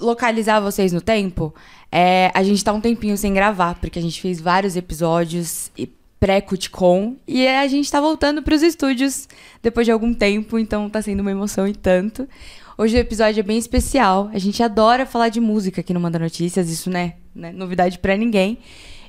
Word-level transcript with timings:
localizar 0.00 0.60
vocês 0.60 0.92
no 0.92 1.00
tempo. 1.00 1.54
É, 1.92 2.30
a 2.34 2.42
gente 2.42 2.64
tá 2.64 2.72
um 2.72 2.80
tempinho 2.80 3.16
sem 3.16 3.32
gravar, 3.34 3.74
porque 3.74 3.98
a 3.98 4.02
gente 4.02 4.20
fez 4.20 4.40
vários 4.40 4.76
episódios 4.76 5.70
pré-Cuticom 6.18 7.16
e 7.26 7.46
a 7.48 7.66
gente 7.66 7.90
tá 7.90 8.00
voltando 8.00 8.42
para 8.42 8.54
os 8.54 8.62
estúdios 8.62 9.26
depois 9.62 9.86
de 9.86 9.90
algum 9.90 10.12
tempo, 10.12 10.58
então 10.58 10.88
tá 10.90 11.00
sendo 11.00 11.20
uma 11.20 11.30
emoção 11.30 11.66
e 11.66 11.74
tanto. 11.74 12.28
Hoje 12.76 12.96
o 12.96 13.00
episódio 13.00 13.40
é 13.40 13.42
bem 13.42 13.58
especial. 13.58 14.30
A 14.32 14.38
gente 14.38 14.62
adora 14.62 15.06
falar 15.06 15.28
de 15.28 15.40
música 15.40 15.80
aqui 15.80 15.92
no 15.92 16.00
Manda 16.00 16.18
Notícias, 16.18 16.70
isso 16.70 16.90
né, 16.90 17.14
né 17.34 17.52
novidade 17.52 17.98
para 17.98 18.16
ninguém. 18.16 18.58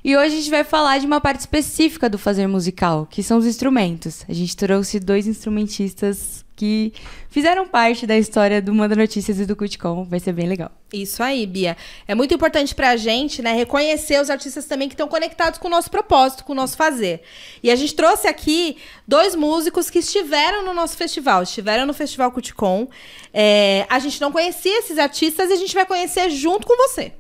E 0.04 0.18
hoje 0.18 0.34
a 0.34 0.38
gente 0.40 0.50
vai 0.50 0.64
falar 0.64 0.98
de 0.98 1.06
uma 1.06 1.22
parte 1.22 1.42
específica 1.42 2.10
do 2.10 2.18
fazer 2.18 2.48
musical, 2.48 3.06
que 3.06 3.22
são 3.22 3.38
os 3.38 3.46
instrumentos. 3.46 4.26
A 4.28 4.34
gente 4.34 4.58
trouxe 4.58 5.00
dois 5.00 5.28
instrumentistas 5.28 6.44
que 6.62 6.94
fizeram 7.28 7.68
parte 7.68 8.06
da 8.06 8.16
história 8.16 8.62
do 8.62 8.72
Manda 8.72 8.96
Notícias 8.96 9.40
e 9.40 9.48
do 9.48 9.56
Cuticom. 9.56 10.04
Vai 10.04 10.20
ser 10.20 10.32
bem 10.32 10.48
legal. 10.48 10.70
Isso 10.94 11.24
aí, 11.24 11.48
Bia. 11.48 11.76
É 12.08 12.14
muito 12.14 12.36
importante 12.36 12.76
pra 12.76 12.96
gente, 12.96 13.42
né, 13.42 13.54
reconhecer 13.54 14.22
os 14.22 14.30
artistas 14.30 14.66
também 14.66 14.88
que 14.88 14.94
estão 14.94 15.08
conectados 15.08 15.58
com 15.58 15.68
o 15.68 15.72
nosso 15.72 15.90
propósito, 15.90 16.44
com 16.44 16.54
o 16.54 16.56
nosso 16.56 16.78
fazer. 16.78 17.24
E 17.64 17.72
a 17.72 17.76
gente 17.76 17.96
trouxe 17.96 18.28
aqui 18.28 18.78
dois 19.08 19.34
músicos 19.34 19.90
que 19.90 19.98
estiveram 19.98 20.64
no 20.64 20.72
nosso 20.72 20.96
festival, 20.96 21.42
estiveram 21.42 21.88
no 21.88 21.96
Festival 21.96 22.32
Cuticom. 22.32 22.88
É, 23.34 23.88
a 23.90 23.98
gente 23.98 24.22
não 24.22 24.32
conhecia 24.32 24.78
esses 24.78 25.00
artistas 25.00 25.50
e 25.50 25.54
a 25.54 25.58
gente 25.58 25.74
vai 25.74 25.88
conhecer 25.88 26.30
junto 26.30 26.68
com 26.68 26.78
você. 26.78 27.12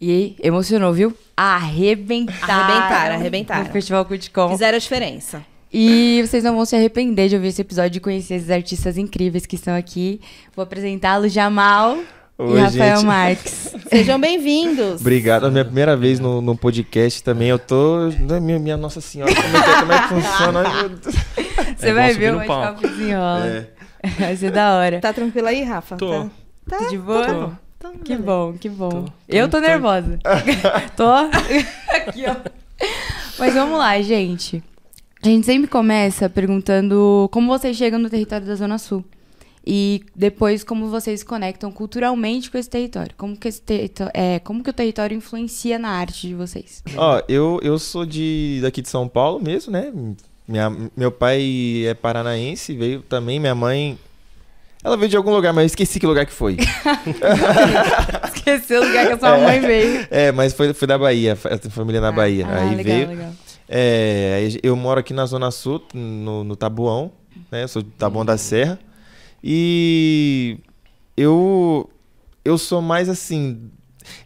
E 0.00 0.34
emocionou, 0.42 0.92
viu? 0.92 1.16
Arrebentaram. 1.36 2.54
Arrebentaram, 2.54 3.14
arrebentaram. 3.14 3.64
No 3.66 3.72
Festival 3.72 4.04
Cuticom. 4.04 4.48
Fizeram 4.48 4.74
a 4.74 4.80
diferença. 4.80 5.46
E 5.72 6.20
vocês 6.26 6.42
não 6.42 6.56
vão 6.56 6.64
se 6.64 6.74
arrepender 6.74 7.28
de 7.28 7.36
ouvir 7.36 7.48
esse 7.48 7.60
episódio 7.62 7.98
e 7.98 8.00
conhecer 8.00 8.34
esses 8.34 8.50
artistas 8.50 8.98
incríveis 8.98 9.46
que 9.46 9.54
estão 9.54 9.74
aqui. 9.76 10.20
Vou 10.54 10.62
apresentá-los, 10.64 11.32
Jamal 11.32 11.96
Oi, 12.36 12.58
e 12.58 12.60
Rafael 12.60 12.96
gente. 12.96 13.06
Marques. 13.06 13.74
Sejam 13.88 14.20
bem-vindos. 14.20 15.00
Obrigado. 15.00 15.44
É 15.44 15.48
a 15.48 15.50
minha 15.52 15.64
primeira 15.64 15.96
vez 15.96 16.18
no, 16.18 16.40
no 16.40 16.56
podcast 16.56 17.22
também. 17.22 17.48
Eu 17.48 17.58
tô. 17.58 18.08
né, 18.08 18.40
Minha, 18.40 18.58
minha 18.58 18.76
Nossa 18.76 19.00
Senhora, 19.00 19.32
como 19.32 19.56
é 19.56 19.62
que, 19.62 19.70
é? 19.70 19.80
Como 19.80 19.92
é 19.92 20.02
que 20.02 20.08
funciona? 20.08 20.64
Você 21.78 21.88
É 21.88 21.92
vai 21.92 22.14
ver 22.14 22.34
o 22.34 22.40
desenrola. 22.80 23.46
É. 23.46 23.66
Vai 24.18 24.34
ser 24.34 24.50
da 24.50 24.74
hora. 24.76 24.98
Tá 24.98 25.12
tranquilo 25.12 25.46
aí, 25.46 25.62
Rafa? 25.62 25.96
Tô. 25.96 26.10
Tá, 26.10 26.30
tá, 26.70 26.76
Tudo 26.78 26.90
de 26.90 26.98
boa? 26.98 27.26
tá 27.26 27.32
bom. 27.34 27.52
Então, 27.76 27.92
Que 27.92 27.98
beleza. 28.16 28.22
bom, 28.22 28.52
que 28.54 28.68
bom. 28.70 28.88
Tô. 28.88 29.04
Eu 29.28 29.46
tô 29.48 29.58
Tô- 29.58 29.66
nervosa. 29.66 30.18
tô. 30.96 31.12
Aqui, 31.94 32.24
ó. 32.26 32.34
Mas 33.38 33.52
vamos 33.54 33.78
lá, 33.78 34.00
gente. 34.00 34.62
A 35.22 35.28
gente 35.28 35.44
sempre 35.44 35.68
começa 35.68 36.30
perguntando 36.30 37.28
como 37.30 37.46
vocês 37.46 37.76
chegam 37.76 37.98
no 37.98 38.08
território 38.08 38.46
da 38.46 38.54
Zona 38.54 38.78
Sul. 38.78 39.04
E 39.66 40.02
depois 40.16 40.64
como 40.64 40.88
vocês 40.88 41.20
se 41.20 41.26
conectam 41.26 41.70
culturalmente 41.70 42.50
com 42.50 42.56
esse 42.56 42.70
território. 42.70 43.14
Como 43.18 43.36
que, 43.36 43.46
esse 43.46 43.60
território, 43.60 44.10
é, 44.14 44.38
como 44.38 44.62
que 44.64 44.70
o 44.70 44.72
território 44.72 45.14
influencia 45.14 45.78
na 45.78 45.90
arte 45.90 46.26
de 46.28 46.34
vocês? 46.34 46.82
Ó, 46.96 47.20
eu, 47.28 47.60
eu 47.62 47.78
sou 47.78 48.06
de 48.06 48.60
daqui 48.62 48.80
de 48.80 48.88
São 48.88 49.06
Paulo 49.06 49.38
mesmo, 49.38 49.70
né? 49.70 49.92
Minha, 50.48 50.74
meu 50.96 51.12
pai 51.12 51.84
é 51.86 51.92
paranaense, 51.92 52.74
veio 52.74 53.02
também. 53.02 53.38
Minha 53.38 53.54
mãe. 53.54 53.98
Ela 54.82 54.96
veio 54.96 55.10
de 55.10 55.16
algum 55.18 55.30
lugar, 55.30 55.52
mas 55.52 55.64
eu 55.64 55.66
esqueci 55.66 56.00
que 56.00 56.06
lugar 56.06 56.24
que 56.24 56.32
foi. 56.32 56.56
Esqueceu 58.34 58.80
o 58.80 58.86
lugar 58.86 59.06
que 59.08 59.12
a 59.12 59.18
sua 59.18 59.36
mãe 59.38 59.60
veio. 59.60 60.08
É, 60.10 60.32
mas 60.32 60.54
foi, 60.54 60.72
foi 60.72 60.88
da 60.88 60.96
Bahia, 60.96 61.36
família 61.36 62.00
na 62.00 62.10
Bahia. 62.10 62.46
Ah, 62.48 62.62
Aí 62.62 62.74
legal, 62.76 62.96
veio. 62.96 63.08
legal. 63.08 63.32
É, 63.72 64.48
eu 64.64 64.74
moro 64.74 64.98
aqui 64.98 65.14
na 65.14 65.24
Zona 65.26 65.52
Sul, 65.52 65.80
no, 65.94 66.42
no 66.42 66.56
Tabuão, 66.56 67.12
né? 67.52 67.62
Eu 67.62 67.68
sou 67.68 67.82
de 67.82 67.90
Tabuão 67.90 68.24
da 68.24 68.36
Serra. 68.36 68.80
E 69.42 70.58
eu 71.16 71.88
eu 72.44 72.58
sou 72.58 72.82
mais 72.82 73.08
assim, 73.08 73.70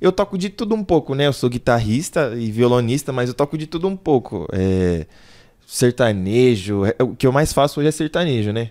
eu 0.01 0.11
toco 0.11 0.39
de 0.39 0.49
tudo 0.49 0.75
um 0.75 0.83
pouco, 0.83 1.15
né? 1.15 1.27
Eu 1.27 1.33
sou 1.35 1.51
guitarrista 1.51 2.35
e 2.37 2.51
violonista, 2.51 3.13
mas 3.13 3.29
eu 3.29 3.35
toco 3.35 3.59
de 3.59 3.67
tudo 3.67 3.87
um 3.87 3.97
pouco. 3.97 4.47
É, 4.51 5.07
sertanejo, 5.67 6.87
é, 6.87 6.97
o 7.03 7.15
que 7.15 7.27
eu 7.27 7.33
mais 7.33 7.53
faço 7.53 7.81
hoje 7.81 7.89
é 7.91 7.93
sertanejo, 7.93 8.51
né? 8.51 8.71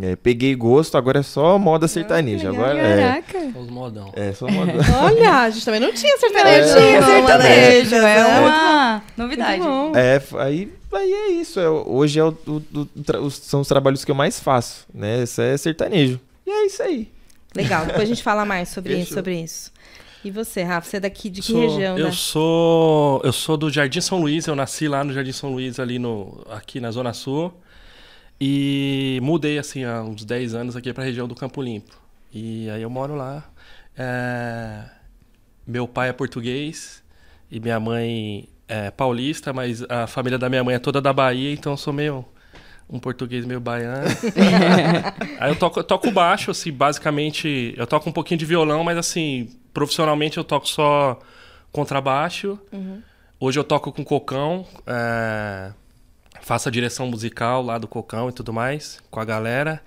É, 0.00 0.16
peguei 0.16 0.54
gosto, 0.54 0.96
agora 0.96 1.20
é 1.20 1.22
só 1.22 1.58
moda 1.58 1.86
sertaneja. 1.86 2.48
Agora 2.48 2.78
é, 2.78 3.22
Caraca. 3.22 3.58
Os 3.58 3.68
modão. 3.68 4.10
é 4.16 4.32
só 4.32 4.48
moda. 4.48 4.72
Olha, 5.02 5.40
a 5.42 5.50
gente 5.50 5.64
também 5.66 5.80
não 5.80 5.92
tinha 5.92 6.12
Não 6.12 6.18
sertanejo. 6.18 6.74
tinha 6.74 7.00
não, 7.00 7.08
sertanejo, 7.08 7.90
né? 7.90 8.18
é 8.18 8.40
uma 8.40 9.02
novidade. 9.18 9.62
É, 9.94 10.22
aí, 10.38 10.72
aí 10.94 11.12
é 11.12 11.28
isso. 11.32 11.60
é, 11.60 11.68
hoje 11.68 12.18
é 12.18 12.24
o, 12.24 12.34
o- 12.46 12.88
o- 13.26 13.30
são 13.30 13.60
os 13.60 13.68
trabalhos 13.68 14.02
que 14.02 14.10
eu 14.10 14.14
mais 14.14 14.40
faço, 14.40 14.86
né? 14.94 15.24
Isso 15.24 15.42
é 15.42 15.54
sertanejo. 15.58 16.18
E 16.46 16.50
é 16.50 16.64
isso 16.66 16.82
aí. 16.82 17.10
Legal, 17.54 17.84
depois 17.84 18.04
a 18.04 18.06
gente 18.06 18.22
fala 18.22 18.46
mais 18.46 18.70
sobre, 18.70 18.94
Fechou. 18.96 19.14
sobre 19.18 19.42
isso. 19.42 19.70
E 20.24 20.30
você, 20.30 20.62
Rafa, 20.62 20.88
você 20.88 20.96
é 20.96 21.00
daqui 21.00 21.28
de 21.28 21.42
que 21.42 21.48
Sou- 21.52 21.60
região, 21.60 21.98
eu 21.98 22.06
né? 22.06 22.12
sou 22.12 23.20
eu 23.24 23.32
sou 23.32 23.56
do 23.58 23.68
Jardim 23.68 24.00
São 24.00 24.20
Luís, 24.20 24.46
eu 24.46 24.54
nasci 24.56 24.88
lá 24.88 25.04
no 25.04 25.12
Jardim 25.12 25.32
São 25.32 25.50
Luís 25.52 25.78
ali 25.78 25.98
no 25.98 26.46
aqui 26.50 26.80
na 26.80 26.90
Zona 26.90 27.12
Sul. 27.12 27.52
E 28.44 29.20
mudei 29.22 29.56
assim 29.56 29.84
há 29.84 30.02
uns 30.02 30.24
10 30.24 30.56
anos 30.56 30.74
aqui 30.74 30.92
para 30.92 31.04
a 31.04 31.06
região 31.06 31.28
do 31.28 31.34
Campo 31.36 31.62
Limpo. 31.62 31.96
E 32.34 32.68
aí 32.70 32.82
eu 32.82 32.90
moro 32.90 33.14
lá. 33.14 33.44
É, 33.96 34.82
Meu 35.64 35.86
pai 35.86 36.08
é 36.08 36.12
português 36.12 37.04
e 37.48 37.60
minha 37.60 37.78
mãe 37.78 38.48
é 38.66 38.90
paulista, 38.90 39.52
mas 39.52 39.84
a 39.88 40.08
família 40.08 40.40
da 40.40 40.48
minha 40.48 40.64
mãe 40.64 40.74
é 40.74 40.80
toda 40.80 41.00
da 41.00 41.12
Bahia, 41.12 41.52
então 41.52 41.74
eu 41.74 41.76
sou 41.76 41.92
meio 41.92 42.24
um 42.90 42.98
português 42.98 43.46
meio 43.46 43.60
baiano. 43.60 44.08
Aí 45.38 45.48
eu 45.48 45.54
toco, 45.56 45.78
eu 45.78 45.84
toco 45.84 46.10
baixo, 46.10 46.50
assim, 46.50 46.72
basicamente. 46.72 47.72
Eu 47.76 47.86
toco 47.86 48.10
um 48.10 48.12
pouquinho 48.12 48.38
de 48.38 48.44
violão, 48.44 48.82
mas 48.82 48.98
assim, 48.98 49.56
profissionalmente 49.72 50.36
eu 50.36 50.42
toco 50.42 50.66
só 50.68 51.16
contrabaixo. 51.70 52.58
Hoje 53.38 53.56
eu 53.56 53.64
toco 53.64 53.92
com 53.92 54.04
cocão, 54.04 54.66
é, 54.84 55.72
faço 56.40 56.68
a 56.68 56.72
direção 56.72 57.06
musical 57.06 57.62
lá 57.62 57.78
do 57.78 57.86
cocão 57.86 58.28
e 58.28 58.32
tudo 58.32 58.52
mais, 58.52 59.00
com 59.10 59.20
a 59.20 59.24
galera. 59.24 59.82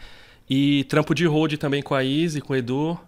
E 0.50 0.84
trampo 0.86 1.16
de 1.16 1.26
road 1.26 1.58
também 1.58 1.82
com 1.82 1.96
a 1.96 2.04
Izzy, 2.04 2.42
com 2.42 2.54
o 2.54 2.56
Edu. 2.56 3.00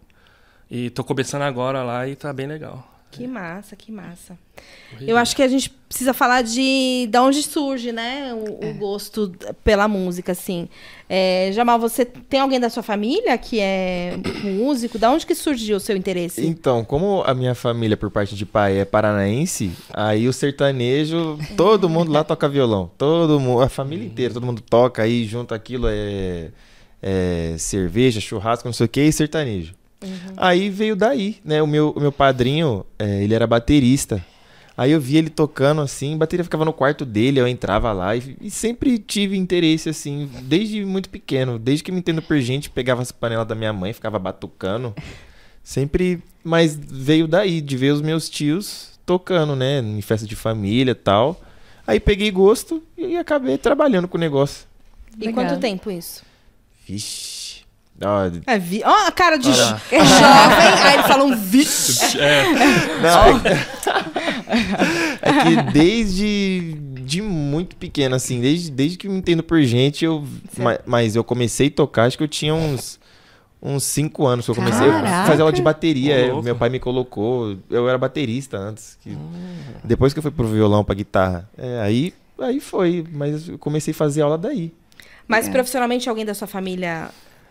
E 0.70 0.90
tô 0.90 1.04
começando 1.04 1.44
agora 1.44 1.84
lá 1.84 2.08
e 2.08 2.16
tá 2.16 2.34
bem 2.34 2.48
legal. 2.48 2.97
Que 3.18 3.28
massa, 3.28 3.76
que 3.76 3.92
massa. 3.92 4.38
Eu 5.02 5.18
acho 5.18 5.36
que 5.36 5.44
a 5.44 5.48
gente 5.48 5.70
precisa 5.70 6.14
falar 6.14 6.42
de 6.42 7.08
de 7.10 7.18
onde 7.20 7.44
surge, 7.44 7.92
né, 7.92 8.34
o, 8.34 8.66
É. 8.66 8.70
o 8.70 8.74
gosto 8.76 9.32
pela 9.64 9.88
música, 9.88 10.32
assim. 10.32 10.68
É, 11.10 11.52
Jamal, 11.54 11.80
você 11.80 12.04
tem 12.06 12.40
alguém 12.40 12.60
da 12.60 12.70
sua 12.70 12.84
família 12.84 13.38
que 13.38 13.60
é 13.60 14.18
músico? 14.44 14.98
Da 14.98 15.12
onde 15.12 15.26
que 15.26 15.36
surgiu 15.36 15.78
o 15.78 15.80
seu 15.80 15.96
interesse? 15.96 16.46
Então, 16.46 16.84
como 16.84 17.22
a 17.26 17.34
minha 17.34 17.54
família, 17.56 17.96
por 17.96 18.10
parte 18.10 18.36
de 18.36 18.46
pai, 18.46 18.80
é 18.80 18.86
paranaense, 18.86 19.72
aí 19.94 20.28
o 20.28 20.34
sertanejo, 20.34 21.38
todo 21.56 21.88
mundo 21.88 22.12
lá 22.12 22.24
toca 22.24 22.50
violão. 22.50 22.90
Todo 22.98 23.40
mundo, 23.40 23.62
a 23.62 23.70
família 23.70 24.06
inteira, 24.06 24.34
todo 24.34 24.46
mundo 24.46 24.62
toca 24.62 25.04
aí, 25.04 25.24
junto 25.26 25.54
aquilo 25.54 25.88
é, 25.90 26.50
é 27.02 27.56
cerveja, 27.58 28.20
churrasco, 28.20 28.68
não 28.68 28.74
sei 28.74 28.86
o 28.86 28.90
que, 28.90 29.02
e 29.02 29.14
sertanejo. 29.14 29.77
Aí 30.36 30.70
veio 30.70 30.96
daí, 30.96 31.38
né? 31.44 31.62
O 31.62 31.68
meu, 31.68 31.92
o 31.92 32.00
meu 32.00 32.12
padrinho, 32.12 32.86
é, 33.00 33.24
ele 33.24 33.34
era 33.34 33.48
baterista. 33.48 34.24
Aí 34.78 34.92
eu 34.92 35.02
vi 35.02 35.18
ele 35.18 35.30
tocando 35.32 35.82
assim, 35.82 36.14
a 36.14 36.18
bateria 36.18 36.44
ficava 36.44 36.64
no 36.64 36.72
quarto 36.72 37.04
dele, 37.04 37.40
eu 37.40 37.48
entrava 37.48 37.92
lá 37.92 38.16
e, 38.16 38.38
e 38.40 38.52
sempre 38.52 39.00
tive 39.00 39.36
interesse 39.36 39.90
assim, 39.90 40.30
desde 40.44 40.86
muito 40.86 41.10
pequeno, 41.10 41.58
desde 41.58 41.84
que 41.84 41.92
me 41.92 41.98
entendo 41.98 42.22
por 42.22 42.40
gente, 42.40 42.70
pegava 42.70 43.02
as 43.02 43.12
panelas 43.12 43.48
da 43.48 43.56
minha 43.56 43.74
mãe, 43.74 43.92
ficava 43.92 44.20
batucando. 44.20 44.94
Sempre, 45.64 46.22
mas 46.44 46.76
veio 46.76 47.28
daí, 47.28 47.60
de 47.60 47.76
ver 47.76 47.92
os 47.92 48.02
meus 48.02 48.30
tios 48.30 48.92
tocando, 49.04 49.56
né, 49.56 49.80
em 49.80 50.02
festa 50.02 50.28
de 50.28 50.36
família 50.36 50.92
e 50.92 50.96
tal. 50.96 51.42
Aí 51.88 52.00
peguei 52.00 52.30
gosto 52.30 52.84
e 52.96 53.18
acabei 53.18 53.58
trabalhando 53.58 54.08
com 54.08 54.18
o 54.18 54.20
negócio. 54.20 54.68
E 55.18 55.26
Legal. 55.26 55.44
quanto 55.44 55.60
tempo 55.60 55.90
isso? 55.90 56.22
Vixe. 56.86 57.37
Ó, 58.04 58.30
É, 58.46 58.60
vi... 58.60 58.82
Ó, 58.86 59.08
a 59.08 59.12
cara 59.12 59.38
de 59.38 59.48
Olha. 59.50 59.56
jovem. 59.90 60.00
Aí 60.84 60.94
ele 60.96 61.04
fala 61.04 61.24
um 61.24 61.36
vixe. 61.36 62.18
É, 62.20 62.44
Não, 63.02 63.42
é 65.22 65.44
que 65.44 65.72
desde 65.72 66.74
de 67.06 67.22
muito 67.22 67.76
pequeno, 67.76 68.16
assim, 68.16 68.42
desde, 68.42 68.70
desde 68.72 68.98
que 68.98 69.08
me 69.08 69.18
entendo 69.18 69.42
por 69.42 69.62
gente, 69.64 70.04
eu, 70.04 70.24
ma- 70.58 70.80
mas 70.86 71.16
eu 71.16 71.24
comecei 71.24 71.68
a 71.68 71.72
tocar, 71.72 72.04
acho 72.06 72.18
que 72.18 72.24
eu 72.24 72.28
tinha 72.28 72.54
uns, 72.54 73.00
uns 73.62 73.84
cinco 73.84 74.26
anos 74.28 74.46
que 74.46 74.52
eu 74.52 74.56
comecei 74.56 74.88
a 74.90 74.92
Caraca. 74.92 75.28
fazer 75.28 75.42
aula 75.42 75.54
de 75.54 75.62
bateria. 75.62 76.16
É, 76.16 76.28
louco. 76.28 76.44
meu 76.44 76.56
pai 76.56 76.70
me 76.70 76.80
colocou. 76.80 77.58
Eu 77.70 77.88
era 77.88 77.98
baterista 77.98 78.58
antes. 78.58 78.98
que- 79.02 79.12
Hum. 79.12 79.58
Depois 79.84 80.12
que 80.14 80.20
eu 80.20 80.24
fui 80.24 80.32
pro 80.32 80.48
violão, 80.48 80.84
pra 80.84 80.94
guitarra. 80.96 81.50
É, 81.58 81.80
aí, 81.82 82.14
aí 82.40 82.60
foi. 82.60 83.06
Mas 83.12 83.48
eu 83.48 83.58
comecei 83.58 83.92
a 83.92 83.96
fazer 83.96 84.22
aula 84.22 84.38
daí. 84.38 84.74
Mas 85.28 85.48
profissionalmente 85.50 86.08
alguém 86.10 86.26
da 86.26 86.34
sua 86.34 86.48
família. 86.48 87.10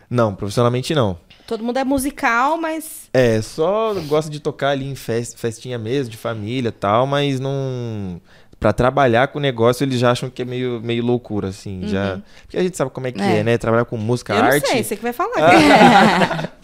Não, 0.08 0.34
profissionalmente 0.34 0.94
não. 0.94 1.18
Todo 1.46 1.62
mundo 1.62 1.78
é 1.78 1.84
musical, 1.84 2.56
mas. 2.56 3.08
É, 3.12 3.40
só 3.40 3.94
gosto 4.08 4.28
de 4.30 4.40
tocar 4.40 4.70
ali 4.70 4.84
em 4.88 4.94
fest, 4.96 5.36
festinha 5.38 5.78
mesmo, 5.78 6.10
de 6.10 6.16
família 6.16 6.68
e 6.68 6.72
tal, 6.72 7.06
mas 7.06 7.38
não. 7.40 8.20
Pra 8.58 8.72
trabalhar 8.72 9.28
com 9.28 9.38
o 9.38 9.42
negócio, 9.42 9.84
eles 9.84 10.00
já 10.00 10.10
acham 10.10 10.30
que 10.30 10.40
é 10.42 10.44
meio, 10.44 10.80
meio 10.82 11.04
loucura, 11.04 11.48
assim. 11.48 11.86
Já... 11.86 12.20
Porque 12.42 12.56
a 12.56 12.62
gente 12.62 12.76
sabe 12.76 12.90
como 12.90 13.06
é 13.06 13.12
que 13.12 13.20
é, 13.20 13.38
É. 13.40 13.44
né? 13.44 13.58
Trabalhar 13.58 13.84
com 13.84 13.96
música, 13.98 14.32
eu 14.34 14.42
não 14.42 14.48
arte. 14.50 14.66
sei, 14.66 14.82
você 14.82 14.96
que 14.96 15.02
vai 15.02 15.12
falar. 15.12 16.50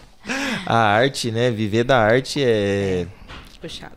A 0.67 0.77
arte, 0.77 1.31
né? 1.31 1.51
Viver 1.51 1.85
da 1.85 1.99
arte 1.99 2.43
é, 2.43 3.07
Puxado. 3.61 3.93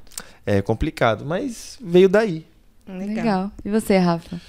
é 0.46 0.62
complicado, 0.62 1.24
mas 1.26 1.78
veio 1.82 2.10
daí. 2.10 2.46
Legal. 2.88 3.08
Legal. 3.16 3.52
E 3.64 3.70
você, 3.70 3.98
Rafa? 3.98 4.40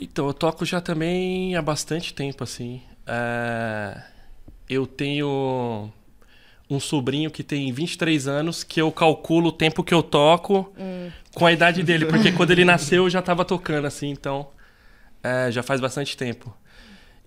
Então, 0.00 0.26
eu 0.26 0.34
toco 0.34 0.64
já 0.64 0.80
também 0.80 1.54
há 1.56 1.62
bastante 1.62 2.12
tempo, 2.12 2.42
assim. 2.42 2.82
É, 3.06 3.98
Eu 4.68 4.86
tenho 4.86 5.90
um 6.68 6.80
sobrinho 6.80 7.30
que 7.30 7.42
tem 7.42 7.72
23 7.72 8.26
anos, 8.26 8.64
que 8.64 8.80
eu 8.80 8.90
calculo 8.90 9.48
o 9.48 9.52
tempo 9.52 9.84
que 9.84 9.94
eu 9.94 10.02
toco 10.02 10.72
com 11.34 11.46
a 11.46 11.52
idade 11.52 11.82
dele, 11.82 12.06
porque 12.06 12.32
quando 12.32 12.50
ele 12.50 12.64
nasceu 12.64 13.04
eu 13.04 13.10
já 13.10 13.22
tava 13.22 13.44
tocando, 13.44 13.86
assim, 13.86 14.10
então 14.10 14.48
é, 15.22 15.50
já 15.50 15.62
faz 15.62 15.80
bastante 15.80 16.16
tempo. 16.16 16.54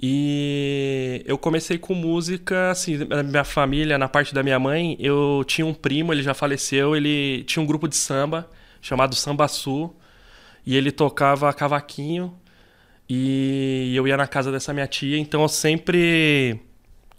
E 0.01 1.21
eu 1.25 1.37
comecei 1.37 1.77
com 1.77 1.93
música, 1.93 2.71
assim, 2.71 2.97
na 2.97 3.21
minha 3.21 3.43
família, 3.43 3.97
na 3.97 4.07
parte 4.07 4.33
da 4.33 4.41
minha 4.41 4.57
mãe, 4.57 4.95
eu 4.99 5.43
tinha 5.45 5.65
um 5.65 5.73
primo, 5.73 6.13
ele 6.13 6.23
já 6.23 6.33
faleceu, 6.33 6.95
ele 6.95 7.43
tinha 7.43 7.61
um 7.61 7.65
grupo 7.65 7.87
de 7.87 7.97
samba 7.97 8.49
chamado 8.81 9.13
Samba 9.13 9.47
Sul, 9.49 9.93
e 10.65 10.75
ele 10.75 10.89
tocava 10.89 11.51
cavaquinho, 11.53 12.33
e 13.09 13.93
eu 13.93 14.07
ia 14.07 14.15
na 14.15 14.25
casa 14.25 14.51
dessa 14.51 14.73
minha 14.73 14.87
tia, 14.87 15.17
então 15.17 15.41
eu 15.41 15.49
sempre 15.49 16.61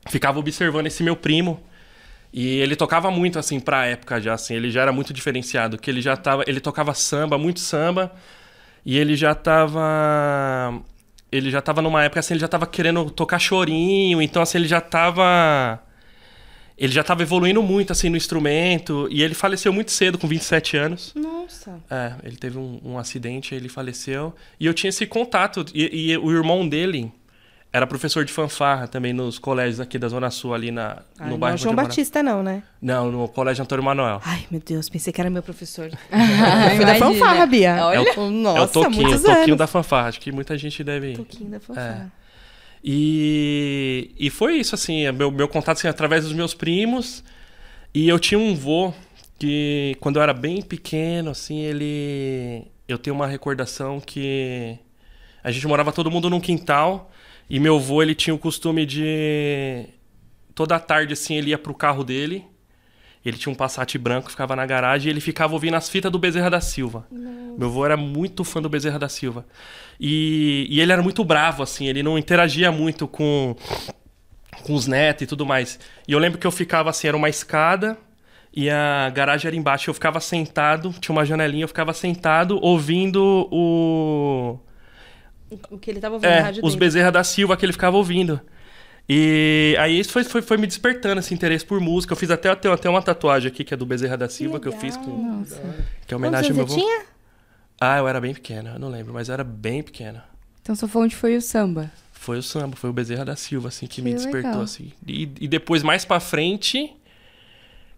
ficava 0.08 0.38
observando 0.38 0.86
esse 0.86 1.02
meu 1.02 1.16
primo. 1.16 1.62
E 2.32 2.58
ele 2.58 2.76
tocava 2.76 3.10
muito 3.10 3.38
assim 3.38 3.58
pra 3.58 3.86
época 3.86 4.20
já 4.20 4.34
assim, 4.34 4.54
ele 4.54 4.70
já 4.70 4.82
era 4.82 4.92
muito 4.92 5.12
diferenciado, 5.12 5.76
que 5.76 5.90
ele 5.90 6.00
já 6.00 6.16
tava, 6.16 6.44
ele 6.46 6.60
tocava 6.60 6.94
samba, 6.94 7.36
muito 7.36 7.58
samba, 7.58 8.12
e 8.86 8.96
ele 8.96 9.16
já 9.16 9.34
tava 9.34 10.80
ele 11.32 11.50
já 11.50 11.60
tava 11.60 11.82
numa 11.82 12.04
época 12.04 12.20
assim, 12.20 12.34
ele 12.34 12.40
já 12.40 12.46
tava 12.48 12.66
querendo 12.66 13.10
tocar 13.10 13.40
chorinho, 13.40 14.22
então 14.22 14.40
assim, 14.42 14.58
ele 14.58 14.68
já 14.68 14.80
tava 14.80 15.82
ele 16.78 16.92
já 16.92 17.02
tava 17.02 17.22
evoluindo 17.22 17.62
muito 17.62 17.92
assim 17.92 18.08
no 18.08 18.16
instrumento, 18.16 19.08
e 19.10 19.22
ele 19.22 19.34
faleceu 19.34 19.72
muito 19.72 19.90
cedo 19.90 20.16
com 20.16 20.28
27 20.28 20.76
anos. 20.76 21.12
Nossa. 21.14 21.78
É, 21.90 22.14
ele 22.22 22.36
teve 22.36 22.58
um, 22.58 22.80
um 22.82 22.98
acidente, 22.98 23.54
ele 23.54 23.68
faleceu. 23.68 24.34
E 24.58 24.64
eu 24.64 24.72
tinha 24.72 24.88
esse 24.88 25.04
contato. 25.04 25.62
E, 25.74 26.12
e 26.12 26.16
o 26.16 26.30
irmão 26.32 26.66
dele 26.66 27.12
era 27.72 27.86
professor 27.86 28.24
de 28.24 28.32
fanfarra 28.32 28.88
também 28.88 29.12
nos 29.12 29.38
colégios 29.38 29.78
aqui 29.78 29.98
da 29.98 30.08
Zona 30.08 30.30
Sul, 30.30 30.54
ali 30.54 30.70
na, 30.70 31.02
Ai, 31.18 31.26
no 31.26 31.32
não 31.32 31.38
bairro 31.38 31.54
é 31.54 31.58
João 31.58 31.74
Batista, 31.74 32.22
não, 32.22 32.42
né? 32.42 32.62
Não, 32.82 33.12
no 33.12 33.28
Colégio 33.28 33.62
Antônio 33.62 33.84
Manuel. 33.84 34.20
Ai, 34.24 34.44
meu 34.50 34.60
Deus, 34.64 34.88
pensei 34.88 35.12
que 35.12 35.20
era 35.20 35.30
meu 35.30 35.42
professor. 35.42 35.86
Eu 36.10 36.76
fui 36.76 36.84
da 36.84 36.96
fanfarra, 36.96 37.46
Bia. 37.46 37.86
Olha. 37.86 38.30
Nossa, 38.30 38.58
é 38.58 38.62
o 38.62 38.68
Toquinho, 38.68 39.02
muitos 39.02 39.20
o 39.22 39.26
Toquinho 39.26 39.44
anos. 39.44 39.58
da 39.58 39.66
fanfarra. 39.68 40.08
Acho 40.08 40.20
que 40.20 40.32
muita 40.32 40.58
gente 40.58 40.82
deve... 40.82 41.12
Toquinho 41.14 41.50
da 41.50 41.60
fanfarra. 41.60 42.12
E, 42.82 44.10
e 44.18 44.30
foi 44.30 44.56
isso, 44.56 44.74
assim, 44.74 45.04
é 45.04 45.12
meu, 45.12 45.30
meu 45.30 45.46
contato 45.46 45.78
assim, 45.78 45.88
através 45.88 46.24
dos 46.24 46.32
meus 46.32 46.54
primos. 46.54 47.22
E 47.94 48.08
eu 48.08 48.18
tinha 48.18 48.38
um 48.38 48.54
vô 48.54 48.92
que, 49.38 49.96
quando 50.00 50.16
eu 50.16 50.22
era 50.22 50.32
bem 50.32 50.62
pequeno, 50.62 51.30
assim, 51.30 51.60
ele. 51.60 52.66
Eu 52.88 52.98
tenho 52.98 53.14
uma 53.14 53.26
recordação 53.26 54.00
que 54.00 54.78
a 55.42 55.50
gente 55.50 55.66
morava 55.66 55.92
todo 55.92 56.10
mundo 56.10 56.28
num 56.28 56.40
quintal 56.40 57.10
e 57.48 57.58
meu 57.58 57.80
vô 57.80 58.02
ele 58.02 58.14
tinha 58.14 58.34
o 58.34 58.38
costume 58.38 58.86
de. 58.86 59.86
Toda 60.54 60.78
tarde, 60.78 61.14
assim, 61.14 61.34
ele 61.34 61.50
ia 61.50 61.58
pro 61.58 61.74
carro 61.74 62.04
dele. 62.04 62.44
Ele 63.24 63.36
tinha 63.36 63.52
um 63.52 63.54
Passat 63.54 63.98
branco, 63.98 64.30
ficava 64.30 64.56
na 64.56 64.64
garagem 64.64 65.08
e 65.08 65.12
ele 65.12 65.20
ficava 65.20 65.52
ouvindo 65.52 65.74
as 65.74 65.90
fitas 65.90 66.10
do 66.10 66.18
Bezerra 66.18 66.48
da 66.48 66.60
Silva. 66.60 67.06
Meu 67.10 67.68
avô 67.68 67.84
era 67.84 67.96
muito 67.96 68.44
fã 68.44 68.62
do 68.62 68.68
Bezerra 68.68 68.98
da 68.98 69.08
Silva. 69.08 69.44
E, 69.98 70.66
e 70.70 70.80
ele 70.80 70.90
era 70.90 71.02
muito 71.02 71.22
bravo, 71.22 71.62
assim, 71.62 71.86
ele 71.86 72.02
não 72.02 72.16
interagia 72.16 72.72
muito 72.72 73.06
com, 73.06 73.54
com 74.62 74.74
os 74.74 74.86
netos 74.86 75.24
e 75.24 75.26
tudo 75.26 75.44
mais. 75.44 75.78
E 76.08 76.12
eu 76.12 76.18
lembro 76.18 76.38
que 76.38 76.46
eu 76.46 76.50
ficava 76.50 76.88
assim, 76.88 77.08
era 77.08 77.16
uma 77.16 77.28
escada 77.28 77.98
e 78.54 78.70
a 78.70 79.10
garagem 79.10 79.48
era 79.48 79.56
embaixo. 79.56 79.90
Eu 79.90 79.94
ficava 79.94 80.18
sentado, 80.20 80.94
tinha 80.98 81.14
uma 81.14 81.24
janelinha, 81.24 81.64
eu 81.64 81.68
ficava 81.68 81.92
sentado 81.92 82.58
ouvindo 82.62 83.48
o. 83.50 84.58
O 85.70 85.78
que 85.78 85.90
ele 85.90 86.00
tava 86.00 86.14
ouvindo 86.14 86.30
É, 86.30 86.40
rádio 86.40 86.64
os 86.64 86.74
dele. 86.74 86.86
Bezerra 86.86 87.10
da 87.10 87.24
Silva 87.24 87.56
que 87.56 87.64
ele 87.64 87.72
ficava 87.72 87.96
ouvindo. 87.96 88.40
E 89.08 89.74
aí 89.78 89.98
isso 89.98 90.12
foi, 90.12 90.22
foi, 90.22 90.40
foi 90.40 90.56
me 90.56 90.66
despertando 90.66 91.18
esse 91.18 91.34
interesse 91.34 91.64
por 91.66 91.80
música. 91.80 92.12
Eu 92.12 92.16
fiz 92.16 92.30
até, 92.30 92.48
até, 92.48 92.70
até 92.70 92.88
uma 92.88 93.02
tatuagem 93.02 93.48
aqui 93.48 93.64
que 93.64 93.74
é 93.74 93.76
do 93.76 93.84
Bezerra 93.84 94.16
da 94.16 94.28
Silva 94.28 94.60
que, 94.60 94.68
eu 94.68 94.72
fiz 94.72 94.96
com. 94.96 95.10
Nossa. 95.10 95.60
Que 96.06 96.14
é 96.14 96.16
homenagem 96.16 96.50
ao 96.50 96.56
meu 96.56 96.64
avô. 96.64 96.74
tinha? 96.76 97.02
Ah, 97.80 97.98
eu 97.98 98.06
era 98.06 98.20
bem 98.20 98.34
pequena, 98.34 98.74
eu 98.74 98.78
não 98.78 98.88
lembro, 98.88 99.12
mas 99.12 99.28
eu 99.28 99.32
era 99.32 99.42
bem 99.42 99.82
pequena. 99.82 100.24
Então 100.62 100.76
sua 100.76 100.86
fonte 100.86 101.16
foi 101.16 101.36
o 101.36 101.40
samba. 101.40 101.90
Foi 102.12 102.38
o 102.38 102.42
samba, 102.42 102.76
foi 102.76 102.90
o 102.90 102.92
Bezerra 102.92 103.24
da 103.24 103.34
Silva, 103.34 103.68
assim, 103.68 103.86
que, 103.86 104.02
me 104.02 104.10
Que 104.10 104.16
despertou, 104.16 104.50
legal. 104.50 104.62
assim. 104.62 104.92
E, 105.06 105.22
e 105.40 105.48
depois, 105.48 105.82
mais 105.82 106.04
pra 106.04 106.20
frente, 106.20 106.92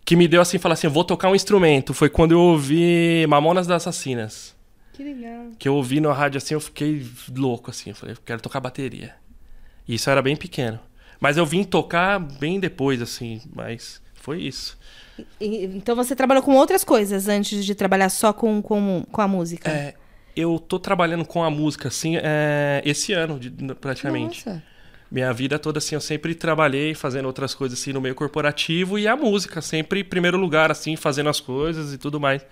que 0.05 0.15
me 0.15 0.29
deu, 0.29 0.41
assim, 0.41 0.59
falar 0.59 0.75
assim, 0.75 0.87
eu 0.87 0.93
vou 0.93 1.03
tocar 1.03 1.29
um 1.29 1.35
instrumento. 1.35 1.93
Foi 1.93 2.09
quando 2.09 2.31
eu 2.31 2.41
ouvi 2.41 3.27
Mamonas 3.29 3.67
das 3.67 3.83
Assassinas. 3.83 4.55
Que 4.93 5.03
legal. 5.05 5.47
Que 5.59 5.69
eu 5.69 5.75
ouvi 5.75 6.01
na 6.01 6.13
rádio, 6.13 6.39
assim, 6.39 6.55
eu 6.55 6.61
fiquei 6.61 7.07
louco, 7.35 7.71
assim. 7.71 7.91
Eu 7.91 7.97
falei, 7.97 8.15
eu 8.15 8.19
quero 8.25 8.41
tocar 8.43 8.61
bateria. 8.61 9.15
E 9.89 9.95
isso 9.95 10.11
era 10.11 10.21
bem 10.23 10.37
pequeno. 10.37 10.79
Mas 11.19 11.37
eu 11.37 11.47
vim 11.47 11.65
tocar 11.65 12.19
bem 12.19 12.59
depois, 12.61 13.01
assim, 13.01 13.41
mas 13.55 14.03
foi 14.15 14.43
isso. 14.43 14.79
E- 15.41 15.65
então 15.67 15.95
você 15.97 16.15
trabalhou 16.17 16.43
com 16.43 16.55
outras 16.57 16.85
coisas 16.85 17.29
antes 17.29 17.65
de 17.65 17.75
trabalhar 17.75 18.09
só 18.09 18.33
com, 18.33 18.61
com, 18.61 19.05
com 19.11 19.21
a 19.21 19.29
música? 19.29 19.71
É, 19.71 19.95
eu 20.35 20.59
tô 20.59 20.79
trabalhando 20.79 21.25
com 21.25 21.43
a 21.43 21.51
música, 21.51 21.89
assim, 21.89 22.17
é, 22.17 22.83
esse 22.85 23.13
ano, 23.13 23.39
de- 23.39 23.51
praticamente. 23.75 24.47
Nossa. 24.47 24.63
Minha 25.11 25.33
vida 25.33 25.59
toda, 25.59 25.79
assim, 25.79 25.95
eu 25.95 26.01
sempre 26.01 26.35
trabalhei 26.35 26.95
fazendo 26.95 27.27
outras 27.27 27.55
coisas, 27.55 27.79
assim, 27.79 27.93
no 27.93 28.01
meio 28.01 28.15
corporativo 28.15 28.99
e 28.99 29.07
a 29.07 29.15
música, 29.15 29.61
sempre 29.61 30.01
em 30.01 30.05
primeiro 30.05 30.39
lugar, 30.39 30.71
assim, 30.71 30.97
fazendo 30.97 31.29
as 31.29 31.39
coisas 31.39 31.93
e 31.93 31.99
tudo 31.99 32.19
mais. 32.19 32.45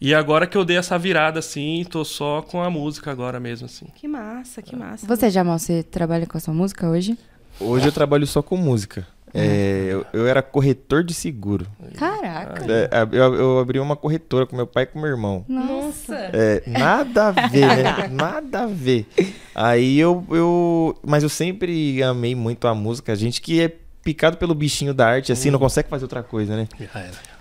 E 0.00 0.14
agora 0.14 0.46
que 0.46 0.56
eu 0.56 0.64
dei 0.64 0.76
essa 0.76 0.96
virada, 0.96 1.40
assim, 1.40 1.84
tô 1.90 2.04
só 2.04 2.40
com 2.40 2.62
a 2.62 2.70
música 2.70 3.10
agora 3.10 3.40
mesmo, 3.40 3.66
assim. 3.66 3.86
Que 3.96 4.06
massa, 4.06 4.62
que 4.62 4.76
massa. 4.76 5.06
Você, 5.06 5.28
Jamal, 5.28 5.58
você 5.58 5.82
trabalha 5.82 6.24
com 6.24 6.36
a 6.36 6.40
sua 6.40 6.54
música 6.54 6.88
hoje? 6.88 7.18
Hoje 7.58 7.86
eu 7.86 7.92
trabalho 7.92 8.26
só 8.26 8.40
com 8.40 8.56
música. 8.56 9.04
É, 9.34 9.88
eu, 9.90 10.06
eu 10.12 10.26
era 10.26 10.40
corretor 10.40 11.02
de 11.02 11.12
seguro. 11.12 11.66
Caraca. 11.96 12.64
É, 12.72 12.88
eu, 13.12 13.34
eu 13.34 13.58
abri 13.58 13.78
uma 13.80 13.96
corretora 13.96 14.46
com 14.46 14.56
meu 14.56 14.66
pai 14.66 14.84
e 14.84 14.86
com 14.86 15.00
meu 15.00 15.10
irmão. 15.10 15.44
Nossa. 15.48 16.14
É, 16.14 16.62
nada 16.66 17.28
a 17.28 17.48
ver, 17.48 17.66
né? 17.66 18.08
Nada 18.10 18.62
a 18.62 18.66
ver. 18.66 19.06
Aí 19.54 19.98
eu, 19.98 20.24
eu. 20.30 20.98
Mas 21.04 21.22
eu 21.24 21.28
sempre 21.28 22.02
amei 22.02 22.34
muito 22.34 22.66
a 22.66 22.74
música. 22.74 23.12
A 23.12 23.16
gente 23.16 23.40
que 23.40 23.60
é 23.60 23.74
picado 24.02 24.36
pelo 24.38 24.54
bichinho 24.54 24.94
da 24.94 25.06
arte, 25.08 25.32
assim, 25.32 25.50
não 25.50 25.58
consegue 25.58 25.88
fazer 25.88 26.04
outra 26.04 26.22
coisa, 26.22 26.56
né? 26.56 26.68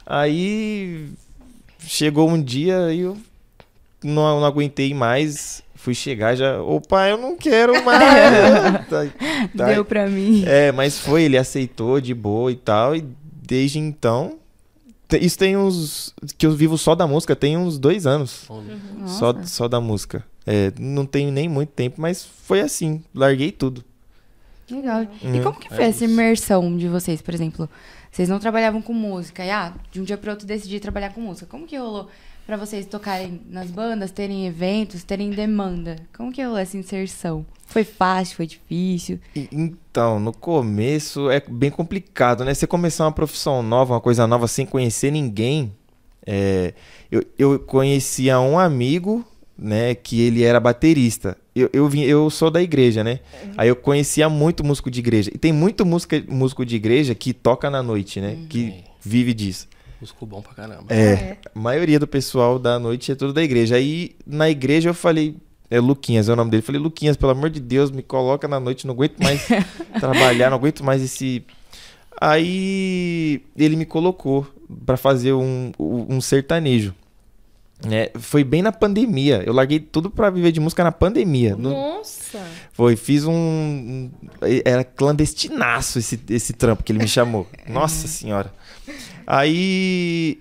Aí 0.05 1.09
chegou 1.79 2.29
um 2.29 2.41
dia 2.41 2.91
e 2.93 3.01
eu 3.01 3.17
não, 4.03 4.39
não 4.39 4.45
aguentei 4.45 4.93
mais. 4.93 5.63
Fui 5.75 5.93
chegar 5.93 6.35
já. 6.35 6.61
Opa, 6.61 7.07
eu 7.09 7.17
não 7.17 7.37
quero 7.37 7.73
mais. 7.85 8.87
Tá- 8.87 9.05
tá- 9.55 9.65
Deu 9.67 9.85
pra 9.85 10.07
mim. 10.07 10.43
É, 10.45 10.71
mas 10.71 10.97
foi, 10.99 11.23
ele 11.23 11.37
aceitou 11.37 12.01
de 12.01 12.13
boa 12.13 12.51
e 12.51 12.55
tal. 12.55 12.95
E 12.95 13.05
desde 13.43 13.79
então. 13.79 14.37
Isso 15.21 15.37
tem 15.37 15.55
uns. 15.55 16.13
Que 16.37 16.45
eu 16.45 16.51
vivo 16.51 16.77
só 16.77 16.93
da 16.93 17.07
música, 17.07 17.35
tem 17.35 17.55
uns 17.55 17.77
dois 17.79 18.05
anos. 18.05 18.45
Só, 19.05 19.31
Nossa. 19.31 19.45
só 19.47 19.67
da 19.67 19.79
música. 19.79 20.23
É, 20.45 20.71
não 20.79 21.05
tenho 21.05 21.31
nem 21.31 21.47
muito 21.47 21.69
tempo, 21.69 22.01
mas 22.01 22.25
foi 22.43 22.59
assim. 22.59 23.01
Larguei 23.15 23.51
tudo. 23.51 23.83
Legal. 24.69 25.07
E 25.23 25.27
Uhum. 25.27 25.43
como 25.43 25.59
que 25.59 25.69
foi 25.69 25.85
essa 25.85 26.03
imersão 26.03 26.75
de 26.75 26.89
vocês, 26.89 27.21
por 27.21 27.33
exemplo? 27.33 27.69
Vocês 28.11 28.29
não 28.29 28.39
trabalhavam 28.39 28.81
com 28.81 28.93
música 28.93 29.43
e, 29.43 29.49
ah, 29.49 29.73
de 29.91 30.01
um 30.01 30.03
dia 30.03 30.17
pro 30.17 30.31
outro 30.31 30.47
decidi 30.47 30.79
trabalhar 30.79 31.13
com 31.13 31.21
música. 31.21 31.45
Como 31.45 31.67
que 31.67 31.77
rolou 31.77 32.07
pra 32.45 32.57
vocês 32.57 32.85
tocarem 32.85 33.41
nas 33.49 33.69
bandas, 33.69 34.11
terem 34.11 34.47
eventos, 34.47 35.03
terem 35.03 35.29
demanda? 35.29 35.97
Como 36.15 36.31
que 36.31 36.41
rolou 36.41 36.57
essa 36.57 36.77
inserção? 36.77 37.45
Foi 37.65 37.83
fácil, 37.83 38.37
foi 38.37 38.47
difícil? 38.47 39.19
Então, 39.35 40.19
no 40.19 40.31
começo 40.31 41.29
é 41.29 41.41
bem 41.41 41.69
complicado, 41.69 42.45
né? 42.45 42.53
Você 42.53 42.65
começar 42.65 43.03
uma 43.03 43.11
profissão 43.11 43.61
nova, 43.61 43.93
uma 43.93 44.01
coisa 44.01 44.25
nova, 44.25 44.47
sem 44.47 44.65
conhecer 44.65 45.11
ninguém. 45.11 45.73
é, 46.25 46.73
eu, 47.11 47.23
eu 47.37 47.59
conhecia 47.59 48.39
um 48.39 48.57
amigo, 48.57 49.25
né, 49.57 49.95
que 49.95 50.21
ele 50.21 50.43
era 50.43 50.59
baterista. 50.59 51.37
eu, 51.55 51.69
eu, 51.73 51.89
vim, 51.89 52.01
eu 52.01 52.29
sou 52.29 52.51
da 52.51 52.61
igreja, 52.61 53.03
né? 53.03 53.19
Uhum. 53.43 53.51
Aí 53.57 53.69
eu 53.69 53.75
conhecia 53.75 54.29
muito 54.29 54.63
músico 54.63 54.91
de 54.91 54.99
igreja. 54.99 55.31
E 55.33 55.37
tem 55.37 55.51
muito 55.51 55.85
música, 55.85 56.23
músico 56.27 56.65
de 56.65 56.75
igreja 56.75 57.15
que 57.15 57.33
toca 57.33 57.69
na 57.69 57.81
noite, 57.81 58.21
né? 58.21 58.33
Uhum. 58.33 58.47
Que 58.47 58.83
vive 59.01 59.33
disso. 59.33 59.67
Músico 59.99 60.25
bom 60.27 60.41
pra 60.41 60.53
caramba. 60.53 60.85
É, 60.89 61.37
a 61.53 61.59
maioria 61.59 61.99
do 61.99 62.05
pessoal 62.05 62.59
da 62.59 62.77
noite 62.77 63.11
é 63.11 63.15
tudo 63.15 63.33
da 63.33 63.41
igreja. 63.41 63.75
Aí 63.75 64.11
na 64.25 64.47
igreja 64.49 64.89
eu 64.89 64.93
falei, 64.93 65.35
é 65.71 65.79
Luquinhas, 65.79 66.29
é 66.29 66.33
o 66.33 66.35
nome 66.35 66.51
dele. 66.51 66.61
Eu 66.61 66.65
falei, 66.65 66.79
Luquinhas, 66.79 67.17
pelo 67.17 67.31
amor 67.31 67.49
de 67.49 67.59
Deus, 67.59 67.89
me 67.89 68.03
coloca 68.03 68.47
na 68.47 68.59
noite, 68.59 68.85
não 68.85 68.93
aguento 68.93 69.17
mais 69.21 69.47
trabalhar, 69.99 70.51
não 70.51 70.57
aguento 70.57 70.83
mais 70.83 71.01
esse. 71.01 71.43
Aí 72.21 73.41
ele 73.55 73.75
me 73.75 73.85
colocou 73.85 74.47
pra 74.85 74.97
fazer 74.97 75.33
um, 75.33 75.71
um 75.79 76.21
sertanejo. 76.21 76.93
É, 77.89 78.11
foi 78.17 78.43
bem 78.43 78.61
na 78.63 78.71
pandemia. 78.71 79.43
Eu 79.45 79.53
larguei 79.53 79.79
tudo 79.79 80.09
pra 80.09 80.29
viver 80.31 80.51
de 80.51 80.59
música 80.59 80.83
na 80.83 80.91
pandemia. 80.91 81.55
No- 81.55 81.69
Nossa. 81.69 82.39
foi, 82.73 82.95
fiz 82.95 83.23
um. 83.25 84.09
Era 84.65 84.83
clandestinaço 84.83 85.99
esse, 85.99 86.19
esse 86.29 86.53
trampo 86.53 86.83
que 86.83 86.91
ele 86.91 86.99
me 86.99 87.07
chamou. 87.07 87.47
Nossa 87.69 88.07
senhora. 88.07 88.51
Aí. 89.25 90.39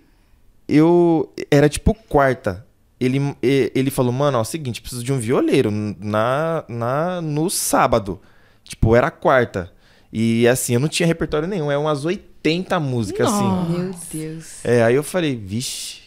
Eu. 0.68 1.30
Era 1.50 1.68
tipo 1.68 1.92
quarta. 2.08 2.64
Ele, 2.98 3.20
ele 3.42 3.90
falou, 3.90 4.10
mano, 4.10 4.38
ó, 4.38 4.40
é 4.40 4.42
o 4.42 4.44
seguinte, 4.44 4.80
preciso 4.80 5.04
de 5.04 5.12
um 5.12 5.18
violeiro 5.18 5.70
na, 6.00 6.64
na, 6.66 7.20
no 7.20 7.50
sábado. 7.50 8.18
Tipo, 8.64 8.96
era 8.96 9.10
quarta. 9.10 9.70
E 10.10 10.48
assim, 10.48 10.72
eu 10.74 10.80
não 10.80 10.88
tinha 10.88 11.06
repertório 11.06 11.46
nenhum. 11.46 11.70
É 11.70 11.76
umas 11.76 12.06
80 12.06 12.80
músicas, 12.80 13.28
assim. 13.30 13.70
Meu 13.72 13.94
Deus. 14.10 14.64
É, 14.64 14.82
aí 14.82 14.94
eu 14.94 15.02
falei, 15.02 15.36
vixe. 15.36 16.05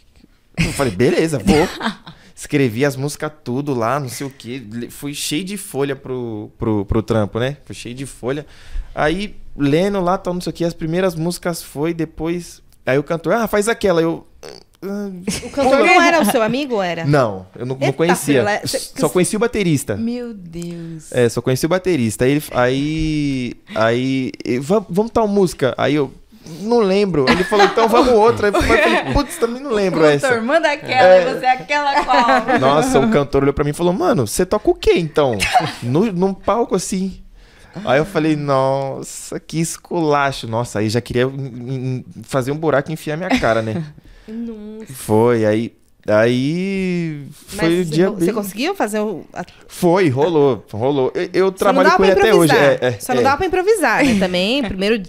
Eu 0.65 0.73
falei, 0.73 0.93
beleza, 0.95 1.39
vou. 1.39 1.67
Escrevi 2.35 2.85
as 2.85 2.95
músicas 2.95 3.31
tudo 3.43 3.73
lá, 3.73 3.99
não 3.99 4.07
sei 4.07 4.25
o 4.25 4.29
quê. 4.29 4.63
Fui 4.89 5.13
cheio 5.13 5.43
de 5.43 5.57
folha 5.57 5.93
pro, 5.95 6.49
pro, 6.57 6.85
pro 6.85 7.03
trampo, 7.03 7.37
né? 7.39 7.57
Fui 7.65 7.75
cheio 7.75 7.93
de 7.93 8.05
folha. 8.05 8.45
Aí, 8.95 9.35
lendo 9.57 9.99
lá, 9.99 10.17
tal, 10.17 10.33
não 10.33 10.39
sei 10.41 10.51
o 10.51 10.53
quê, 10.53 10.63
as 10.63 10.73
primeiras 10.73 11.15
músicas 11.15 11.61
foi, 11.61 11.93
depois. 11.93 12.61
Aí 12.85 12.97
o 12.97 13.03
cantor, 13.03 13.33
ah, 13.33 13.45
faz 13.47 13.67
aquela. 13.67 14.01
Eu. 14.01 14.25
"Ah, 14.81 15.09
O 15.43 15.49
cantor 15.49 15.79
não 15.79 16.01
era 16.01 16.21
o 16.21 16.25
seu 16.31 16.41
amigo 16.41 16.75
ou 16.75 16.81
era? 16.81 17.05
Não, 17.05 17.45
eu 17.57 17.65
não, 17.65 17.77
não 17.77 17.91
conhecia. 17.91 18.45
Só 18.65 19.09
conheci 19.09 19.35
o 19.35 19.39
baterista. 19.39 19.97
Meu 19.97 20.33
Deus. 20.33 21.11
É, 21.11 21.27
só 21.27 21.41
conheci 21.41 21.65
o 21.65 21.69
baterista. 21.69 22.23
Aí, 22.23 22.41
aí, 22.53 23.53
aí, 23.75 24.31
"Va- 24.59 24.85
vamos 24.89 25.11
tal 25.11 25.27
música. 25.27 25.75
Aí 25.77 25.95
eu, 25.95 26.11
não 26.61 26.79
lembro. 26.79 27.25
Ele 27.29 27.43
falou, 27.43 27.65
então 27.65 27.87
vamos 27.87 28.13
outra. 28.13 28.47
Aí 28.47 28.53
eu 28.53 28.61
falei, 28.61 29.13
putz, 29.13 29.37
também 29.37 29.61
não 29.61 29.71
lembro 29.71 29.99
Doutor, 29.99 30.15
essa. 30.15 30.41
manda 30.41 30.71
aquela 30.71 31.17
e 31.17 31.33
você 31.33 31.45
aquela 31.45 32.03
qual? 32.03 32.25
Nossa, 32.59 32.99
o 32.99 33.09
cantor 33.09 33.43
olhou 33.43 33.53
pra 33.53 33.63
mim 33.63 33.71
e 33.71 33.73
falou, 33.73 33.93
mano, 33.93 34.25
você 34.25 34.45
toca 34.45 34.69
o 34.69 34.75
quê 34.75 34.93
então? 34.95 35.37
No, 35.83 36.11
num 36.11 36.33
palco 36.33 36.75
assim. 36.75 37.21
Aí 37.85 37.99
eu 37.99 38.05
falei, 38.05 38.35
nossa, 38.35 39.39
que 39.39 39.59
esculacho. 39.59 40.47
Nossa, 40.47 40.79
aí 40.79 40.89
já 40.89 40.99
queria 40.99 41.31
fazer 42.23 42.51
um 42.51 42.57
buraco 42.57 42.89
e 42.89 42.93
enfiar 42.93 43.15
minha 43.15 43.29
cara, 43.39 43.61
né? 43.61 43.83
Nossa. 44.27 44.93
Foi, 44.93 45.45
aí. 45.45 45.73
Aí 46.07 47.27
foi 47.31 47.69
Mas 47.69 47.87
o 47.87 47.91
dia 47.91 48.09
você 48.09 48.25
bem... 48.27 48.33
conseguiu 48.33 48.73
fazer 48.73 48.99
o. 48.99 49.25
Foi, 49.67 50.09
rolou, 50.09 50.65
rolou. 50.71 51.11
Eu, 51.13 51.29
eu 51.33 51.51
trabalho 51.51 51.91
com 51.91 52.03
ele 52.03 52.13
até 52.13 52.33
hoje. 52.33 52.55
É, 52.55 52.79
é, 52.81 52.91
Só 52.99 53.13
não 53.13 53.21
é. 53.21 53.23
dava 53.23 53.37
pra 53.37 53.45
improvisar, 53.45 54.03
né? 54.03 54.17
Também, 54.17 54.63
primeiro. 54.65 55.03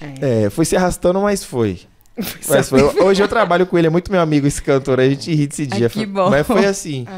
É, 0.00 0.50
foi 0.50 0.64
se 0.64 0.76
arrastando, 0.76 1.20
mas 1.20 1.42
foi. 1.44 1.80
Mas 2.48 2.70
foi. 2.70 2.82
Hoje 2.82 3.22
eu 3.22 3.28
trabalho 3.28 3.66
com 3.66 3.76
ele, 3.76 3.88
é 3.88 3.90
muito 3.90 4.10
meu 4.10 4.22
amigo 4.22 4.46
esse 4.46 4.62
cantor, 4.62 4.98
a 4.98 5.06
gente 5.06 5.34
ri 5.34 5.46
desse 5.46 5.66
dia. 5.66 5.90
que 5.90 6.06
bom. 6.06 6.30
Mas 6.30 6.46
foi 6.46 6.64
assim. 6.64 7.04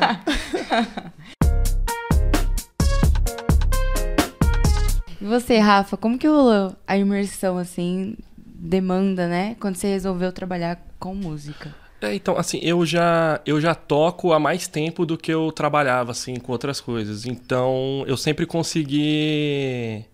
E 5.21 5.25
você, 5.25 5.59
Rafa, 5.59 5.97
como 5.97 6.17
que 6.17 6.29
rolou 6.29 6.77
a 6.87 6.97
imersão, 6.97 7.59
assim, 7.59 8.15
demanda, 8.37 9.27
né? 9.27 9.57
Quando 9.59 9.75
você 9.75 9.89
resolveu 9.89 10.33
trabalhar 10.33 10.81
com 10.99 11.13
música? 11.13 11.75
É, 12.01 12.15
então, 12.15 12.39
assim, 12.39 12.61
eu 12.63 12.87
já, 12.87 13.41
eu 13.45 13.61
já 13.61 13.75
toco 13.75 14.33
há 14.33 14.39
mais 14.39 14.69
tempo 14.69 15.05
do 15.05 15.19
que 15.19 15.33
eu 15.33 15.51
trabalhava, 15.51 16.13
assim, 16.13 16.37
com 16.37 16.53
outras 16.53 16.81
coisas. 16.81 17.27
Então, 17.27 18.05
eu 18.07 18.17
sempre 18.17 18.47
consegui 18.47 20.05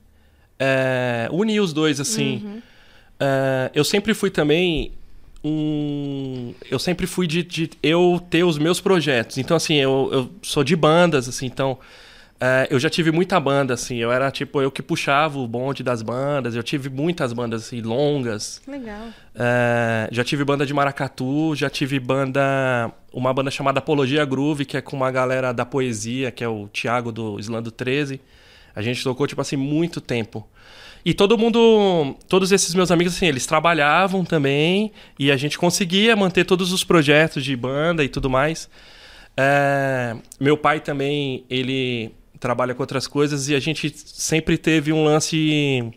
é, 0.58 1.28
unir 1.30 1.60
os 1.60 1.72
dois, 1.72 2.00
assim. 2.00 2.62
É, 3.20 3.70
eu 3.74 3.84
sempre 3.84 4.14
fui 4.14 4.30
também 4.30 4.92
um... 5.42 6.54
Eu 6.70 6.78
sempre 6.78 7.06
fui 7.06 7.26
de, 7.26 7.42
de 7.42 7.70
eu 7.82 8.22
ter 8.30 8.44
os 8.44 8.58
meus 8.58 8.80
projetos. 8.80 9.38
Então, 9.38 9.56
assim, 9.56 9.76
eu, 9.76 10.08
eu 10.12 10.30
sou 10.42 10.64
de 10.64 10.74
bandas, 10.74 11.28
assim, 11.28 11.46
então... 11.46 11.78
é, 12.40 12.66
eu 12.70 12.78
já 12.78 12.90
tive 12.90 13.10
muita 13.10 13.38
banda, 13.38 13.74
assim. 13.74 13.96
Eu 13.96 14.10
era, 14.10 14.30
tipo, 14.30 14.60
eu 14.60 14.70
que 14.70 14.82
puxava 14.82 15.38
o 15.38 15.46
bonde 15.46 15.82
das 15.82 16.02
bandas. 16.02 16.54
Eu 16.54 16.62
tive 16.62 16.88
muitas 16.88 17.32
bandas, 17.32 17.64
assim, 17.64 17.80
longas. 17.80 18.60
Legal. 18.66 19.08
É, 19.34 20.08
já 20.10 20.24
tive 20.24 20.44
banda 20.44 20.66
de 20.66 20.74
maracatu, 20.74 21.54
já 21.54 21.70
tive 21.70 21.98
banda. 22.00 22.90
Uma 23.12 23.32
banda 23.32 23.50
chamada 23.50 23.78
Apologia 23.78 24.24
Groove, 24.24 24.64
que 24.64 24.76
é 24.76 24.80
com 24.80 24.96
uma 24.96 25.10
galera 25.10 25.52
da 25.52 25.64
poesia, 25.64 26.30
que 26.30 26.42
é 26.42 26.48
o 26.48 26.68
Thiago 26.68 27.12
do 27.12 27.38
Islando 27.38 27.70
13. 27.70 28.20
A 28.74 28.82
gente 28.82 29.02
tocou, 29.02 29.26
tipo 29.26 29.40
assim, 29.40 29.56
muito 29.56 30.00
tempo. 30.00 30.46
E 31.04 31.12
todo 31.12 31.36
mundo. 31.36 32.16
Todos 32.28 32.50
esses 32.50 32.74
meus 32.74 32.90
amigos, 32.90 33.14
assim, 33.14 33.26
eles 33.26 33.46
trabalhavam 33.46 34.24
também. 34.24 34.90
E 35.18 35.30
a 35.30 35.36
gente 35.36 35.58
conseguia 35.58 36.16
manter 36.16 36.44
todos 36.44 36.72
os 36.72 36.82
projetos 36.82 37.44
de 37.44 37.54
banda 37.54 38.02
e 38.02 38.08
tudo 38.08 38.30
mais. 38.30 38.68
É, 39.36 40.16
meu 40.40 40.56
pai 40.56 40.80
também, 40.80 41.44
ele 41.50 42.10
trabalha 42.40 42.74
com 42.74 42.82
outras 42.82 43.06
coisas 43.06 43.48
e 43.48 43.54
a 43.54 43.60
gente 43.60 43.92
sempre 43.96 44.56
teve 44.56 44.92
um 44.92 45.04
lance. 45.04 45.92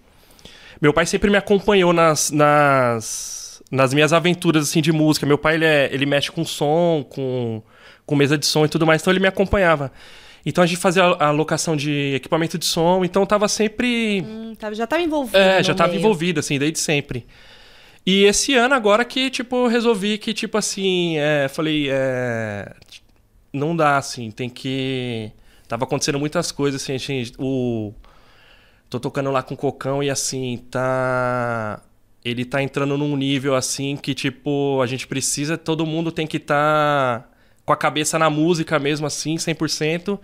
Meu 0.81 0.93
pai 0.93 1.05
sempre 1.05 1.29
me 1.29 1.37
acompanhou 1.37 1.93
nas, 1.93 2.31
nas, 2.31 3.61
nas 3.71 3.93
minhas 3.93 4.13
aventuras 4.13 4.63
assim 4.69 4.81
de 4.81 4.91
música. 4.91 5.25
Meu 5.25 5.37
pai 5.37 5.55
ele, 5.55 5.65
é- 5.65 5.89
ele 5.91 6.05
mexe 6.05 6.31
com 6.31 6.43
som, 6.45 7.05
com, 7.09 7.61
com 8.05 8.15
mesa 8.15 8.37
de 8.37 8.45
som 8.45 8.65
e 8.65 8.69
tudo 8.69 8.85
mais, 8.85 9.01
então 9.01 9.11
ele 9.11 9.19
me 9.19 9.27
acompanhava. 9.27 9.91
Então 10.47 10.63
a 10.63 10.67
gente 10.67 10.79
fazia 10.79 11.03
a, 11.03 11.29
locação 11.29 11.75
de 11.75 12.13
equipamento 12.15 12.57
de 12.57 12.63
som, 12.63 13.03
então 13.03 13.25
tava 13.25 13.49
sempre 13.49 14.21
Hum, 14.21 14.53
já 14.71 14.87
tava 14.87 15.01
envolvido. 15.03 15.37
é, 15.37 15.61
já 15.61 15.75
tava 15.75 15.89
meio. 15.89 15.99
envolvido, 15.99 16.39
assim, 16.39 16.57
desde 16.57 16.79
sempre. 16.79 17.27
E 18.05 18.23
esse 18.23 18.53
ano 18.53 18.73
agora 18.73 19.03
que, 19.03 19.29
tipo, 19.29 19.67
resolvi 19.67 20.17
que, 20.17 20.33
tipo 20.33 20.57
assim, 20.57 21.17
é, 21.17 21.49
falei, 21.49 21.89
é, 21.91 22.73
não 23.51 23.75
dá, 23.75 23.97
assim, 23.97 24.31
tem 24.31 24.49
que... 24.49 25.29
Tava 25.67 25.83
acontecendo 25.83 26.17
muitas 26.17 26.49
coisas, 26.49 26.81
assim, 26.81 26.93
a 26.93 26.97
gente, 26.97 27.33
o... 27.37 27.93
Tô 28.89 29.01
tocando 29.01 29.29
lá 29.31 29.43
com 29.43 29.53
o 29.53 29.57
Cocão 29.57 30.01
e, 30.01 30.09
assim, 30.09 30.63
tá... 30.71 31.81
Ele 32.23 32.45
tá 32.45 32.63
entrando 32.63 32.97
num 32.97 33.17
nível, 33.17 33.53
assim, 33.53 33.97
que, 33.97 34.13
tipo, 34.13 34.79
a 34.81 34.87
gente 34.87 35.07
precisa, 35.07 35.57
todo 35.57 35.85
mundo 35.85 36.09
tem 36.09 36.25
que 36.25 36.37
estar 36.37 37.29
com 37.67 37.73
a 37.73 37.75
cabeça 37.77 38.17
na 38.17 38.29
música 38.29 38.79
mesmo, 38.79 39.05
assim, 39.05 39.35
100%. 39.35 40.17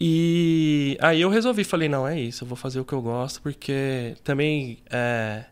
E 0.00 0.98
aí 1.00 1.20
eu 1.20 1.30
resolvi, 1.30 1.62
falei, 1.62 1.88
não, 1.88 2.06
é 2.06 2.18
isso, 2.20 2.42
eu 2.42 2.48
vou 2.48 2.56
fazer 2.56 2.80
o 2.80 2.84
que 2.84 2.92
eu 2.92 3.00
gosto, 3.00 3.40
porque 3.40 4.16
também 4.24 4.78
é, 4.90 5.44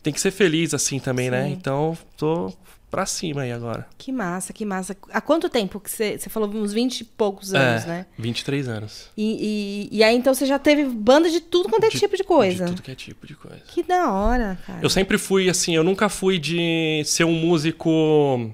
tem 0.00 0.12
que 0.12 0.20
ser 0.20 0.30
feliz 0.30 0.72
assim 0.72 1.00
também, 1.00 1.28
né? 1.28 1.44
Sim. 1.46 1.52
Então, 1.52 1.98
tô 2.16 2.52
pra 2.88 3.04
cima 3.04 3.42
aí 3.42 3.50
agora. 3.50 3.86
Que 3.98 4.12
massa, 4.12 4.52
que 4.52 4.64
massa. 4.64 4.96
Há 5.12 5.20
quanto 5.20 5.48
tempo 5.48 5.80
que 5.80 5.90
você, 5.90 6.16
você 6.18 6.30
falou? 6.30 6.48
Uns 6.50 6.72
20 6.72 7.00
e 7.00 7.04
poucos 7.04 7.52
anos, 7.52 7.82
é, 7.84 7.86
né? 7.88 8.06
23 8.16 8.68
anos. 8.68 9.10
E, 9.16 9.88
e, 9.90 9.96
e 9.98 10.04
aí, 10.04 10.14
então, 10.16 10.32
você 10.34 10.46
já 10.46 10.58
teve 10.58 10.84
banda 10.84 11.28
de 11.28 11.40
tudo 11.40 11.68
quanto 11.68 11.84
é 11.84 11.88
De- 11.88 11.98
tipo 11.98 12.16
de 12.16 12.22
coisa. 12.22 12.64
De 12.66 12.70
tudo 12.70 12.82
que 12.82 12.92
é 12.92 12.94
tipo 12.94 13.26
de 13.26 13.34
coisa. 13.34 13.58
Que 13.66 13.82
da 13.82 14.12
hora, 14.12 14.56
cara. 14.66 14.78
Eu 14.82 14.90
sempre 14.90 15.18
fui 15.18 15.50
assim, 15.50 15.74
eu 15.74 15.82
nunca 15.82 16.08
fui 16.08 16.38
de 16.38 17.02
ser 17.06 17.24
um 17.24 17.32
músico 17.34 18.52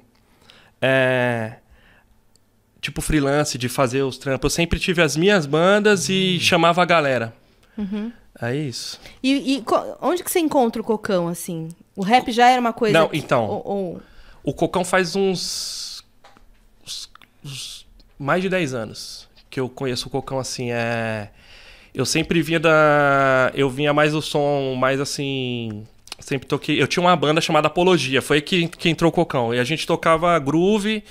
é, 0.81 1.57
tipo 2.89 3.01
freelance, 3.01 3.57
de 3.59 3.69
fazer 3.69 4.03
os 4.03 4.17
trampos. 4.19 4.53
Eu 4.53 4.57
sempre 4.57 4.79
tive 4.79 5.03
as 5.03 5.17
minhas 5.17 5.47
bandas 5.47 6.09
e 6.09 6.39
chamava 6.41 6.83
a 6.83 6.85
galera. 6.85 7.35
Uhum. 7.77 8.11
É 8.41 8.55
isso. 8.55 9.01
E, 9.23 9.57
e 9.57 9.65
onde 10.01 10.23
que 10.23 10.31
você 10.31 10.39
encontra 10.39 10.81
o 10.81 10.85
cocão, 10.85 11.29
assim? 11.29 11.69
O 11.97 12.03
rap 12.03 12.31
já 12.33 12.49
era 12.49 12.61
uma 12.61 12.73
coisa. 12.73 12.99
Não, 12.99 13.09
que- 13.09 13.19
então. 13.19 13.45
ou- 13.45 13.63
ou- 13.67 14.03
O 14.45 14.55
Cocão 14.55 14.85
faz 14.85 15.15
uns, 15.17 16.03
uns- 16.87 17.11
uns 17.45 17.87
mais 18.19 18.41
de 18.43 18.49
10 18.49 18.73
anos 18.75 19.29
que 19.51 19.61
eu 19.61 19.69
conheço 19.69 20.07
o 20.09 20.11
Cocão 20.11 20.39
assim, 20.39 20.71
é 20.71 21.29
eu 21.95 22.07
sempre 22.07 22.41
vinha 22.43 22.61
da 22.61 23.51
eu 23.55 23.69
vinha 23.69 23.93
mais 23.93 24.13
do 24.13 24.23
som 24.23 24.75
mais 24.79 25.01
assim, 25.01 25.85
sempre 26.21 26.47
toquei, 26.47 26.81
eu 26.81 26.87
tinha 26.87 27.03
uma 27.03 27.17
banda 27.17 27.41
chamada 27.41 27.67
Apologia, 27.67 28.23
foi 28.23 28.41
que 28.41 28.69
que 28.69 28.89
entrou 28.89 29.11
o 29.11 29.13
Cocão. 29.13 29.53
E 29.53 29.59
a 29.59 29.65
gente 29.65 29.87
tocava 29.87 30.39
groove 30.39 31.03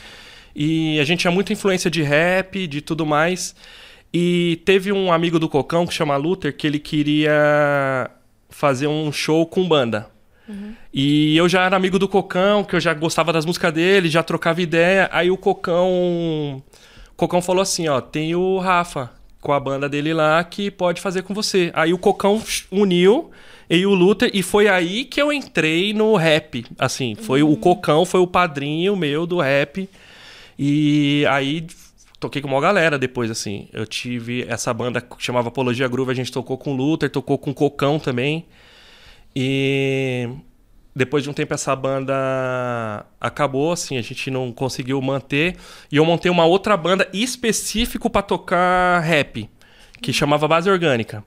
e 0.60 1.00
a 1.00 1.04
gente 1.04 1.20
tinha 1.20 1.32
muita 1.32 1.54
influência 1.54 1.88
de 1.88 2.02
rap, 2.02 2.66
de 2.66 2.82
tudo 2.82 3.06
mais. 3.06 3.56
E 4.12 4.60
teve 4.66 4.92
um 4.92 5.14
amigo 5.14 5.38
do 5.38 5.48
Cocão 5.48 5.86
que 5.86 5.94
chama 5.94 6.18
Luther 6.18 6.56
que 6.56 6.66
ele 6.66 6.80
queria 6.80 8.10
fazer 8.50 8.88
um 8.88 9.12
show 9.12 9.46
com 9.46 9.68
banda. 9.68 10.10
E 10.92 11.38
eu 11.38 11.48
já 11.48 11.64
era 11.64 11.76
amigo 11.76 12.00
do 12.00 12.08
Cocão, 12.08 12.64
que 12.64 12.76
eu 12.76 12.80
já 12.80 12.92
gostava 12.96 13.32
das 13.32 13.46
músicas 13.46 13.72
dele, 13.72 14.10
já 14.10 14.24
trocava 14.24 14.60
ideia. 14.60 15.08
Aí 15.12 15.30
o 15.30 15.38
Cocão. 15.38 16.64
Cocão 17.16 17.40
falou 17.40 17.62
assim, 17.62 17.88
ó, 17.88 18.02
tem 18.02 18.34
o 18.34 18.58
Rafa 18.58 19.12
com 19.40 19.54
a 19.54 19.60
banda 19.60 19.88
dele 19.88 20.12
lá 20.12 20.44
que 20.44 20.72
pode 20.72 21.02
fazer 21.02 21.22
com 21.22 21.36
você. 21.36 21.70
Aí 21.76 21.94
o 21.94 22.00
Cocão 22.00 22.42
uniu 22.72 23.30
e 23.70 23.86
o 23.86 23.94
Luther 23.94 24.32
e 24.34 24.42
foi 24.42 24.68
aí 24.68 25.06
que 25.06 25.22
eu 25.22 25.32
entrei 25.32 25.94
no 25.94 26.16
rap, 26.16 26.66
assim, 26.80 27.16
foi 27.16 27.44
o 27.44 27.56
Cocão 27.58 28.06
foi 28.06 28.22
o 28.22 28.28
padrinho 28.28 28.96
meu 28.96 29.28
do 29.28 29.40
rap. 29.40 29.88
E 30.58 31.26
aí 31.30 31.68
toquei 32.20 32.42
com 32.42 32.48
uma 32.48 32.62
galera 32.62 32.98
depois, 32.98 33.30
assim. 33.30 33.68
Eu 33.72 33.86
tive 33.86 34.46
essa 34.48 34.74
banda 34.74 35.02
que 35.02 35.16
chamava 35.20 35.50
Apologia 35.50 35.88
Groove, 35.88 36.12
a 36.12 36.16
gente 36.16 36.32
tocou 36.32 36.58
com 36.58 36.76
Luther, 36.76 37.10
tocou 37.10 37.38
com 37.38 37.54
Cocão 37.54 38.00
também. 38.00 38.46
E 39.36 40.30
depois 40.96 41.24
de 41.24 41.30
um 41.30 41.34
tempo 41.34 41.54
essa 41.54 41.76
banda 41.76 43.06
acabou, 43.22 43.72
assim, 43.72 43.98
a 43.98 44.02
gente 44.02 44.32
não 44.32 44.52
conseguiu 44.52 45.00
manter. 45.02 45.56
E 45.92 45.98
eu 45.98 46.06
montei 46.06 46.32
uma 46.32 46.46
outra 46.46 46.76
banda 46.76 47.08
específico 47.14 48.10
para 48.10 48.24
tocar 48.24 49.00
rap, 49.02 49.48
que 50.02 50.12
chamava 50.12 50.48
Base 50.48 50.70
Orgânica. 50.70 51.24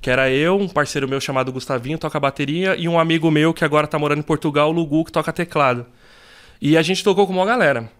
Que 0.00 0.10
era 0.10 0.30
eu, 0.30 0.58
um 0.58 0.68
parceiro 0.68 1.08
meu 1.08 1.18
chamado 1.18 1.50
Gustavinho, 1.50 1.96
toca 1.96 2.20
bateria, 2.20 2.76
e 2.76 2.86
um 2.86 2.98
amigo 2.98 3.30
meu 3.30 3.54
que 3.54 3.64
agora 3.64 3.86
tá 3.86 3.98
morando 3.98 4.18
em 4.18 4.22
Portugal, 4.22 4.68
o 4.68 4.72
Lugu, 4.72 5.06
que 5.06 5.12
toca 5.12 5.32
teclado. 5.32 5.86
E 6.60 6.76
a 6.76 6.82
gente 6.82 7.02
tocou 7.02 7.26
com 7.26 7.32
uma 7.32 7.46
galera. 7.46 7.90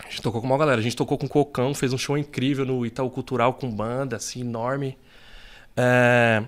A 0.00 0.08
gente 0.08 0.22
tocou 0.22 0.40
com 0.40 0.46
uma 0.46 0.58
galera. 0.58 0.80
A 0.80 0.82
gente 0.82 0.96
tocou 0.96 1.16
com 1.16 1.26
o 1.26 1.28
Cocão, 1.28 1.74
fez 1.74 1.92
um 1.92 1.98
show 1.98 2.16
incrível 2.18 2.64
no 2.64 2.84
Itaú 2.84 3.10
Cultural 3.10 3.54
com 3.54 3.70
banda, 3.70 4.16
assim, 4.16 4.40
enorme. 4.40 4.98
É, 5.76 6.42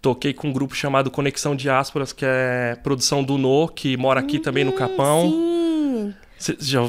toquei 0.00 0.32
com 0.32 0.48
um 0.48 0.52
grupo 0.52 0.74
chamado 0.74 1.10
Conexão 1.10 1.54
Diásporas, 1.56 2.12
que 2.12 2.24
é 2.26 2.76
produção 2.82 3.22
do 3.22 3.38
No, 3.38 3.68
que 3.68 3.96
mora 3.96 4.20
aqui 4.20 4.38
também 4.38 4.64
no 4.64 4.72
Capão. 4.72 5.30
Sim. 5.30 6.14
Cê 6.38 6.56
já, 6.58 6.80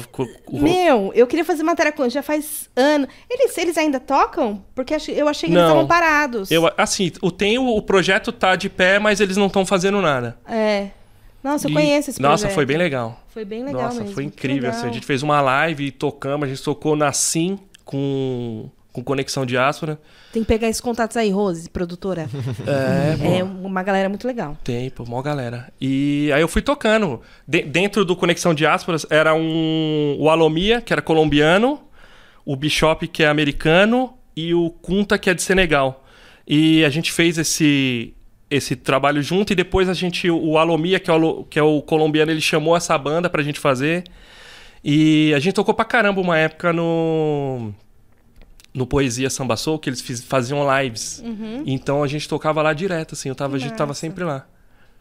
Meu, 0.50 1.12
eu 1.14 1.28
queria 1.28 1.44
fazer 1.44 1.62
matéria 1.62 1.92
com 1.92 2.02
eles 2.02 2.12
já 2.12 2.24
faz 2.24 2.68
anos. 2.74 3.08
Eles, 3.30 3.56
eles 3.56 3.78
ainda 3.78 4.00
tocam? 4.00 4.64
Porque 4.74 4.92
eu 4.92 5.28
achei 5.28 5.48
que 5.48 5.54
eles 5.54 5.62
Não. 5.62 5.68
estavam 5.68 5.86
parados. 5.86 6.50
eu, 6.50 6.68
assim, 6.76 7.12
o, 7.22 7.30
tem 7.30 7.56
o, 7.56 7.68
o 7.68 7.80
projeto 7.80 8.32
tá 8.32 8.56
de 8.56 8.68
pé, 8.68 8.98
mas 8.98 9.20
eles 9.20 9.36
não 9.36 9.46
estão 9.46 9.64
fazendo 9.64 10.02
nada. 10.02 10.36
É. 10.44 10.88
Nossa, 11.44 11.66
eu 11.66 11.70
E- 11.70 11.74
conheço 11.74 12.10
esse 12.10 12.20
Nossa, 12.22 12.42
projeto. 12.44 12.54
foi 12.54 12.64
bem 12.66 12.76
legal. 12.78 13.20
Foi 13.28 13.44
bem 13.44 13.62
legal 13.64 13.82
Nossa, 13.82 14.00
mesmo. 14.00 14.14
foi 14.14 14.24
incrível. 14.24 14.70
Assim, 14.70 14.88
a 14.88 14.92
gente 14.92 15.04
fez 15.06 15.22
uma 15.22 15.40
live 15.42 15.84
e 15.86 15.90
tocamos, 15.90 16.46
a 16.46 16.48
gente 16.48 16.62
tocou 16.62 16.96
na 16.96 17.12
Sim 17.12 17.58
com, 17.84 18.70
com 18.92 19.04
Conexão 19.04 19.44
Diáspora. 19.44 20.00
Tem 20.32 20.42
que 20.42 20.48
pegar 20.48 20.68
esses 20.68 20.80
contatos 20.80 21.16
aí, 21.16 21.30
Rose, 21.30 21.68
produtora. 21.68 22.28
É, 22.66 23.38
é 23.40 23.44
uma 23.44 23.82
galera 23.82 24.08
muito 24.08 24.26
legal. 24.26 24.56
Tem, 24.64 24.88
pô, 24.90 25.04
mó 25.06 25.20
galera. 25.22 25.70
E 25.80 26.30
aí 26.34 26.40
eu 26.40 26.48
fui 26.48 26.62
tocando. 26.62 27.20
De- 27.46 27.62
dentro 27.62 28.04
do 28.04 28.16
Conexão 28.16 28.54
Diásporas 28.54 29.06
era 29.10 29.34
um 29.34 30.16
o 30.18 30.28
Alomia, 30.30 30.80
que 30.80 30.92
era 30.92 31.02
colombiano, 31.02 31.80
o 32.44 32.56
Bishop, 32.56 33.06
que 33.08 33.22
é 33.22 33.28
americano, 33.28 34.14
e 34.36 34.54
o 34.54 34.70
Kunta, 34.70 35.18
que 35.18 35.28
é 35.30 35.34
de 35.34 35.42
Senegal. 35.42 36.04
E 36.46 36.84
a 36.84 36.88
gente 36.90 37.12
fez 37.12 37.38
esse 37.38 38.14
esse 38.54 38.76
trabalho 38.76 39.22
junto 39.22 39.52
e 39.52 39.56
depois 39.56 39.88
a 39.88 39.94
gente 39.94 40.30
o 40.30 40.56
Alomia, 40.58 40.98
que 41.00 41.10
é 41.10 41.14
o, 41.14 41.44
que 41.44 41.58
é 41.58 41.62
o 41.62 41.80
colombiano, 41.82 42.30
ele 42.30 42.40
chamou 42.40 42.76
essa 42.76 42.96
banda 42.98 43.28
pra 43.30 43.42
gente 43.42 43.58
fazer. 43.60 44.04
E 44.82 45.32
a 45.34 45.38
gente 45.38 45.54
tocou 45.54 45.74
pra 45.74 45.84
caramba 45.84 46.20
uma 46.20 46.36
época 46.38 46.72
no 46.72 47.72
no 48.72 48.86
Poesia 48.86 49.30
Samba 49.30 49.56
Soul, 49.56 49.78
que 49.78 49.88
eles 49.88 50.00
fiz- 50.00 50.24
faziam 50.24 50.60
lives. 50.82 51.22
Então 51.64 52.02
a 52.02 52.08
gente 52.08 52.28
tocava 52.28 52.60
lá 52.60 52.72
direto 52.72 53.14
assim, 53.14 53.28
eu 53.28 53.34
tava, 53.34 53.54
a 53.56 53.58
gente 53.58 53.74
tava 53.74 53.94
sempre 53.94 54.24
lá. 54.24 54.46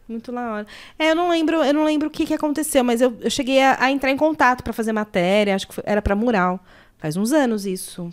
Muito 0.07 0.31
na 0.31 0.53
hora. 0.53 0.67
É, 0.99 1.09
eu 1.11 1.15
não 1.15 1.29
lembro, 1.29 1.57
eu 1.63 1.73
não 1.73 1.83
lembro 1.85 2.07
o 2.07 2.11
que, 2.11 2.25
que 2.25 2.33
aconteceu, 2.33 2.83
mas 2.83 3.01
eu, 3.01 3.17
eu 3.21 3.29
cheguei 3.31 3.61
a, 3.63 3.77
a 3.79 3.89
entrar 3.91 4.11
em 4.11 4.17
contato 4.17 4.63
pra 4.63 4.73
fazer 4.73 4.91
matéria, 4.93 5.55
acho 5.55 5.67
que 5.67 5.73
foi- 5.73 5.83
era 5.87 6.01
pra 6.01 6.15
mural. 6.15 6.59
Faz 6.99 7.17
uns 7.17 7.31
anos 7.31 7.65
isso. 7.65 8.11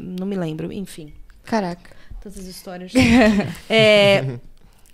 Não 0.00 0.26
me 0.26 0.36
lembro, 0.36 0.72
enfim. 0.72 1.12
Caraca. 1.44 1.90
Tantas 2.20 2.46
histórias. 2.46 2.92
É, 3.70 4.38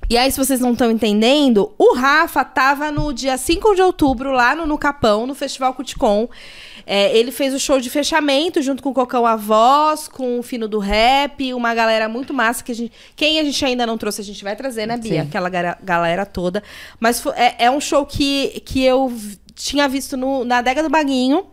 e 0.08 0.18
aí, 0.18 0.30
se 0.30 0.38
vocês 0.38 0.60
não 0.60 0.72
estão 0.72 0.90
entendendo, 0.90 1.72
o 1.78 1.94
Rafa 1.94 2.44
tava 2.44 2.90
no 2.90 3.12
dia 3.12 3.36
5 3.36 3.74
de 3.74 3.82
outubro, 3.82 4.32
lá 4.32 4.54
no, 4.54 4.66
no 4.66 4.76
Capão, 4.76 5.26
no 5.26 5.34
Festival 5.34 5.72
Cuticom. 5.74 6.28
É, 6.86 7.16
ele 7.16 7.32
fez 7.32 7.54
o 7.54 7.58
show 7.58 7.80
de 7.80 7.88
fechamento 7.88 8.60
junto 8.60 8.82
com 8.82 8.90
o 8.90 8.94
Cocão 8.94 9.24
A 9.24 9.36
Voz, 9.36 10.06
com 10.06 10.38
o 10.38 10.42
Fino 10.42 10.68
do 10.68 10.78
Rap, 10.78 11.54
uma 11.54 11.74
galera 11.74 12.08
muito 12.08 12.34
massa 12.34 12.62
que 12.62 12.72
a 12.72 12.74
gente. 12.74 12.92
Quem 13.16 13.38
a 13.40 13.44
gente 13.44 13.64
ainda 13.64 13.86
não 13.86 13.96
trouxe, 13.96 14.20
a 14.20 14.24
gente 14.24 14.44
vai 14.44 14.54
trazer, 14.54 14.86
né, 14.86 14.96
Bia? 14.98 15.22
Sim. 15.22 15.28
Aquela 15.28 15.48
galera 15.48 16.26
toda. 16.26 16.62
Mas 17.00 17.24
é, 17.34 17.64
é 17.64 17.70
um 17.70 17.80
show 17.80 18.04
que, 18.04 18.60
que 18.66 18.84
eu 18.84 19.10
tinha 19.54 19.88
visto 19.88 20.16
no, 20.16 20.44
na 20.44 20.58
adega 20.58 20.82
do 20.82 20.90
Baguinho. 20.90 21.46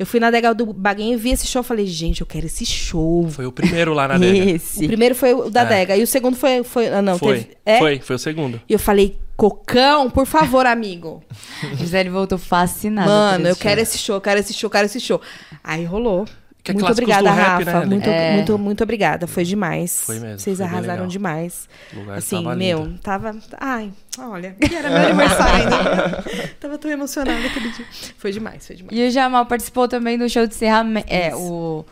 Eu 0.00 0.06
fui 0.06 0.18
na 0.18 0.28
adega 0.28 0.54
do 0.54 0.64
Baguinho 0.72 1.12
e 1.12 1.16
vi 1.18 1.28
esse 1.28 1.46
show. 1.46 1.62
Falei, 1.62 1.84
gente, 1.84 2.22
eu 2.22 2.26
quero 2.26 2.46
esse 2.46 2.64
show. 2.64 3.28
Foi 3.28 3.44
o 3.44 3.52
primeiro 3.52 3.92
lá 3.92 4.08
na 4.08 4.14
adega. 4.14 4.30
O 4.50 4.56
Esse. 4.56 4.86
primeiro 4.86 5.14
foi 5.14 5.34
o 5.34 5.50
da 5.50 5.60
É. 5.60 5.64
adega. 5.64 5.94
E 5.94 6.02
o 6.02 6.06
segundo 6.06 6.38
foi. 6.38 6.64
foi 6.64 6.88
ah, 6.88 7.02
não, 7.02 7.18
foi, 7.18 7.40
teve. 7.40 7.56
É? 7.66 7.78
foi, 7.78 8.00
foi 8.00 8.16
o 8.16 8.18
segundo. 8.18 8.58
E 8.66 8.72
eu 8.72 8.78
falei, 8.78 9.18
Cocão, 9.36 10.08
por 10.08 10.24
favor, 10.24 10.64
amigo. 10.64 11.22
Gisele 11.76 12.08
voltou 12.08 12.38
fascinada. 12.38 13.10
Mano, 13.10 13.48
eu 13.48 13.52
esse 13.52 13.60
quero 13.60 13.76
show. 13.76 13.82
esse 13.82 13.98
show, 13.98 14.20
quero 14.22 14.40
esse 14.40 14.54
show, 14.54 14.70
quero 14.70 14.86
esse 14.86 15.00
show. 15.00 15.20
Aí 15.62 15.84
rolou. 15.84 16.24
Que 16.62 16.72
é 16.72 16.74
muito 16.74 16.90
obrigada, 16.92 17.22
do 17.30 17.34
rap, 17.34 17.64
Rafa. 17.64 17.80
né, 17.80 17.86
muito, 17.86 18.08
É. 18.08 18.34
muito, 18.34 18.58
muito 18.58 18.84
obrigada. 18.84 19.26
Foi 19.26 19.44
demais. 19.44 20.02
Foi 20.04 20.18
mesmo, 20.20 20.38
Vocês 20.38 20.58
foi 20.58 20.66
arrasaram 20.66 21.06
demais. 21.06 21.68
O 21.94 22.00
lugar 22.00 22.18
Assim, 22.18 22.42
tava 22.42 22.56
meu, 22.56 22.84
lindo. 22.84 22.98
tava. 22.98 23.38
Ai, 23.58 23.90
olha. 24.18 24.56
e 24.60 24.66
Era 24.74 24.88
meu 24.90 24.98
aniversário 25.08 25.54
ainda. 25.64 26.24
tava 26.60 26.76
tão 26.78 26.90
emocionada 26.90 27.46
aquele 27.46 27.70
dia. 27.70 27.86
Foi 28.18 28.30
demais, 28.30 28.66
foi 28.66 28.76
demais. 28.76 28.98
E 28.98 29.06
o 29.06 29.10
Jamal 29.10 29.46
participou 29.46 29.88
também 29.88 30.18
do 30.18 30.28
show 30.28 30.46
de 30.46 30.54
encerramento. 30.54 31.06
É, 31.10 31.34
o, 31.34 31.84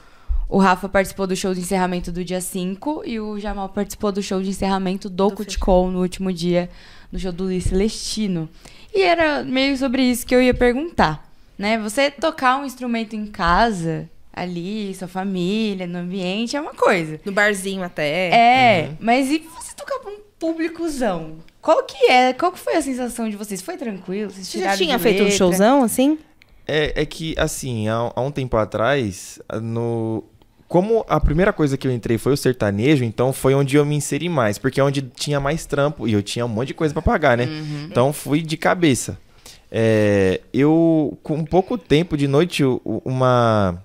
o 0.48 0.58
Rafa 0.58 0.88
participou 0.88 1.26
do 1.26 1.34
show 1.34 1.54
de 1.54 1.60
encerramento 1.60 2.12
do 2.12 2.22
dia 2.24 2.40
5 2.40 3.02
e 3.06 3.18
o 3.18 3.38
Jamal 3.38 3.68
participou 3.70 4.12
do 4.12 4.22
show 4.22 4.42
de 4.42 4.50
encerramento 4.50 5.08
do, 5.08 5.28
Do 5.30 5.90
no 5.90 6.00
último 6.00 6.32
dia, 6.32 6.68
no 7.10 7.18
show 7.18 7.32
do 7.32 7.44
Luiz 7.44 7.64
Celestino. 7.64 8.48
E 8.94 9.02
era 9.02 9.42
meio 9.44 9.76
sobre 9.76 10.02
isso 10.02 10.26
que 10.26 10.34
eu 10.34 10.42
ia 10.42 10.54
perguntar, 10.54 11.26
né? 11.58 11.78
Você 11.78 12.10
tocar 12.10 12.58
um 12.58 12.64
instrumento 12.64 13.14
em 13.14 13.26
casa, 13.26 14.08
ali, 14.40 14.94
sua 14.94 15.08
família, 15.08 15.86
no 15.86 15.98
ambiente, 15.98 16.56
é 16.56 16.60
uma 16.60 16.74
coisa. 16.74 17.20
No 17.24 17.32
barzinho 17.32 17.82
até. 17.82 18.30
É, 18.30 18.90
mas 19.00 19.30
e 19.30 19.38
você 19.38 19.74
tocar 19.76 19.98
pra 20.00 20.10
um 20.10 20.18
públicozão? 20.38 21.36
Qual 21.60 21.82
que 21.84 22.10
é? 22.10 22.32
Qual 22.32 22.52
que 22.52 22.58
foi 22.58 22.76
a 22.76 22.82
sensação 22.82 23.28
de 23.28 23.36
vocês? 23.36 23.60
Foi 23.60 23.76
tranquilo? 23.76 24.30
Vocês 24.30 24.46
Você 24.46 24.60
já 24.60 24.76
tinha 24.76 24.96
de 24.96 25.02
feito 25.02 25.20
um 25.20 25.24
letra? 25.24 25.36
showzão 25.36 25.82
assim? 25.82 26.18
É, 26.66 27.02
é 27.02 27.06
que, 27.06 27.34
assim, 27.38 27.88
há, 27.88 28.12
há 28.14 28.20
um 28.20 28.30
tempo 28.30 28.56
atrás, 28.56 29.38
no... 29.62 30.22
Como 30.68 31.02
a 31.08 31.18
primeira 31.18 31.50
coisa 31.50 31.78
que 31.78 31.88
eu 31.88 31.90
entrei 31.90 32.18
foi 32.18 32.34
o 32.34 32.36
sertanejo, 32.36 33.02
então 33.02 33.32
foi 33.32 33.54
onde 33.54 33.76
eu 33.76 33.86
me 33.86 33.96
inseri 33.96 34.28
mais, 34.28 34.58
porque 34.58 34.78
é 34.78 34.84
onde 34.84 35.00
tinha 35.00 35.40
mais 35.40 35.64
trampo 35.64 36.06
e 36.06 36.12
eu 36.12 36.22
tinha 36.22 36.44
um 36.44 36.48
monte 36.48 36.68
de 36.68 36.74
coisa 36.74 36.92
pra 36.92 37.00
pagar, 37.00 37.38
né? 37.38 37.48
Então 37.90 38.12
fui 38.12 38.42
de 38.42 38.54
cabeça. 38.58 39.18
É, 39.72 40.42
eu, 40.52 41.16
com 41.22 41.42
pouco 41.42 41.78
tempo 41.78 42.18
de 42.18 42.28
noite, 42.28 42.62
uma, 43.02 43.82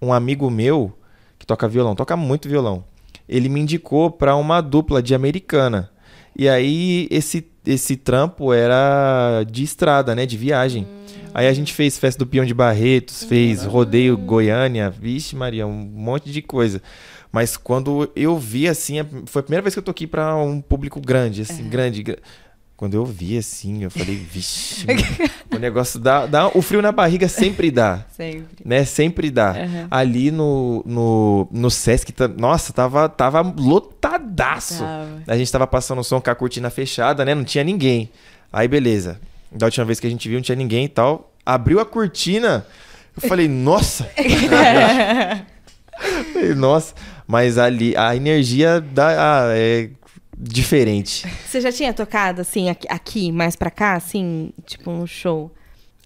um 0.00 0.12
amigo 0.12 0.50
meu 0.50 0.92
que 1.38 1.46
toca 1.46 1.68
violão, 1.68 1.94
toca 1.94 2.16
muito 2.16 2.48
violão, 2.48 2.84
ele 3.28 3.48
me 3.48 3.60
indicou 3.60 4.10
pra 4.10 4.36
uma 4.36 4.60
dupla 4.60 5.02
de 5.02 5.14
americana. 5.14 5.90
E 6.38 6.48
aí 6.48 7.08
esse, 7.10 7.46
esse 7.66 7.96
trampo 7.96 8.52
era 8.52 9.42
de 9.50 9.62
estrada, 9.62 10.14
né? 10.14 10.26
De 10.26 10.36
viagem. 10.36 10.86
Aí 11.32 11.46
a 11.46 11.52
gente 11.52 11.72
fez 11.74 11.98
festa 11.98 12.18
do 12.18 12.26
Peão 12.26 12.44
de 12.44 12.52
Barretos, 12.54 13.24
fez 13.24 13.64
rodeio 13.64 14.16
Goiânia, 14.18 14.90
vixe 14.90 15.34
Maria, 15.34 15.66
um 15.66 15.72
monte 15.72 16.30
de 16.30 16.40
coisa. 16.42 16.82
Mas 17.32 17.56
quando 17.56 18.10
eu 18.14 18.38
vi 18.38 18.68
assim, 18.68 18.96
foi 19.26 19.40
a 19.40 19.42
primeira 19.42 19.62
vez 19.62 19.74
que 19.74 19.78
eu 19.78 19.82
toquei 19.82 20.06
pra 20.06 20.36
um 20.36 20.60
público 20.60 21.00
grande, 21.00 21.42
assim, 21.42 21.68
grande, 21.68 22.02
gra- 22.02 22.18
Quando 22.76 22.92
eu 22.92 23.06
vi 23.06 23.38
assim, 23.38 23.84
eu 23.84 23.90
falei, 23.90 24.16
vixe, 24.16 24.84
o 25.50 25.58
negócio 25.58 25.98
dá, 25.98 26.26
dá. 26.26 26.48
O 26.48 26.60
frio 26.60 26.82
na 26.82 26.92
barriga 26.92 27.26
sempre 27.26 27.70
dá 27.70 28.04
Sempre. 28.14 28.62
né? 28.62 28.84
Sempre 28.84 29.30
dá. 29.30 29.52
Aham. 29.52 29.88
Ali 29.90 30.30
no, 30.30 30.82
no, 30.84 31.48
no 31.50 31.70
Sesc, 31.70 32.12
nossa, 32.36 32.74
tava, 32.74 33.08
tava 33.08 33.40
lotadaço. 33.40 34.80
Tava. 34.80 35.22
A 35.26 35.36
gente 35.38 35.50
tava 35.50 35.66
passando 35.66 36.00
o 36.00 36.04
som 36.04 36.20
com 36.20 36.28
a 36.30 36.34
cortina 36.34 36.68
fechada, 36.68 37.24
né? 37.24 37.34
Não 37.34 37.44
tinha 37.44 37.64
ninguém. 37.64 38.10
Aí, 38.52 38.68
beleza. 38.68 39.18
Da 39.50 39.66
última 39.66 39.86
vez 39.86 39.98
que 39.98 40.06
a 40.06 40.10
gente 40.10 40.28
viu, 40.28 40.36
não 40.36 40.42
tinha 40.42 40.56
ninguém 40.56 40.84
e 40.84 40.88
tal. 40.88 41.32
Abriu 41.46 41.80
a 41.80 41.86
cortina, 41.86 42.66
eu 43.20 43.26
falei, 43.26 43.48
nossa! 43.48 44.06
Falei, 46.32 46.54
nossa, 46.54 46.94
mas 47.26 47.56
ali 47.56 47.96
a 47.96 48.14
energia 48.14 48.82
da, 48.82 49.08
ah, 49.08 49.46
é 49.56 49.88
diferente. 50.36 51.26
Você 51.46 51.60
já 51.60 51.72
tinha 51.72 51.92
tocado 51.92 52.40
assim, 52.40 52.68
aqui, 52.68 53.32
mais 53.32 53.56
pra 53.56 53.70
cá, 53.70 53.94
assim, 53.94 54.52
tipo 54.64 54.90
um 54.90 55.06
show? 55.06 55.50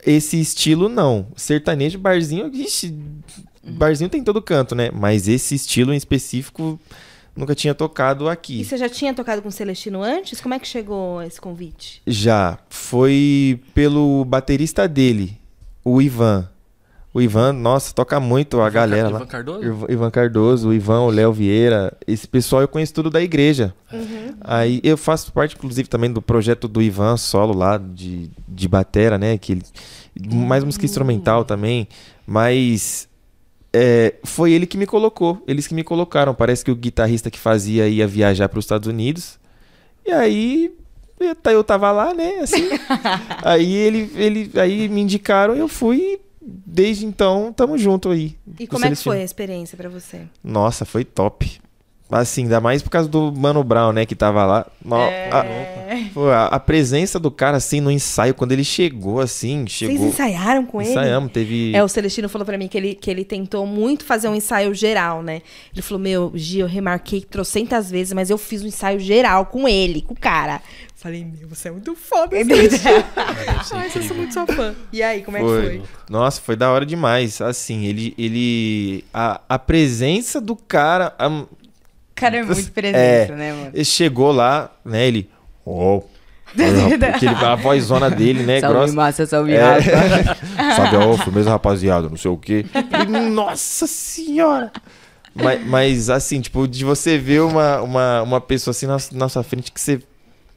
Esse 0.06 0.40
estilo, 0.40 0.88
não. 0.88 1.26
Sertanejo, 1.36 1.98
barzinho, 1.98 2.50
ixi, 2.54 2.94
barzinho 3.62 4.08
tem 4.08 4.20
em 4.20 4.24
todo 4.24 4.40
canto, 4.40 4.74
né? 4.74 4.90
Mas 4.92 5.28
esse 5.28 5.54
estilo 5.54 5.92
em 5.92 5.96
específico, 5.96 6.80
nunca 7.36 7.54
tinha 7.54 7.74
tocado 7.74 8.26
E 8.26 8.30
aqui. 8.30 8.64
você 8.64 8.76
já 8.78 8.88
tinha 8.88 9.12
tocado 9.12 9.42
com 9.42 9.48
o 9.48 9.52
Celestino 9.52 10.02
antes? 10.02 10.40
Como 10.40 10.54
é 10.54 10.58
que 10.58 10.66
chegou 10.66 11.22
esse 11.22 11.40
convite? 11.40 12.00
Já. 12.06 12.58
Foi 12.70 13.60
pelo 13.74 14.24
baterista 14.24 14.88
dele, 14.88 15.36
o 15.84 16.00
Ivan. 16.00 16.48
O 17.12 17.20
Ivan, 17.20 17.52
nossa, 17.52 17.92
toca 17.92 18.20
muito 18.20 18.60
a 18.60 18.64
Ivan 18.68 18.70
galera 18.72 19.02
Car- 19.02 19.10
lá. 19.12 19.18
Ivan 19.18 19.26
Cardoso? 19.26 19.64
Ivan- 19.64 19.86
Ivan 19.88 20.10
Cardoso, 20.10 20.68
o 20.68 20.72
Ivan, 20.74 21.00
o 21.00 21.10
Léo 21.10 21.32
Vieira. 21.32 21.92
Esse 22.06 22.28
pessoal 22.28 22.62
eu 22.62 22.68
conheço 22.68 22.94
tudo 22.94 23.10
da 23.10 23.20
igreja. 23.20 23.74
Aí 24.40 24.80
eu 24.84 24.96
faço 24.96 25.32
parte, 25.32 25.56
inclusive, 25.56 25.88
também 25.88 26.12
do 26.12 26.22
projeto 26.22 26.68
do 26.68 26.80
Ivan 26.80 27.16
solo 27.16 27.52
lá, 27.52 27.78
de, 27.78 28.30
de 28.46 28.68
batera, 28.68 29.18
né? 29.18 29.36
Que 29.38 29.52
ele, 29.52 29.62
mais 30.32 30.62
música 30.62 30.84
instrumental 30.84 31.44
também. 31.44 31.88
Mas 32.24 33.08
é, 33.72 34.14
foi 34.22 34.52
ele 34.52 34.64
que 34.66 34.78
me 34.78 34.86
colocou. 34.86 35.42
Eles 35.48 35.66
que 35.66 35.74
me 35.74 35.82
colocaram. 35.82 36.32
Parece 36.32 36.64
que 36.64 36.70
o 36.70 36.76
guitarrista 36.76 37.28
que 37.28 37.38
fazia 37.40 37.88
ia 37.88 38.06
viajar 38.06 38.48
para 38.48 38.58
os 38.60 38.64
Estados 38.64 38.86
Unidos. 38.88 39.36
E 40.06 40.12
aí 40.12 40.72
eu 41.46 41.64
tava 41.64 41.90
lá, 41.90 42.14
né? 42.14 42.38
Assim. 42.40 42.68
aí 43.42 43.72
ele, 43.74 44.12
ele, 44.14 44.50
aí 44.60 44.88
me 44.88 45.00
indicaram, 45.00 45.56
eu 45.56 45.66
fui. 45.66 46.20
Desde 46.40 47.04
então, 47.04 47.52
tamo 47.52 47.76
junto 47.76 48.10
aí. 48.10 48.36
E 48.58 48.66
como 48.66 48.84
é 48.84 48.88
que 48.90 48.96
foi 48.96 49.20
a 49.20 49.24
experiência 49.24 49.76
pra 49.76 49.88
você? 49.88 50.22
Nossa, 50.42 50.84
foi 50.84 51.04
top. 51.04 51.60
Assim, 52.10 52.42
ainda 52.42 52.60
mais 52.60 52.82
por 52.82 52.90
causa 52.90 53.08
do 53.08 53.30
Mano 53.32 53.62
Brown, 53.62 53.92
né, 53.92 54.04
que 54.04 54.16
tava 54.16 54.44
lá. 54.44 54.66
É. 55.08 55.30
a, 55.30 56.46
a- 56.56 56.58
presença 56.58 57.20
do 57.20 57.30
cara, 57.30 57.56
assim, 57.58 57.80
no 57.80 57.88
ensaio, 57.88 58.34
quando 58.34 58.50
ele 58.50 58.64
chegou, 58.64 59.20
assim, 59.20 59.64
chegou... 59.68 59.96
Vocês 59.96 60.14
ensaiaram 60.14 60.66
com 60.66 60.82
ele? 60.82 60.90
Ensaiamos, 60.90 61.30
teve... 61.30 61.72
É, 61.72 61.84
o 61.84 61.88
Celestino 61.88 62.28
falou 62.28 62.44
pra 62.44 62.58
mim 62.58 62.66
que 62.66 62.76
ele, 62.76 62.94
que 62.96 63.08
ele 63.08 63.24
tentou 63.24 63.64
muito 63.64 64.04
fazer 64.04 64.28
um 64.28 64.34
ensaio 64.34 64.74
geral, 64.74 65.22
né? 65.22 65.40
Ele 65.72 65.82
falou, 65.82 66.00
meu, 66.02 66.32
Gi, 66.34 66.58
eu 66.58 66.66
remarquei 66.66 67.20
trocentas 67.20 67.88
vezes, 67.88 68.12
mas 68.12 68.28
eu 68.28 68.36
fiz 68.38 68.64
um 68.64 68.66
ensaio 68.66 68.98
geral 68.98 69.46
com 69.46 69.68
ele, 69.68 70.02
com 70.02 70.14
o 70.14 70.18
cara. 70.18 70.60
Falei, 71.00 71.24
meu, 71.24 71.48
você 71.48 71.68
é 71.68 71.70
muito 71.70 71.94
foda, 71.94 72.36
Celestino. 72.36 73.04
Ai, 73.16 73.90
eu 73.94 74.02
sou 74.02 74.16
muito 74.16 74.34
sua 74.34 74.46
fã. 74.46 74.74
E 74.92 75.02
aí, 75.02 75.22
como 75.22 75.38
é 75.38 75.40
que 75.40 75.46
foi? 75.46 75.82
Nossa, 76.10 76.40
foi 76.42 76.56
da 76.56 76.70
hora 76.70 76.84
demais. 76.84 77.40
Assim, 77.40 77.86
ele... 77.86 78.14
ele 78.18 79.04
a, 79.12 79.40
a 79.48 79.58
presença 79.58 80.42
do 80.42 80.54
cara... 80.54 81.14
a- 81.18 81.28
O 81.28 81.48
cara 82.14 82.36
é 82.36 82.42
muito 82.42 82.60
É. 82.60 82.70
presença, 82.70 83.34
né, 83.34 83.52
mano? 83.54 83.70
ele 83.72 83.84
chegou 83.84 84.30
lá, 84.30 84.70
né, 84.84 85.06
ele... 85.06 85.30
Oh, 85.64 86.02
aquele, 87.14 87.34
a 87.34 87.54
vozona 87.54 88.10
dele, 88.10 88.42
né, 88.42 88.60
salve 88.60 88.76
grossa. 88.76 88.94
massa, 88.94 89.26
salve 89.26 89.52
É. 89.54 89.80
Sabe, 90.76 90.96
ó, 90.96 91.16
firmeza, 91.16 91.48
rapaziada, 91.48 92.08
não 92.08 92.16
sei 92.16 92.30
o 92.30 92.36
quê. 92.36 92.66
E, 92.74 93.06
nossa 93.30 93.86
senhora! 93.86 94.70
Mas, 95.34 95.64
mas, 95.64 96.10
assim, 96.10 96.40
tipo, 96.40 96.66
de 96.66 96.84
você 96.84 97.16
ver 97.16 97.40
uma, 97.42 97.80
uma, 97.80 98.22
uma 98.22 98.40
pessoa 98.40 98.72
assim 98.72 98.86
na, 98.86 98.96
na 99.12 99.28
sua 99.28 99.42
frente 99.44 99.70
que 99.70 99.80
você. 99.80 100.00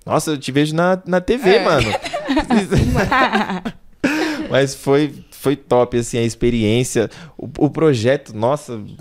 Nossa, 0.06 0.32
eu 0.32 0.38
te 0.38 0.52
vejo 0.52 0.76
na, 0.76 1.02
na 1.06 1.22
TV, 1.22 1.50
É. 1.56 1.64
mano. 1.64 1.90
mas 4.50 4.76
foi, 4.76 5.24
foi 5.32 5.56
top, 5.56 5.98
assim, 5.98 6.18
a 6.18 6.24
experiência. 6.24 7.10
O, 7.38 7.50
o 7.66 7.70
projeto, 7.70 8.34
nossa. 8.36 8.78
Não 8.78 8.96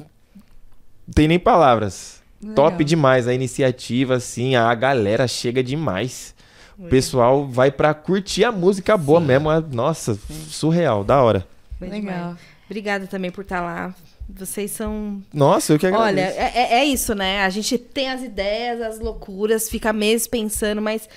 tem 1.14 1.28
nem 1.28 1.38
palavras. 1.38 2.20
Top 2.54 2.70
Legal. 2.72 2.84
demais 2.84 3.28
a 3.28 3.34
iniciativa, 3.34 4.14
assim, 4.16 4.56
a 4.56 4.74
galera 4.74 5.28
chega 5.28 5.62
demais. 5.62 6.34
O 6.78 6.88
pessoal 6.88 7.46
vai 7.46 7.70
pra 7.70 7.94
curtir 7.94 8.44
a 8.44 8.50
música 8.50 8.96
boa 8.96 9.20
mesmo. 9.20 9.48
a- 9.50 9.60
Nossa, 9.60 10.18
surreal, 10.48 11.04
da 11.04 11.22
hora. 11.22 11.46
Foi 11.78 11.88
Legal. 11.88 12.00
demais. 12.14 12.36
Obrigada 12.66 13.06
também 13.06 13.30
por 13.30 13.42
estar 13.42 13.60
lá. 13.60 13.94
Vocês 14.36 14.70
são 14.70 15.22
Nossa, 15.32 15.72
eu 15.72 15.78
que 15.78 15.86
agradeço. 15.86 16.12
Olha, 16.36 16.42
é, 16.42 16.52
é- 16.54 16.72
é 16.80 16.84
isso, 16.84 17.14
né? 17.14 17.42
A 17.42 17.50
gente 17.50 17.76
tem 17.78 18.10
as 18.10 18.22
ideias, 18.22 18.80
as 18.80 18.98
loucuras, 18.98 19.68
fica 19.68 19.92
meses 19.92 20.26
pensando, 20.26 20.80
mas 20.80 21.08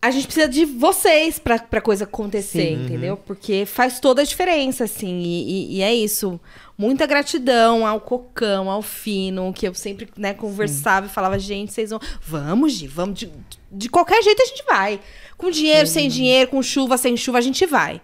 a 0.00 0.10
gente 0.10 0.26
precisa 0.26 0.48
de 0.48 0.64
vocês 0.64 1.38
pra, 1.38 1.58
pra 1.58 1.80
coisa 1.80 2.04
acontecer, 2.04 2.72
entendeu? 2.84 3.16
Porque 3.16 3.64
faz 3.66 3.98
toda 3.98 4.22
a 4.22 4.24
diferença, 4.24 4.84
assim. 4.84 5.18
E, 5.20 5.50
e- 5.50 5.76
e 5.78 5.82
é 5.82 5.92
isso. 5.94 6.38
Muita 6.78 7.06
gratidão 7.06 7.86
ao 7.86 8.00
Cocão, 8.00 8.70
ao 8.70 8.82
Fino, 8.82 9.52
que 9.52 9.66
eu 9.66 9.74
sempre 9.74 10.06
né, 10.16 10.34
conversava 10.34 11.06
e 11.06 11.08
falava, 11.08 11.38
gente, 11.38 11.72
vocês 11.72 11.90
vão. 11.90 11.98
Vamos, 12.20 12.72
Gi, 12.74 12.86
vamos. 12.86 13.18
De, 13.18 13.30
de 13.72 13.88
qualquer 13.88 14.22
jeito 14.22 14.42
a 14.42 14.46
gente 14.46 14.62
vai. 14.68 15.00
Com 15.38 15.50
dinheiro, 15.50 15.86
sem 15.86 16.08
dinheiro, 16.08 16.50
com 16.50 16.62
chuva, 16.62 16.96
sem 16.98 17.16
chuva, 17.16 17.38
a 17.38 17.42
gente 17.42 17.64
vai. 17.66 18.00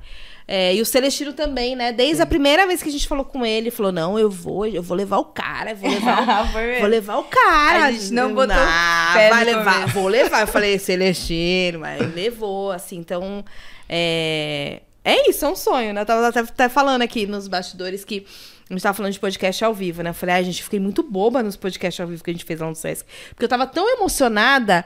É, 0.54 0.74
e 0.74 0.82
o 0.82 0.84
Celestino 0.84 1.32
também, 1.32 1.74
né? 1.74 1.92
Desde 1.92 2.20
a 2.20 2.26
primeira 2.26 2.66
vez 2.66 2.82
que 2.82 2.90
a 2.90 2.92
gente 2.92 3.08
falou 3.08 3.24
com 3.24 3.42
ele, 3.46 3.68
ele 3.68 3.70
falou: 3.70 3.90
não, 3.90 4.18
eu 4.18 4.28
vou, 4.28 4.66
eu 4.66 4.82
vou 4.82 4.94
levar 4.94 5.16
o 5.16 5.24
cara, 5.24 5.74
vou 5.74 5.88
levar 5.88 6.44
mesmo. 6.52 6.80
Vou 6.80 6.88
levar 6.90 7.16
o 7.16 7.24
cara. 7.24 7.86
A 7.86 7.92
gente 7.92 8.12
não 8.12 8.34
botou 8.34 8.54
Ah, 8.58 9.14
vai 9.30 9.44
levar. 9.44 9.74
começo. 9.76 9.94
Vou 9.94 10.08
levar. 10.08 10.40
Eu 10.42 10.46
falei, 10.46 10.76
Celestino, 10.78 11.78
mas 11.78 12.02
ele 12.02 12.12
levou, 12.14 12.70
assim. 12.70 12.98
Então, 12.98 13.42
é... 13.88 14.82
É 15.02 15.30
isso, 15.30 15.42
é 15.46 15.48
um 15.48 15.56
sonho, 15.56 15.94
né? 15.94 16.02
Eu 16.02 16.06
tava 16.06 16.28
até, 16.28 16.40
até 16.40 16.68
falando 16.68 17.00
aqui 17.00 17.26
nos 17.26 17.48
bastidores 17.48 18.04
que 18.04 18.26
a 18.68 18.74
gente 18.74 18.82
tava 18.82 18.94
falando 18.94 19.12
de 19.14 19.20
podcast 19.20 19.64
ao 19.64 19.72
vivo, 19.72 20.02
né? 20.02 20.10
Eu 20.10 20.14
falei, 20.14 20.34
ai, 20.34 20.44
gente, 20.44 20.62
fiquei 20.62 20.78
muito 20.78 21.02
boba 21.02 21.42
nos 21.42 21.56
podcasts 21.56 21.98
ao 21.98 22.06
vivo 22.06 22.22
que 22.22 22.30
a 22.30 22.34
gente 22.34 22.44
fez 22.44 22.60
lá 22.60 22.66
no 22.68 22.74
Sesc. 22.74 23.06
Porque 23.30 23.46
eu 23.46 23.48
tava 23.48 23.66
tão 23.66 23.88
emocionada, 23.96 24.84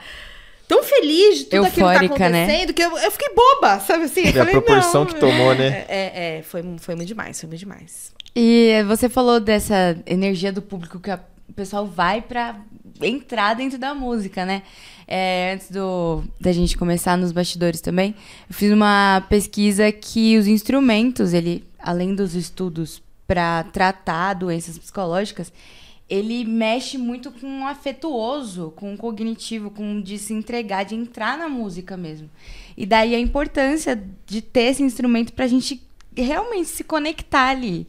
tão 0.68 0.82
feliz 0.82 1.38
de 1.38 1.44
tudo 1.44 1.64
aquilo 1.66 1.72
que 1.74 1.80
tá 1.80 2.04
Eufórica, 2.04 2.28
né? 2.28 2.42
acontecendo, 2.44 2.74
que 2.74 2.82
eu, 2.82 2.98
eu 2.98 3.10
fiquei 3.10 3.28
boba, 3.34 3.80
sabe 3.80 4.04
assim? 4.04 4.20
Eu 4.20 4.26
E 4.26 4.28
a 4.30 4.32
falei, 4.32 4.52
proporção 4.52 5.04
não, 5.04 5.12
que 5.12 5.18
tomou, 5.20 5.54
né? 5.54 5.66
É, 5.66 5.86
é, 5.88 6.38
é, 6.38 6.42
foi, 6.42 6.62
foi 6.78 6.94
muito 6.94 7.08
demais, 7.08 7.38
foi 7.40 7.48
muito 7.48 7.60
demais. 7.60 8.12
E 8.34 8.82
você 8.86 9.08
falou 9.08 9.40
dessa 9.40 9.96
energia 10.06 10.52
do 10.52 10.60
público 10.60 10.98
que 11.00 11.10
a- 11.10 11.20
o 11.48 11.52
pessoal 11.52 11.86
vai 11.86 12.20
pra 12.20 12.56
entrar 13.00 13.54
dentro 13.54 13.78
da 13.78 13.94
música, 13.94 14.44
né? 14.44 14.62
É, 15.08 15.52
antes 15.54 15.70
do, 15.70 16.24
da 16.40 16.50
gente 16.52 16.76
começar 16.76 17.16
nos 17.16 17.30
bastidores 17.30 17.80
também, 17.80 18.14
eu 18.48 18.54
fiz 18.54 18.72
uma 18.72 19.24
pesquisa 19.28 19.90
que 19.92 20.36
os 20.36 20.46
instrumentos, 20.48 21.32
ele, 21.32 21.62
além 21.78 22.14
dos 22.14 22.34
estudos 22.34 23.00
para 23.26 23.62
tratar 23.72 24.34
doenças 24.34 24.76
psicológicas, 24.78 25.52
ele 26.08 26.44
mexe 26.44 26.96
muito 26.98 27.30
com 27.32 27.62
o 27.62 27.66
afetuoso, 27.66 28.72
com 28.76 28.94
o 28.94 28.96
cognitivo, 28.96 29.70
com 29.70 29.96
o 29.96 30.02
de 30.02 30.18
se 30.18 30.32
entregar, 30.32 30.84
de 30.84 30.94
entrar 30.94 31.36
na 31.36 31.48
música 31.48 31.96
mesmo. 31.96 32.30
E 32.76 32.86
daí 32.86 33.14
a 33.14 33.18
importância 33.18 34.00
de 34.26 34.40
ter 34.40 34.70
esse 34.70 34.82
instrumento 34.82 35.32
pra 35.32 35.46
gente 35.46 35.82
realmente 36.16 36.68
se 36.68 36.84
conectar 36.84 37.48
ali. 37.48 37.86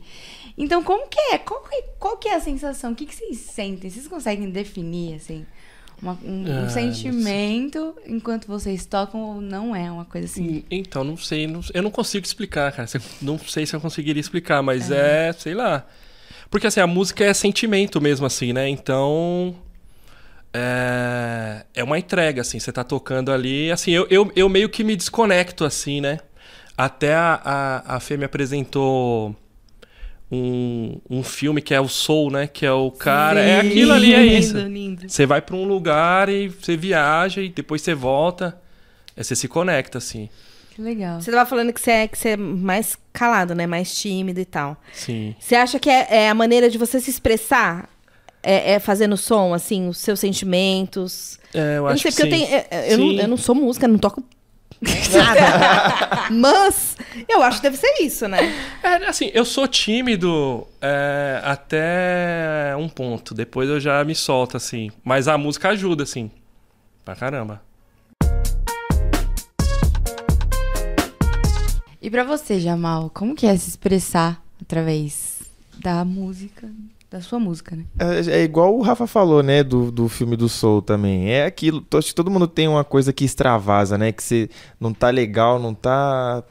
Então, 0.58 0.84
como 0.84 1.08
que 1.08 1.19
é? 1.34 1.38
Qual 1.38 1.62
que, 1.63 1.84
qual 1.99 2.17
que 2.17 2.27
é 2.27 2.36
a 2.36 2.39
sensação? 2.41 2.91
O 2.91 2.95
que, 2.95 3.06
que 3.06 3.13
vocês 3.15 3.38
sentem? 3.38 3.89
Vocês 3.89 4.08
conseguem 4.08 4.49
definir, 4.49 5.15
assim, 5.15 5.45
uma- 6.01 6.17
um, 6.23 6.41
um 6.49 6.51
Ah, 6.51 6.62
não 6.63 6.69
sentimento 6.69 7.93
enquanto 8.08 8.47
vocês 8.47 8.86
tocam 8.86 9.21
ou 9.21 9.41
não 9.41 9.75
é 9.75 9.91
uma 9.91 10.06
coisa 10.06 10.25
assim? 10.25 10.58
Hum, 10.58 10.63
Então, 10.71 11.03
não 11.03 11.15
sei, 11.15 11.45
não- 11.45 11.62
eu 11.73 11.84
não 11.84 11.91
consigo 11.91 12.25
explicar, 12.25 12.71
cara. 12.71 12.88
Não 13.21 13.38
sei 13.38 13.65
se 13.67 13.75
eu 13.75 13.80
conseguiria 13.82 14.19
explicar, 14.19 14.63
mas 14.63 14.89
é, 14.89 15.32
sei 15.34 15.53
lá. 15.53 15.86
Porque 16.49 16.67
assim, 16.67 16.79
a 16.79 16.88
música 16.88 17.23
é 17.23 17.33
sentimento 17.33 17.99
mesmo, 18.01 18.25
assim, 18.25 18.53
né? 18.53 18.67
Então. 18.67 19.55
É, 20.53 21.65
é 21.75 21.83
uma 21.83 21.99
entrega, 21.99 22.41
assim, 22.41 22.60
você 22.60 22.71
tá 22.71 22.83
tocando 22.83 23.31
ali. 23.31 23.71
Assim, 23.71 23.91
eu, 23.91 24.07
eu, 24.10 24.31
eu 24.36 24.49
meio 24.49 24.69
que 24.69 24.83
me 24.83 24.95
desconecto, 24.95 25.63
assim, 25.65 26.01
né? 26.01 26.19
Até 26.77 27.13
a, 27.13 27.41
a, 27.43 27.95
a 27.95 27.99
Fê 27.99 28.17
me 28.17 28.25
apresentou 28.25 29.36
um, 30.31 30.99
um 31.10 31.23
filme 31.23 31.62
que 31.62 31.73
é 31.73 31.81
o 31.81 31.88
Soul, 31.88 32.31
né? 32.31 32.47
Que 32.47 32.65
é 32.65 32.71
o 32.71 32.91
cara. 32.91 33.39
É 33.39 33.60
aquilo 33.60 33.93
ali, 33.93 34.13
é 34.13 34.25
isso. 34.25 34.57
Lindo. 34.57 35.10
Você 35.10 35.25
vai 35.25 35.41
pra 35.41 35.55
um 35.55 35.65
lugar 35.65 36.29
e 36.29 36.49
você 36.49 36.75
viaja 36.75 37.41
e 37.41 37.49
depois 37.49 37.81
você 37.81 37.93
volta. 37.93 38.60
Aí 39.15 39.23
você 39.23 39.36
se 39.36 39.47
conecta, 39.47 39.97
assim. 39.97 40.29
Que 40.78 40.82
legal. 40.84 41.20
Você 41.20 41.32
tava 41.32 41.50
falando 41.50 41.74
que 41.74 41.82
você, 41.82 41.90
é, 41.90 42.08
que 42.08 42.16
você 42.16 42.30
é 42.30 42.38
mais 42.38 42.96
calado, 43.12 43.56
né? 43.56 43.66
Mais 43.66 43.98
tímido 43.98 44.40
e 44.40 44.46
tal. 44.46 44.78
Sim. 44.94 45.34
Você 45.40 45.56
acha 45.56 45.80
que 45.80 45.90
é, 45.90 46.08
é 46.26 46.30
a 46.30 46.36
maneira 46.36 46.70
de 46.70 46.78
você 46.78 47.00
se 47.00 47.10
expressar? 47.10 47.90
É, 48.44 48.74
é 48.74 48.80
fazendo 48.80 49.18
som, 49.18 49.56
assim, 49.56 49.90
os 49.90 49.98
seus 49.98 50.20
sentimentos? 50.20 51.40
É, 51.52 51.58
eu, 51.58 51.63
Eu, 51.63 51.88
acho 51.88 52.06
não 52.06 52.12
sei, 52.12 52.12
que 52.12 52.18
porque 52.30 52.36
eu 52.36 52.40
sim. 52.40 52.46
tenho. 52.46 52.56
é, 52.60 52.68
é, 52.70 52.94
Eu, 52.94 52.98
não, 53.00 53.10
Sim. 53.10 53.20
eu 53.22 53.28
não 53.28 53.38
sou 53.38 53.56
música, 53.56 53.88
não 53.88 53.98
toco 53.98 54.24
nada. 55.12 56.30
Mas 56.30 56.96
eu 57.28 57.42
acho 57.42 57.58
que 57.58 57.63
deve 57.63 57.78
ser 57.78 57.96
isso, 58.04 58.28
né? 58.28 58.38
É, 58.84 58.98
assim, 59.08 59.32
eu 59.34 59.46
sou 59.46 59.68
tímido 59.68 60.68
é, 60.80 61.42
até 61.44 62.76
um 62.78 62.88
ponto. 62.88 63.34
Depois 63.34 63.68
eu 63.68 63.80
já 63.80 64.04
me 64.04 64.13
solto, 64.13 64.56
assim. 64.56 64.92
Mas 65.04 65.28
a 65.28 65.40
música 65.40 65.70
ajuda, 65.70 66.04
assim. 66.04 66.30
Pra 67.04 67.16
caramba. 67.16 67.63
E 72.08 72.10
pra 72.10 72.24
você, 72.24 72.58
Jamal, 72.58 73.12
como 73.13 73.36
que 73.36 73.46
é 73.46 73.58
se 73.58 73.67
expressar 73.67 74.41
através 74.62 75.41
da 75.78 76.06
música, 76.06 76.72
da 77.12 77.20
sua 77.20 77.38
música, 77.38 77.76
né? 77.76 77.84
É, 78.00 78.39
é 78.39 78.43
igual 78.46 78.74
o 78.78 78.82
Rafa 78.82 79.06
falou, 79.06 79.43
né, 79.43 79.62
do, 79.62 79.91
do 79.91 80.08
filme 80.08 80.38
do 80.38 80.48
Soul 80.48 80.82
também. 80.82 81.30
É 81.30 81.43
aquilo, 81.46 81.86
acho 81.96 82.08
que 82.08 82.15
todo 82.15 82.32
mundo 82.32 82.48
tem 82.48 82.65
uma 82.65 82.86
coisa 82.86 83.12
que 83.12 83.26
extravasa, 83.26 83.98
né, 83.98 84.13
que 84.13 84.24
você 84.24 84.50
não 84.80 84.93
tá 84.93 85.10
legal, 85.10 85.60
não 85.60 85.74
tá... 85.74 86.46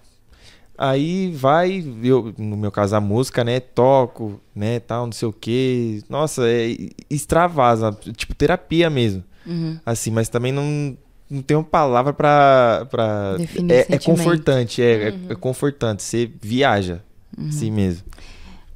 Aí 0.76 1.30
vai, 1.30 1.82
eu, 2.02 2.34
no 2.36 2.54
meu 2.54 2.70
caso 2.70 2.94
a 2.94 3.00
música, 3.00 3.42
né, 3.42 3.58
toco, 3.58 4.38
né, 4.54 4.78
tal, 4.80 5.06
não 5.06 5.12
sei 5.12 5.26
o 5.26 5.32
quê. 5.32 6.02
Nossa, 6.06 6.42
é, 6.46 6.76
extravasa, 7.08 7.98
tipo 8.14 8.34
terapia 8.34 8.90
mesmo. 8.90 9.24
Uhum. 9.46 9.80
Assim, 9.86 10.10
mas 10.10 10.28
também 10.28 10.52
não, 10.52 10.98
não 11.30 11.42
tem 11.42 11.56
uma 11.56 11.64
palavra 11.64 12.12
pra... 12.12 12.86
pra 12.90 13.36
Definir 13.36 13.72
é, 13.74 13.86
é 13.90 13.98
confortante, 13.98 14.82
é, 14.82 15.08
é- 15.08 15.14
é 15.30 15.34
confortante, 15.34 16.02
você 16.02 16.30
viaja. 16.40 17.02
Assim 17.48 17.70
mesmo. 17.70 18.04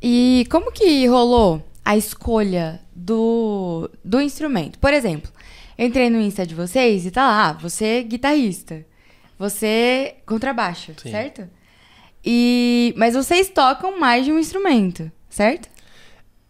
E 0.03 0.47
como 0.51 0.71
que 0.73 1.07
rolou 1.07 1.63
a 1.85 1.97
escolha 1.97 2.81
do, 2.95 3.89
do 4.05 4.21
instrumento? 4.21 4.79
Por 4.79 4.93
exemplo, 4.93 5.31
eu 5.79 5.87
entrei 5.87 6.11
no 6.11 6.21
Insta 6.21 6.47
de 6.47 6.55
vocês 6.55 7.07
e 7.07 7.11
tá 7.11 7.23
lá, 7.27 7.49
ah, 7.49 7.53
você 7.55 7.85
é 7.87 8.03
guitarrista, 8.03 8.85
você 9.39 10.17
contrabaixo, 10.27 10.93
Sim. 11.03 11.11
certo? 11.11 11.49
E 12.25 12.93
mas 12.99 13.15
vocês 13.15 13.49
tocam 13.49 13.99
mais 13.99 14.27
de 14.27 14.33
um 14.33 14.39
instrumento, 14.39 15.11
certo? 15.31 15.69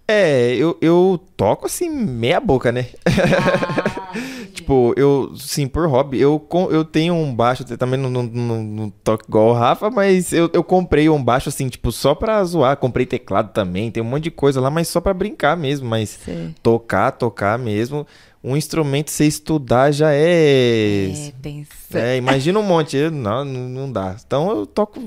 É, 0.08 0.56
eu, 0.56 0.76
eu 0.80 1.20
toco 1.36 1.66
assim, 1.66 1.88
meia 1.88 2.40
boca, 2.40 2.72
né? 2.72 2.86
tipo, 4.70 4.94
eu, 4.96 5.32
sim, 5.36 5.66
por 5.66 5.88
hobby, 5.88 6.20
eu, 6.20 6.38
com- 6.38 6.70
eu 6.70 6.84
tenho 6.84 7.12
um 7.14 7.34
baixo, 7.34 7.64
também 7.76 7.98
não, 7.98 8.08
não, 8.08 8.22
não, 8.22 8.62
não 8.62 8.90
toco 9.02 9.24
igual 9.28 9.48
o 9.48 9.52
Rafa, 9.52 9.90
mas 9.90 10.32
eu, 10.32 10.48
eu 10.52 10.62
comprei 10.62 11.08
um 11.08 11.22
baixo 11.22 11.48
assim, 11.48 11.68
tipo, 11.68 11.90
só 11.90 12.14
pra 12.14 12.42
zoar. 12.44 12.76
Comprei 12.76 13.04
teclado 13.04 13.52
também, 13.52 13.90
tem 13.90 14.02
um 14.02 14.06
monte 14.06 14.24
de 14.24 14.30
coisa 14.30 14.60
lá, 14.60 14.70
mas 14.70 14.86
só 14.88 15.00
pra 15.00 15.12
brincar 15.12 15.56
mesmo. 15.56 15.88
Mas 15.88 16.10
Sei. 16.24 16.54
tocar, 16.62 17.10
tocar 17.12 17.58
mesmo. 17.58 18.06
Um 18.42 18.56
instrumento, 18.56 19.10
você 19.10 19.26
estudar 19.26 19.92
já 19.92 20.12
é. 20.14 21.10
É, 21.10 21.32
pensa. 21.42 21.98
É, 21.98 22.16
imagina 22.16 22.58
um 22.58 22.62
monte. 22.62 22.96
Eu- 22.96 23.10
não, 23.10 23.44
não 23.44 23.68
não 23.68 23.92
dá. 23.92 24.16
Então 24.26 24.48
eu 24.50 24.64
toco 24.66 24.98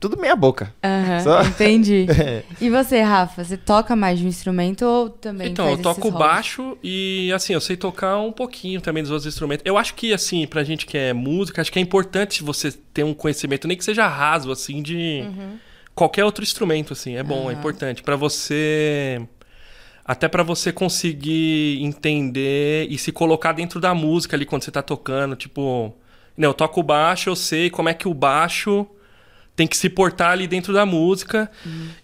tudo 0.00 0.16
meia 0.18 0.34
boca. 0.34 0.74
Aham, 0.82 1.20
Só- 1.20 1.42
entendi. 1.42 2.06
E 2.60 2.70
você, 2.70 3.02
Rafa, 3.02 3.44
você 3.44 3.56
toca 3.58 3.94
mais 3.94 4.18
de 4.18 4.24
um 4.24 4.28
instrumento 4.28 4.82
ou 4.86 5.10
também 5.10 5.48
Então, 5.48 5.66
faz 5.66 5.76
eu 5.76 5.82
toco 5.82 6.10
baixo 6.10 6.78
e, 6.82 7.30
assim, 7.34 7.52
eu 7.52 7.60
sei 7.60 7.76
tocar 7.76 8.18
um 8.20 8.32
pouquinho 8.32 8.80
também 8.80 9.02
dos 9.02 9.12
outros 9.12 9.26
instrumentos. 9.32 9.62
Eu 9.66 9.76
acho 9.76 9.92
que, 9.94 10.14
assim, 10.14 10.46
pra 10.46 10.64
gente 10.64 10.86
que 10.86 10.96
é 10.96 11.12
música, 11.12 11.60
acho 11.60 11.70
que 11.70 11.78
é 11.78 11.82
importante 11.82 12.42
você 12.42 12.72
ter 12.72 13.04
um 13.04 13.12
conhecimento, 13.12 13.68
nem 13.68 13.76
que 13.76 13.84
seja 13.84 14.06
raso, 14.08 14.50
assim, 14.50 14.82
de 14.82 15.24
qualquer 15.94 16.24
outro 16.24 16.42
instrumento, 16.42 16.94
assim. 16.94 17.16
É 17.16 17.22
bom, 17.22 17.50
é 17.50 17.52
importante. 17.52 18.02
Pra 18.02 18.16
você. 18.16 19.20
Até 20.08 20.26
pra 20.26 20.42
você 20.42 20.72
conseguir 20.72 21.84
entender 21.84 22.86
e 22.88 22.96
se 22.96 23.12
colocar 23.12 23.52
dentro 23.52 23.78
da 23.78 23.94
música 23.94 24.34
ali 24.34 24.46
quando 24.46 24.62
você 24.62 24.70
tá 24.70 24.80
tocando. 24.80 25.36
Tipo, 25.36 25.94
não, 26.34 26.48
eu 26.48 26.54
toco 26.54 26.82
baixo, 26.82 27.28
eu 27.28 27.36
sei 27.36 27.68
como 27.68 27.90
é 27.90 27.94
que 27.94 28.08
o 28.08 28.14
baixo 28.14 28.86
tem 29.54 29.66
que 29.66 29.76
se 29.76 29.90
portar 29.90 30.30
ali 30.30 30.46
dentro 30.46 30.72
da 30.72 30.86
música. 30.86 31.50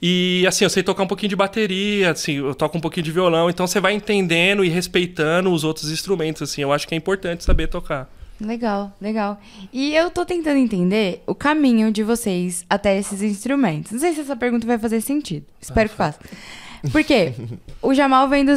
E 0.03 0.45
assim, 0.47 0.65
eu 0.65 0.71
sei 0.71 0.83
tocar 0.83 1.05
um 1.05 1.07
pouquinho 1.07 1.31
de 1.31 1.37
bateria, 1.37 2.11
assim, 2.11 2.35
eu 2.35 2.55
toco 2.55 2.77
um 2.77 2.81
pouquinho 2.81 3.05
de 3.05 3.11
violão, 3.11 3.49
então 3.49 3.67
você 3.67 3.81
vai 3.81 3.95
entendendo 3.95 4.63
e 4.63 4.69
respeitando 4.69 5.51
os 5.51 5.65
outros 5.65 5.91
instrumentos, 5.91 6.43
assim. 6.43 6.61
Eu 6.61 6.75
acho 6.75 6.87
que 6.87 6.95
é 6.95 6.99
importante 6.99 7.43
saber 7.43 7.69
tocar. 7.69 8.11
Legal, 8.39 8.93
legal. 9.01 9.41
E 9.73 9.95
eu 9.95 10.11
tô 10.11 10.27
tentando 10.27 10.59
entender 10.59 11.23
o 11.27 11.35
caminho 11.35 11.91
de 11.91 12.03
vocês 12.03 12.67
até 12.69 12.99
esses 12.99 13.23
instrumentos. 13.23 13.93
Não 13.93 14.01
sei 14.01 14.13
se 14.13 14.21
essa 14.21 14.37
pergunta 14.37 14.67
vai 14.67 14.77
fazer 14.77 15.01
sentido. 15.01 15.47
Espero 15.59 15.89
que 15.89 15.95
faça. 15.95 16.19
Porque 16.93 17.33
o 17.83 17.95
Jamal 17.95 18.29
vem 18.29 18.45
do 18.45 18.53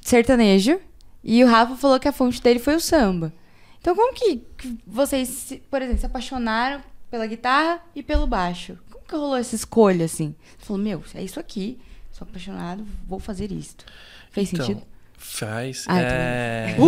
sertanejo 0.00 0.78
e 1.22 1.42
o 1.42 1.46
Rafa 1.46 1.76
falou 1.76 1.98
que 2.00 2.08
a 2.08 2.12
fonte 2.12 2.40
dele 2.42 2.58
foi 2.58 2.74
o 2.76 2.80
samba. 2.80 3.32
Então, 3.80 3.94
como 3.94 4.12
que 4.14 4.42
vocês, 4.86 5.28
se- 5.28 5.62
por 5.70 5.80
exemplo, 5.82 6.00
se 6.00 6.06
apaixonaram 6.06 6.80
pela 7.10 7.26
guitarra 7.26 7.80
e 7.94 8.02
pelo 8.02 8.26
baixo? 8.26 8.76
Como 8.90 9.04
que 9.06 9.14
rolou 9.14 9.36
essa 9.36 9.54
escolha, 9.54 10.04
assim? 10.06 10.34
Você 10.58 10.66
falou, 10.66 10.82
meu, 10.82 11.02
é 11.14 11.22
isso 11.22 11.38
aqui, 11.38 11.78
sou 12.10 12.26
apaixonado, 12.28 12.84
vou 13.08 13.18
fazer 13.20 13.52
isto. 13.52 13.84
Fez 14.30 14.52
Então, 14.52 14.66
sentido? 14.66 14.82
Faz. 15.18 15.84
Ah, 15.88 16.00
é... 16.00 16.76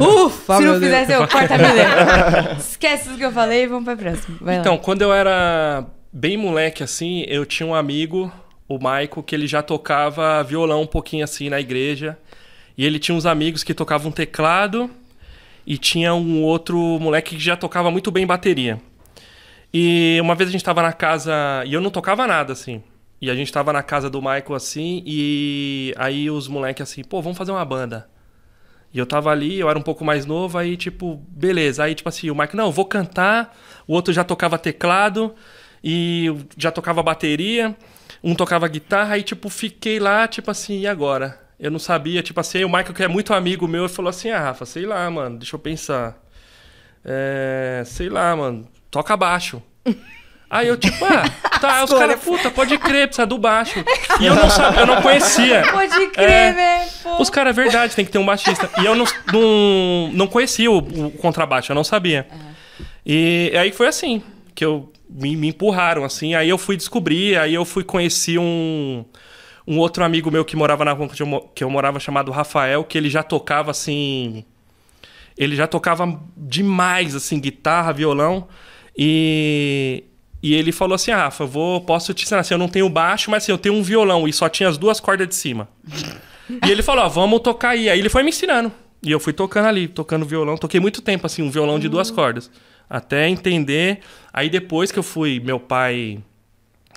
Ufa, 0.00 0.56
Se 0.56 0.62
meu 0.62 0.72
não 0.74 0.80
fizesse, 0.80 1.12
eu 1.12 1.28
corta 1.28 1.54
a 1.54 1.58
minha 1.58 2.56
Esquece 2.58 3.10
o 3.10 3.16
que 3.16 3.24
eu 3.24 3.32
falei 3.32 3.62
e 3.64 3.66
vamos 3.66 3.84
pra 3.84 3.96
próxima. 3.96 4.36
Vai 4.40 4.54
lá. 4.56 4.60
Então, 4.60 4.76
quando 4.78 5.02
eu 5.02 5.12
era 5.12 5.86
bem 6.12 6.36
moleque, 6.36 6.82
assim, 6.82 7.24
eu 7.28 7.44
tinha 7.46 7.66
um 7.66 7.74
amigo, 7.74 8.32
o 8.68 8.78
Maico, 8.78 9.22
que 9.22 9.34
ele 9.34 9.46
já 9.46 9.62
tocava 9.62 10.42
violão 10.44 10.82
um 10.82 10.86
pouquinho 10.86 11.24
assim 11.24 11.48
na 11.48 11.58
igreja. 11.58 12.18
E 12.76 12.84
ele 12.84 12.98
tinha 12.98 13.14
uns 13.16 13.26
amigos 13.26 13.64
que 13.64 13.72
tocavam 13.72 14.12
teclado. 14.12 14.90
E 15.66 15.76
tinha 15.76 16.14
um 16.14 16.42
outro 16.42 16.78
moleque 17.00 17.36
que 17.36 17.42
já 17.42 17.56
tocava 17.56 17.90
muito 17.90 18.10
bem 18.10 18.26
bateria. 18.26 18.80
E 19.72 20.18
uma 20.20 20.34
vez 20.34 20.48
a 20.48 20.52
gente 20.52 20.64
tava 20.64 20.82
na 20.82 20.92
casa. 20.92 21.32
E 21.66 21.72
eu 21.74 21.80
não 21.80 21.90
tocava 21.90 22.26
nada, 22.26 22.52
assim. 22.52 22.82
E 23.20 23.30
a 23.30 23.34
gente 23.34 23.52
tava 23.52 23.72
na 23.72 23.82
casa 23.82 24.08
do 24.08 24.20
Michael 24.20 24.54
assim. 24.54 25.02
E 25.06 25.94
aí 25.96 26.30
os 26.30 26.46
moleques 26.48 26.82
assim, 26.82 27.02
pô, 27.02 27.20
vamos 27.20 27.36
fazer 27.36 27.52
uma 27.52 27.64
banda. 27.64 28.08
E 28.92 28.98
eu 28.98 29.06
tava 29.06 29.30
ali, 29.30 29.58
eu 29.58 29.68
era 29.68 29.78
um 29.78 29.82
pouco 29.82 30.04
mais 30.04 30.24
novo, 30.24 30.56
aí, 30.56 30.76
tipo, 30.76 31.22
beleza. 31.28 31.84
Aí, 31.84 31.94
tipo 31.94 32.08
assim, 32.08 32.30
o 32.30 32.34
Michael, 32.34 32.56
não, 32.56 32.72
vou 32.72 32.86
cantar. 32.86 33.54
O 33.86 33.92
outro 33.92 34.12
já 34.14 34.24
tocava 34.24 34.58
teclado 34.58 35.34
e 35.84 36.34
já 36.56 36.70
tocava 36.70 37.02
bateria. 37.02 37.76
Um 38.22 38.34
tocava 38.34 38.66
guitarra, 38.68 39.14
aí, 39.14 39.22
tipo, 39.22 39.48
fiquei 39.48 39.98
lá, 40.00 40.26
tipo 40.26 40.50
assim, 40.50 40.80
e 40.80 40.86
agora? 40.86 41.40
Eu 41.58 41.70
não 41.70 41.78
sabia, 41.78 42.22
tipo 42.22 42.38
assim, 42.40 42.62
o 42.64 42.68
Michael, 42.68 42.94
que 42.94 43.02
é 43.02 43.08
muito 43.08 43.34
amigo 43.34 43.66
meu, 43.66 43.88
falou 43.88 44.10
assim: 44.10 44.30
ah, 44.30 44.40
Rafa, 44.40 44.64
sei 44.64 44.86
lá, 44.86 45.08
mano, 45.10 45.38
deixa 45.38 45.56
eu 45.56 45.60
pensar. 45.60 46.16
É, 47.04 47.82
sei 47.86 48.08
lá, 48.08 48.34
mano, 48.36 48.68
toca 48.90 49.16
baixo. 49.16 49.62
Aí 50.50 50.66
eu, 50.66 50.78
tipo, 50.78 51.04
ah, 51.04 51.28
tá, 51.60 51.84
os 51.84 51.90
caras, 51.92 52.18
puta, 52.20 52.50
pode 52.50 52.78
crer, 52.78 53.06
precisa 53.06 53.26
do 53.26 53.36
baixo. 53.36 53.84
E 54.18 54.24
eu 54.24 54.34
não 54.34 54.48
sabia, 54.48 54.80
eu 54.80 54.86
não 54.86 55.02
conhecia. 55.02 55.62
Pode 55.70 56.06
crer, 56.08 56.30
É. 56.30 56.52
né? 56.54 56.88
Pô. 57.02 57.20
Os 57.20 57.28
caras, 57.28 57.50
é 57.56 57.62
verdade, 57.62 57.94
tem 57.94 58.02
que 58.02 58.10
ter 58.10 58.16
um 58.16 58.24
baixista. 58.24 58.70
E 58.80 58.86
eu 58.86 58.94
não, 58.94 59.04
não, 59.30 60.10
não 60.14 60.26
conhecia 60.26 60.70
o, 60.70 60.78
o 60.78 61.10
contrabaixo, 61.10 61.70
eu 61.70 61.74
não 61.76 61.84
sabia. 61.84 62.26
E 63.04 63.52
aí 63.60 63.70
foi 63.72 63.88
assim, 63.88 64.22
que 64.54 64.64
eu 64.64 64.90
me, 65.08 65.36
me 65.36 65.48
empurraram, 65.48 66.04
assim. 66.04 66.34
Aí 66.34 66.48
eu 66.48 66.58
fui 66.58 66.76
descobrir, 66.76 67.36
aí 67.38 67.54
eu 67.54 67.64
fui 67.64 67.84
conhecer 67.84 68.38
um, 68.38 69.04
um 69.66 69.78
outro 69.78 70.04
amigo 70.04 70.30
meu 70.30 70.44
que 70.44 70.56
morava 70.56 70.84
na 70.84 70.92
rua 70.92 71.08
que 71.08 71.22
eu, 71.22 71.50
que 71.54 71.64
eu 71.64 71.70
morava, 71.70 71.98
chamado 72.00 72.30
Rafael, 72.30 72.84
que 72.84 72.98
ele 72.98 73.10
já 73.10 73.22
tocava, 73.22 73.70
assim... 73.70 74.44
Ele 75.36 75.54
já 75.54 75.68
tocava 75.68 76.20
demais, 76.36 77.14
assim, 77.14 77.38
guitarra, 77.40 77.92
violão. 77.92 78.48
E... 78.96 80.04
E 80.40 80.54
ele 80.54 80.70
falou 80.70 80.94
assim, 80.94 81.10
ah, 81.10 81.24
Rafa, 81.24 81.44
vou, 81.44 81.80
posso 81.80 82.14
te 82.14 82.24
ensinar. 82.24 82.40
Assim, 82.40 82.54
eu 82.54 82.58
não 82.58 82.68
tenho 82.68 82.88
baixo, 82.88 83.30
mas 83.30 83.42
assim, 83.42 83.52
eu 83.52 83.58
tenho 83.58 83.74
um 83.74 83.82
violão 83.82 84.28
e 84.28 84.32
só 84.32 84.48
tinha 84.48 84.68
as 84.68 84.78
duas 84.78 85.00
cordas 85.00 85.28
de 85.28 85.34
cima. 85.34 85.68
E 86.66 86.70
ele 86.70 86.82
falou, 86.82 87.04
ó, 87.04 87.08
vamos 87.10 87.40
tocar 87.40 87.70
aí. 87.70 87.90
Aí 87.90 87.98
ele 87.98 88.08
foi 88.08 88.22
me 88.22 88.30
ensinando. 88.30 88.72
E 89.02 89.10
eu 89.12 89.20
fui 89.20 89.32
tocando 89.34 89.66
ali, 89.66 89.86
tocando 89.86 90.24
violão. 90.24 90.56
Toquei 90.56 90.80
muito 90.80 91.02
tempo, 91.02 91.26
assim, 91.26 91.42
um 91.42 91.50
violão 91.50 91.78
de 91.78 91.88
duas 91.88 92.10
cordas. 92.10 92.50
Até 92.88 93.28
entender. 93.28 94.00
Aí 94.32 94.48
depois 94.48 94.90
que 94.90 94.98
eu 94.98 95.02
fui, 95.02 95.40
meu 95.40 95.60
pai 95.60 96.18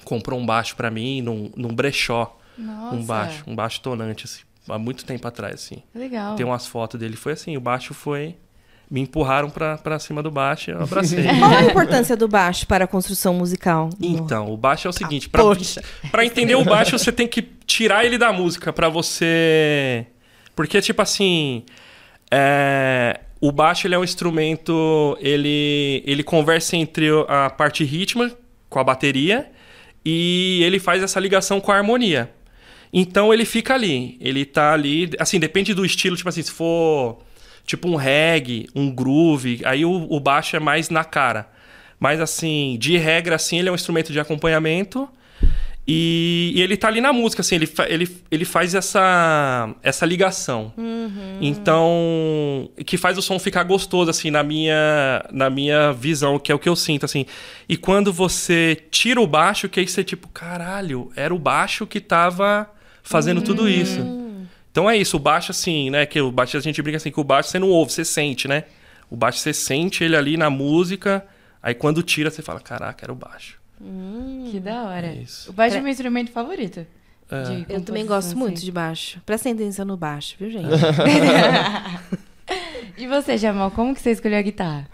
comprou 0.03 0.39
um 0.39 0.45
baixo 0.45 0.75
pra 0.75 0.89
mim 0.89 1.21
num, 1.21 1.51
num 1.55 1.73
brechó. 1.73 2.37
Nossa. 2.57 2.95
Um 2.95 3.03
baixo, 3.03 3.43
um 3.47 3.55
baixo 3.55 3.81
tonante, 3.81 4.25
assim. 4.25 4.41
Há 4.69 4.77
muito 4.77 5.05
tempo 5.05 5.27
atrás, 5.27 5.55
assim. 5.55 5.83
Legal. 5.93 6.35
Tem 6.35 6.45
umas 6.45 6.67
fotos 6.67 6.99
dele. 6.99 7.15
Foi 7.15 7.33
assim, 7.33 7.57
o 7.57 7.61
baixo 7.61 7.93
foi... 7.93 8.35
Me 8.89 8.99
empurraram 8.99 9.49
pra, 9.49 9.77
pra 9.77 9.97
cima 9.99 10.21
do 10.21 10.29
baixo 10.29 10.69
e 10.69 10.73
eu 10.73 10.83
abracei. 10.83 11.23
Qual 11.39 11.49
a 11.49 11.63
importância 11.63 12.17
do 12.17 12.27
baixo 12.27 12.67
para 12.67 12.83
a 12.83 12.87
construção 12.87 13.33
musical? 13.33 13.89
Então, 14.01 14.51
o 14.51 14.57
baixo 14.57 14.85
é 14.85 14.89
o 14.89 14.93
seguinte, 14.93 15.29
pra, 15.29 15.41
poxa. 15.43 15.81
pra 16.11 16.25
entender 16.25 16.55
o 16.55 16.65
baixo 16.65 16.99
você 16.99 17.09
tem 17.09 17.25
que 17.25 17.41
tirar 17.41 18.03
ele 18.03 18.17
da 18.17 18.33
música 18.33 18.73
pra 18.73 18.89
você... 18.89 20.05
Porque, 20.53 20.81
tipo 20.81 21.01
assim, 21.01 21.63
é, 22.29 23.20
o 23.41 23.51
baixo 23.51 23.87
ele 23.87 23.95
é 23.95 23.99
um 23.99 24.03
instrumento, 24.03 25.17
ele, 25.19 26.03
ele 26.05 26.21
conversa 26.21 26.77
entre 26.77 27.07
a 27.27 27.49
parte 27.49 27.83
rítmica 27.83 28.37
com 28.69 28.79
a 28.79 28.83
bateria 28.83 29.51
e 30.05 30.61
ele 30.63 30.79
faz 30.79 31.01
essa 31.01 31.19
ligação 31.19 31.59
com 31.59 31.71
a 31.71 31.75
harmonia. 31.75 32.31
Então 32.93 33.33
ele 33.33 33.43
fica 33.43 33.73
ali, 33.73 34.15
ele 34.21 34.45
tá 34.45 34.73
ali, 34.73 35.09
assim, 35.17 35.39
depende 35.39 35.73
do 35.73 35.83
estilo, 35.83 36.15
tipo 36.15 36.29
assim, 36.29 36.43
se 36.43 36.51
for 36.51 37.23
tipo 37.65 37.87
um 37.87 37.95
reggae, 37.95 38.67
um 38.75 38.93
groove, 38.93 39.61
aí 39.65 39.83
o, 39.83 40.07
o 40.09 40.19
baixo 40.19 40.55
é 40.55 40.59
mais 40.59 40.89
na 40.91 41.03
cara. 41.03 41.49
Mas 41.99 42.19
assim, 42.21 42.77
de 42.79 42.95
regra, 42.97 43.35
assim, 43.35 43.57
ele 43.57 43.69
é 43.69 43.71
um 43.71 43.75
instrumento 43.75 44.11
de 44.11 44.19
acompanhamento 44.19 45.09
e, 45.87 46.53
e 46.55 46.61
ele 46.61 46.77
tá 46.77 46.87
ali 46.87 47.01
na 47.01 47.11
música, 47.11 47.41
assim, 47.41 47.55
ele, 47.55 47.69
ele, 47.87 48.17
ele 48.29 48.45
faz 48.45 48.75
essa, 48.75 49.73
essa 49.81 50.05
ligação. 50.05 50.73
Então, 51.41 52.69
que 52.85 52.97
faz 52.97 53.17
o 53.17 53.21
som 53.21 53.39
ficar 53.39 53.63
gostoso, 53.63 54.09
assim, 54.09 54.29
na 54.29 54.43
minha, 54.43 55.25
na 55.31 55.49
minha 55.49 55.91
visão, 55.91 56.37
que 56.37 56.51
é 56.51 56.55
o 56.55 56.59
que 56.59 56.69
eu 56.69 56.75
sinto, 56.75 57.05
assim. 57.05 57.25
E 57.67 57.75
quando 57.75 58.13
você 58.13 58.77
tira 58.91 59.19
o 59.19 59.25
baixo, 59.25 59.67
que 59.67 59.79
aí 59.79 59.87
você, 59.87 60.03
tipo, 60.03 60.27
caralho, 60.27 61.11
era 61.15 61.33
o 61.33 61.39
baixo 61.39 61.87
que 61.87 61.99
tava 61.99 62.69
fazendo 63.01 63.41
tudo 63.41 63.67
isso. 63.67 63.99
Então 64.71 64.89
é 64.89 64.95
isso, 64.95 65.17
o 65.17 65.19
baixo, 65.19 65.51
assim, 65.51 65.89
né? 65.89 66.05
Que 66.05 66.21
o 66.21 66.31
baixo 66.31 66.55
a 66.55 66.61
gente 66.61 66.81
brinca 66.81 66.97
assim, 66.97 67.11
que 67.11 67.19
o 67.19 67.23
baixo 67.23 67.49
você 67.49 67.59
não 67.59 67.69
ouve, 67.69 67.91
você 67.91 68.05
sente, 68.05 68.47
né? 68.47 68.65
O 69.09 69.17
baixo 69.17 69.39
você 69.39 69.51
sente 69.51 70.03
ele 70.03 70.15
ali 70.15 70.37
na 70.37 70.49
música, 70.49 71.25
aí 71.61 71.73
quando 71.73 72.01
tira, 72.01 72.29
você 72.29 72.41
fala, 72.41 72.61
caraca, 72.61 73.03
era 73.03 73.11
o 73.11 73.15
baixo. 73.15 73.60
Que 74.51 74.59
da 74.59 74.83
hora. 74.83 75.07
É 75.07 75.15
isso. 75.15 75.49
O 75.49 75.53
baixo 75.53 75.77
é 75.77 75.81
meu 75.81 75.91
instrumento 75.91 76.31
favorito. 76.31 76.85
É. 77.31 77.65
Eu 77.69 77.81
também 77.81 78.05
gosto 78.05 78.37
muito 78.37 78.57
assim. 78.57 78.65
de 78.65 78.71
baixo. 78.71 79.21
Prestem 79.25 79.53
atenção 79.53 79.85
no 79.85 79.95
baixo, 79.95 80.35
viu, 80.39 80.49
gente? 80.49 80.67
E 82.97 83.07
você, 83.07 83.35
Jamal, 83.37 83.71
como 83.71 83.95
que 83.95 84.01
você 84.01 84.11
escolheu 84.11 84.37
a 84.37 84.41
guitarra? 84.41 84.87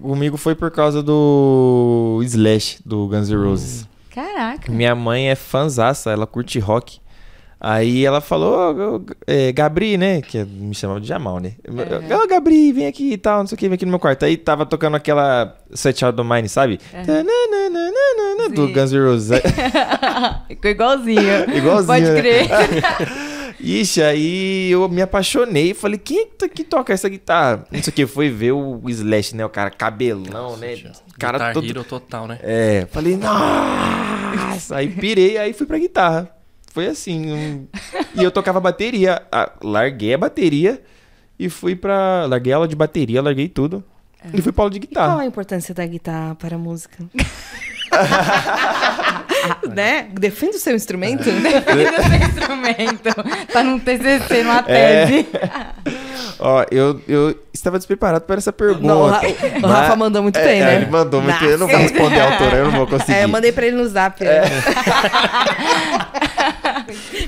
Comigo 0.00 0.38
foi 0.38 0.54
por 0.54 0.70
causa 0.70 1.02
do 1.02 2.20
Slash, 2.24 2.78
do 2.84 3.06
Guns 3.08 3.28
N' 3.28 3.36
Roses. 3.36 3.88
Caraca. 4.10 4.72
Minha 4.72 4.94
mãe 4.94 5.28
é 5.28 5.34
fanzaça, 5.34 6.10
ela 6.10 6.26
curte 6.26 6.58
rock. 6.58 6.98
Aí 7.64 8.04
ela 8.04 8.20
falou, 8.20 9.04
é, 9.24 9.52
Gabri, 9.52 9.96
né? 9.96 10.20
Que 10.20 10.44
me 10.44 10.74
chamava 10.74 11.00
de 11.00 11.06
Jamal, 11.06 11.38
né? 11.38 11.52
Ô, 12.20 12.26
Gabri, 12.26 12.72
vem 12.72 12.88
aqui 12.88 13.12
e 13.12 13.16
tal, 13.16 13.38
não 13.38 13.46
sei 13.46 13.54
o 13.54 13.58
que, 13.58 13.68
vem 13.68 13.76
aqui 13.76 13.84
no 13.84 13.92
meu 13.92 14.00
quarto. 14.00 14.24
Aí 14.24 14.36
tava 14.36 14.66
tocando 14.66 14.96
aquela 14.96 15.56
Set 15.72 16.04
Out 16.04 16.16
do 16.16 16.24
Mine, 16.24 16.48
sabe? 16.48 16.80
Tananana, 16.90 18.48
Do 18.52 18.66
Sim. 18.66 18.72
Guns 18.72 18.92
N' 18.92 19.04
Roses. 19.04 19.40
Ficou 20.48 20.70
igualzinho. 20.72 21.54
Igualzinho, 21.54 21.86
Pode 21.86 22.10
né? 22.10 22.20
crer. 22.20 22.48
Ixi, 23.60 24.02
aí 24.02 24.72
eu 24.72 24.88
me 24.88 25.00
apaixonei. 25.00 25.72
Falei, 25.72 25.98
quem 25.98 26.26
que, 26.26 26.48
que 26.48 26.64
toca 26.64 26.92
essa 26.92 27.08
guitarra? 27.08 27.64
Não 27.70 27.80
sei 27.80 27.92
o 27.92 27.94
que, 27.94 28.06
foi 28.08 28.28
ver 28.28 28.50
o 28.50 28.82
Slash, 28.88 29.36
né? 29.36 29.46
O 29.46 29.48
cara 29.48 29.70
cabelão, 29.70 30.56
né? 30.56 30.74
O 31.14 31.16
cara 31.16 31.38
Guitar 31.38 31.54
todo... 31.54 31.84
Total, 31.84 32.26
né? 32.26 32.40
É, 32.42 32.88
falei, 32.90 33.16
nossa! 33.16 34.74
Aí 34.74 34.88
pirei, 34.88 35.38
aí 35.38 35.52
fui 35.52 35.64
pra 35.64 35.78
guitarra. 35.78 36.41
Foi 36.72 36.86
assim. 36.86 37.30
um- 37.32 37.66
E 38.14 38.22
eu 38.24 38.30
tocava 38.30 38.58
bateria. 38.60 39.22
Ah, 39.30 39.52
larguei 39.62 40.14
a 40.14 40.18
bateria 40.18 40.82
e 41.38 41.48
fui 41.50 41.76
pra. 41.76 42.24
Larguei 42.26 42.52
aula 42.52 42.66
de 42.68 42.74
bateria, 42.76 43.20
larguei 43.22 43.48
tudo. 43.48 43.84
E 44.32 44.40
fui 44.40 44.52
pra 44.52 44.62
aula 44.64 44.70
de 44.70 44.78
E 44.78 44.80
qual 44.80 44.88
guitarra. 44.88 45.20
a 45.20 45.26
importância 45.26 45.74
da 45.74 45.84
guitarra 45.84 46.34
para 46.36 46.54
a 46.56 46.58
música? 46.58 47.04
né? 49.74 50.08
Defenda 50.12 50.56
o 50.56 50.58
seu 50.60 50.74
instrumento. 50.74 51.22
Esse 51.28 51.30
instrumento. 52.30 53.46
Tá 53.52 53.62
num 53.62 53.78
TCC, 53.78 54.42
numa 54.42 54.64
É. 54.68 55.06
tese. 55.06 55.26
Ó, 56.38 56.64
eu, 56.72 57.00
eu 57.06 57.38
estava 57.52 57.78
despreparado 57.78 58.24
para 58.24 58.36
essa 58.38 58.52
pergunta. 58.52 58.86
Não, 58.86 59.02
o 59.02 59.06
Ra- 59.08 59.20
o 59.62 59.66
Rafa 59.66 59.88
Mas- 59.90 59.98
mandou 59.98 60.22
muito 60.22 60.38
É, 60.38 60.44
bem, 60.44 60.60
é, 60.60 60.64
né? 60.64 60.76
Ele 60.76 60.86
mandou 60.86 61.20
muito 61.20 61.34
Nossa. 61.34 61.44
bem. 61.44 61.52
Eu 61.52 61.58
não 61.58 61.68
vou 61.68 61.76
responder 61.78 62.20
a 62.20 62.32
autora, 62.32 62.56
eu 62.56 62.64
não 62.64 62.72
vou 62.72 62.86
conseguir. 62.86 63.12
É, 63.12 63.24
eu 63.24 63.28
mandei 63.28 63.52
pra 63.52 63.66
ele 63.66 63.76
no 63.76 63.86
zap. 63.88 64.24
é. 64.24 64.42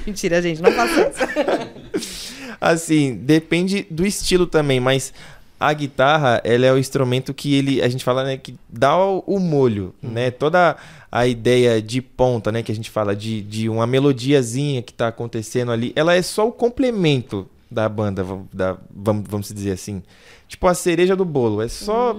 Mentira, 0.07 0.41
gente, 0.43 0.61
não 0.63 0.73
faça 0.73 1.01
isso. 1.01 2.57
Assim, 2.61 3.15
depende 3.17 3.87
do 3.91 4.07
estilo 4.07 4.47
também, 4.47 4.81
mas 4.81 5.13
a 5.59 5.73
guitarra, 5.73 6.41
ela 6.45 6.67
é 6.67 6.73
o 6.73 6.79
instrumento 6.79 7.33
que 7.33 7.55
ele, 7.55 7.83
a 7.83 7.89
gente 7.89 8.05
fala, 8.05 8.25
né, 8.25 8.37
que 8.37 8.57
dá 8.69 8.97
o, 8.97 9.21
o 9.27 9.39
molho, 9.39 9.95
né? 10.03 10.31
Toda 10.31 10.77
a 11.11 11.27
ideia 11.27 11.81
de 11.81 12.03
ponta, 12.03 12.51
né, 12.51 12.63
que 12.63 12.73
a 12.73 12.75
gente 12.75 12.91
fala 12.91 13.15
de, 13.15 13.41
de 13.43 13.69
uma 13.69 13.87
melodiazinha 13.87 14.83
que 14.83 14.93
tá 14.93 15.09
acontecendo 15.09 15.73
ali, 15.73 15.93
ela 15.95 16.15
é 16.15 16.23
só 16.23 16.47
o 16.47 16.53
complemento 16.53 17.49
da 17.71 17.89
banda, 17.89 18.23
vamos, 18.23 18.47
da, 18.53 18.77
vamos, 18.91 19.25
vamos 19.29 19.49
dizer 19.49 19.73
assim. 19.73 20.03
Tipo 20.47 20.67
a 20.69 20.75
cereja 20.75 21.17
do 21.17 21.25
bolo, 21.25 21.63
é 21.63 21.69
só 21.69 22.15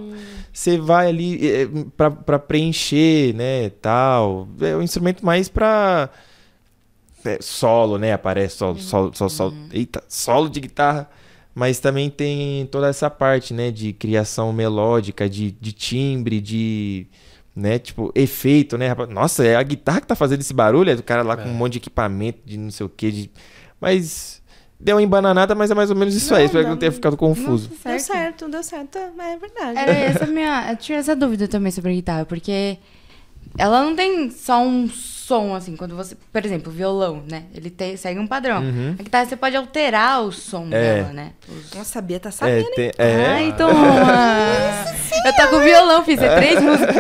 você 0.52 0.78
vai 0.78 1.08
ali 1.08 1.48
é, 1.48 1.68
pra, 1.96 2.12
pra 2.12 2.40
preencher, 2.40 3.34
né, 3.36 3.70
tal. 3.82 4.48
É 4.60 4.76
um 4.76 4.82
instrumento 4.82 5.26
mais 5.26 5.48
pra 5.48 6.10
é, 7.24 7.38
solo, 7.42 7.98
né? 7.98 8.14
Aparece 8.14 8.58
solo, 8.58 8.80
solo, 8.80 9.12
solo, 9.14 9.30
solo, 9.30 9.56
eita, 9.72 10.04
solo 10.08 10.50
de 10.50 10.60
guitarra. 10.60 11.10
Mas 11.56 11.80
também 11.80 12.10
tem 12.10 12.66
toda 12.66 12.90
essa 12.90 13.10
parte, 13.10 13.54
né? 13.54 13.72
De 13.72 13.94
criação 13.94 14.52
melódica, 14.52 15.30
de, 15.30 15.52
de 15.52 15.72
timbre, 15.72 16.42
de. 16.42 17.08
Né, 17.56 17.80
tipo, 17.80 18.12
efeito, 18.14 18.78
né? 18.78 18.90
rapaz? 18.90 19.08
Nossa, 19.08 19.46
é 19.46 19.56
a 19.56 19.64
guitarra 19.64 20.02
que 20.02 20.08
tá 20.08 20.16
fazendo 20.16 20.42
esse 20.42 20.54
barulho, 20.54 20.90
é 20.90 20.96
do 20.96 21.02
cara 21.02 21.24
lá 21.24 21.38
com 21.38 21.48
um 21.48 21.54
monte 21.54 21.74
de 21.74 21.78
equipamento, 21.78 22.40
de 22.44 22.58
não 22.58 22.70
sei 22.70 22.86
o 22.86 22.90
quê. 22.90 23.10
De... 23.10 23.32
Mas 23.80 24.42
deu 24.78 24.98
uma 24.98 25.02
embananada, 25.02 25.56
mas 25.56 25.72
é 25.72 25.74
mais 25.74 25.90
ou 25.90 25.96
menos 25.96 26.14
isso 26.14 26.32
Não, 26.32 26.38
aí. 26.38 26.48
Espero 26.48 26.64
que 26.64 26.68
não. 26.68 26.74
não 26.74 26.80
tenha 26.80 26.92
ficado 26.92 27.16
confuso. 27.16 27.72
Deu 27.86 28.00
certo, 28.00 28.50
deu 28.50 28.62
certo. 28.62 28.98
É 28.98 29.38
verdade. 29.38 29.80
Era 29.80 29.92
essa 29.94 30.26
a 30.26 30.28
minha. 30.28 30.70
Eu 30.70 30.76
tinha 30.76 30.98
essa 30.98 31.16
dúvida 31.16 31.48
também 31.48 31.72
sobre 31.72 31.92
a 31.92 31.96
guitarra, 31.96 32.26
porque 32.26 32.78
ela 33.58 33.84
não 33.84 33.96
tem 33.96 34.30
só 34.32 34.62
um 34.62 34.88
som, 34.90 35.56
assim, 35.56 35.76
quando 35.76 35.96
você. 35.96 36.16
Por 36.32 36.46
exemplo, 36.46 36.72
o 36.72 36.76
violão, 36.76 37.24
né? 37.30 37.44
Ele 37.54 37.70
tem, 37.70 37.96
segue 37.98 38.20
um 38.20 38.28
padrão. 38.28 38.62
Uhum. 38.62 38.96
A 39.00 39.02
guitarra 39.04 39.26
você 39.26 39.36
pode 39.36 39.56
alterar 39.56 40.22
o 40.24 40.32
som 40.32 40.68
É. 40.68 40.70
dela, 41.02 41.14
né? 41.14 41.32
Os- 41.48 41.74
Nossa, 41.76 41.92
sabia, 41.94 42.20
tá 42.20 42.30
É, 42.30 42.32
sabendo. 42.32 42.72
tem- 42.76 42.92
é. 42.98 43.26
Ai, 43.26 43.56
toma! 43.58 43.76
Eu 45.26 45.34
tô 45.36 45.48
com 45.50 45.60
violão, 45.62 46.04
fiz 46.06 46.22
é 46.22 46.36
três 46.36 46.62
músicas. 46.62 46.96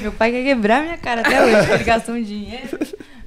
Meu 0.00 0.12
pai 0.12 0.30
quer 0.32 0.44
quebrar 0.44 0.82
minha 0.82 0.98
cara 0.98 1.20
até 1.22 1.42
hoje, 1.42 1.56
porque 1.58 1.72
ele 1.74 1.84
gastou 1.84 2.14
um 2.14 2.22
dinheiro. 2.22 2.78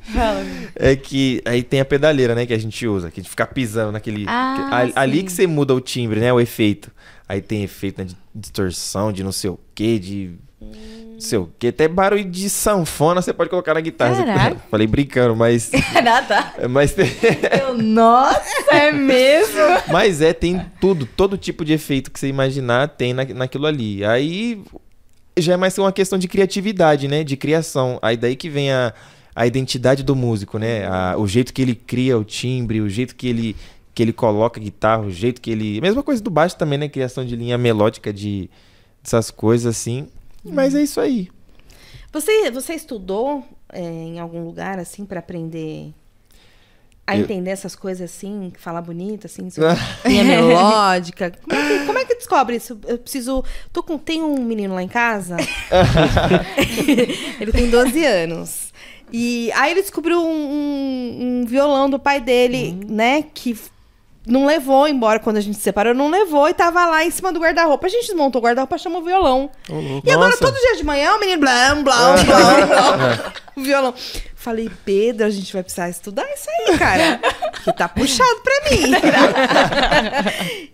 Fala. 0.02 0.42
É 0.76 0.96
que 0.96 1.42
aí 1.46 1.62
tem 1.64 1.82
a 1.82 1.86
pedaleira, 1.86 2.34
né, 2.34 2.46
que 2.46 2.54
a 2.54 2.58
gente 2.58 2.88
usa, 2.88 3.12
que 3.12 3.20
a 3.20 3.24
gente 3.24 3.30
fica 3.30 3.46
pisando 3.46 3.92
naquele. 3.92 4.26
Ah, 4.28 4.56
que- 4.86 4.98
a- 4.98 5.02
ali 5.02 5.22
que 5.24 5.32
você 5.32 5.46
muda 5.46 5.74
o 5.76 5.82
timbre, 5.82 6.20
né? 6.20 6.32
O 6.32 6.40
efeito. 6.40 6.92
Aí 7.28 7.42
tem 7.42 7.62
efeito 7.64 7.98
né, 8.00 8.06
de 8.06 8.16
distorção, 8.34 9.12
de 9.12 9.22
não 9.24 9.32
sei 9.34 9.50
o 9.50 9.60
quê, 9.76 10.00
de. 10.00 10.32
Sei 11.20 11.38
o 11.38 11.50
quê. 11.58 11.68
Até 11.68 11.88
barulho 11.88 12.24
de 12.26 12.50
sanfona 12.50 13.22
você 13.22 13.34
pode 13.34 13.50
colocar 13.50 13.74
na 13.74 13.82
guitarra. 13.82 14.24
Caraca. 14.24 14.62
Falei 14.70 14.86
brincando, 14.88 15.36
mas. 15.36 15.72
Nada. 16.04 16.54
mas, 16.70 16.94
tem- 16.94 17.08
Eu, 17.62 17.78
nossa, 17.78 18.44
é 18.72 18.92
mesmo? 18.92 19.62
mas 19.92 20.22
é, 20.22 20.34
tem 20.34 20.64
tudo. 20.80 21.06
Todo 21.06 21.38
tipo 21.38 21.66
de 21.66 21.74
efeito 21.74 22.12
que 22.12 22.20
você 22.20 22.28
imaginar 22.28 22.88
tem 22.90 23.14
na, 23.14 23.26
naquilo 23.26 23.66
ali. 23.66 24.04
Aí 24.06 24.62
já 25.38 25.54
é 25.54 25.58
mais 25.58 25.78
uma 25.78 25.92
questão 25.92 26.18
de 26.20 26.28
criatividade, 26.28 27.08
né? 27.08 27.24
De 27.24 27.36
criação. 27.38 27.98
Aí 28.02 28.16
daí 28.18 28.36
que 28.36 28.50
vem 28.50 28.72
a, 28.72 28.94
a 29.36 29.46
identidade 29.48 30.04
do 30.04 30.16
músico, 30.16 30.58
né? 30.60 30.86
A- 30.88 31.16
o 31.18 31.28
jeito 31.28 31.52
que 31.54 31.62
ele 31.62 31.74
cria 31.76 32.18
o 32.18 32.24
timbre, 32.24 32.80
o 32.82 32.90
jeito 32.90 33.16
que 33.16 33.28
ele, 33.28 33.56
que 33.94 34.04
ele 34.04 34.14
coloca 34.14 34.60
a 34.60 34.64
guitarra, 34.64 35.02
o 35.04 35.12
jeito 35.12 35.42
que 35.42 35.50
ele. 35.52 35.82
Mesma 35.82 36.04
coisa 36.04 36.22
do 36.22 36.30
baixo 36.30 36.56
também, 36.58 36.78
né? 36.78 36.88
Criação 36.88 37.26
de 37.26 37.36
linha 37.36 37.58
melódica, 37.58 38.14
de 38.14 38.50
dessas 39.04 39.32
coisas 39.32 39.76
assim. 39.76 40.08
Mas 40.52 40.76
é 40.76 40.82
isso 40.82 41.00
aí. 41.00 41.30
Você, 42.12 42.50
você 42.52 42.74
estudou 42.74 43.44
é, 43.72 43.82
em 43.82 44.20
algum 44.20 44.44
lugar, 44.46 44.80
assim, 44.80 45.06
pra 45.06 45.20
aprender 45.20 45.94
a 47.06 47.16
Eu- 47.16 47.24
entender 47.24 47.52
essas 47.52 47.76
coisas 47.76 48.12
assim, 48.12 48.52
falar 48.58 48.82
bonito, 48.82 49.28
assim, 49.28 49.48
sobre 49.52 49.70
linha 50.06 50.24
melódica? 50.24 51.32
Como 51.48 51.60
é, 51.60 51.80
que, 51.80 51.86
como 51.86 51.98
é 52.00 52.06
que 52.06 52.16
descobre 52.16 52.56
isso? 52.56 52.80
Eu 52.88 52.98
preciso. 52.98 53.44
Tô 53.72 53.84
com, 53.84 53.98
tem 53.98 54.22
um 54.24 54.44
menino 54.44 54.74
lá 54.76 54.82
em 54.84 54.88
casa. 54.88 55.38
ele 57.40 57.52
tem 57.52 57.70
12 57.70 58.06
anos. 58.06 58.74
E 59.12 59.52
aí 59.54 59.72
ele 59.72 59.82
descobriu 59.82 60.22
um, 60.22 60.28
um- 60.28 61.42
um 61.42 61.46
violão 61.46 61.90
do 61.90 61.98
pai 62.00 62.20
dele, 62.20 62.78
né? 62.88 63.24
Que 63.34 63.58
não 64.28 64.46
levou 64.46 64.88
embora 64.88 65.20
quando 65.20 65.38
a 65.38 65.42
gente 65.42 65.58
se 65.58 65.64
separou, 65.64 65.94
não 65.94 66.10
levou 66.10 66.48
e 66.50 66.54
tava 66.54 66.86
lá 66.86 67.04
em 67.04 67.12
cima 67.12 67.32
do 67.32 67.40
guarda-roupa. 67.40 67.88
A 67.88 67.90
gente 67.90 68.08
desmontou 68.08 68.42
o 68.42 68.44
guarda-roupa, 68.44 68.78
chamou 68.78 69.02
o 69.02 69.06
violão. 69.06 69.50
E 70.04 70.12
agora, 70.12 70.30
Nossa. 70.30 70.40
todo 70.40 70.56
dia 70.56 70.76
de 70.76 70.84
manhã, 70.84 71.14
o 71.14 71.20
menino 71.20 71.40
blá, 71.40 71.76
blá, 71.76 72.14
blá, 72.24 72.66
blá, 72.66 73.34
o 73.56 73.62
violão. 73.62 73.94
Falei, 74.36 74.70
Pedro, 74.86 75.26
a 75.26 75.30
gente 75.30 75.52
vai 75.52 75.64
precisar 75.64 75.90
estudar 75.90 76.26
isso 76.34 76.48
aí, 76.50 76.78
cara. 76.78 77.20
Que 77.64 77.74
tá 77.74 77.90
puxado 77.90 78.42
pra 78.44 78.72
mim. 78.72 78.92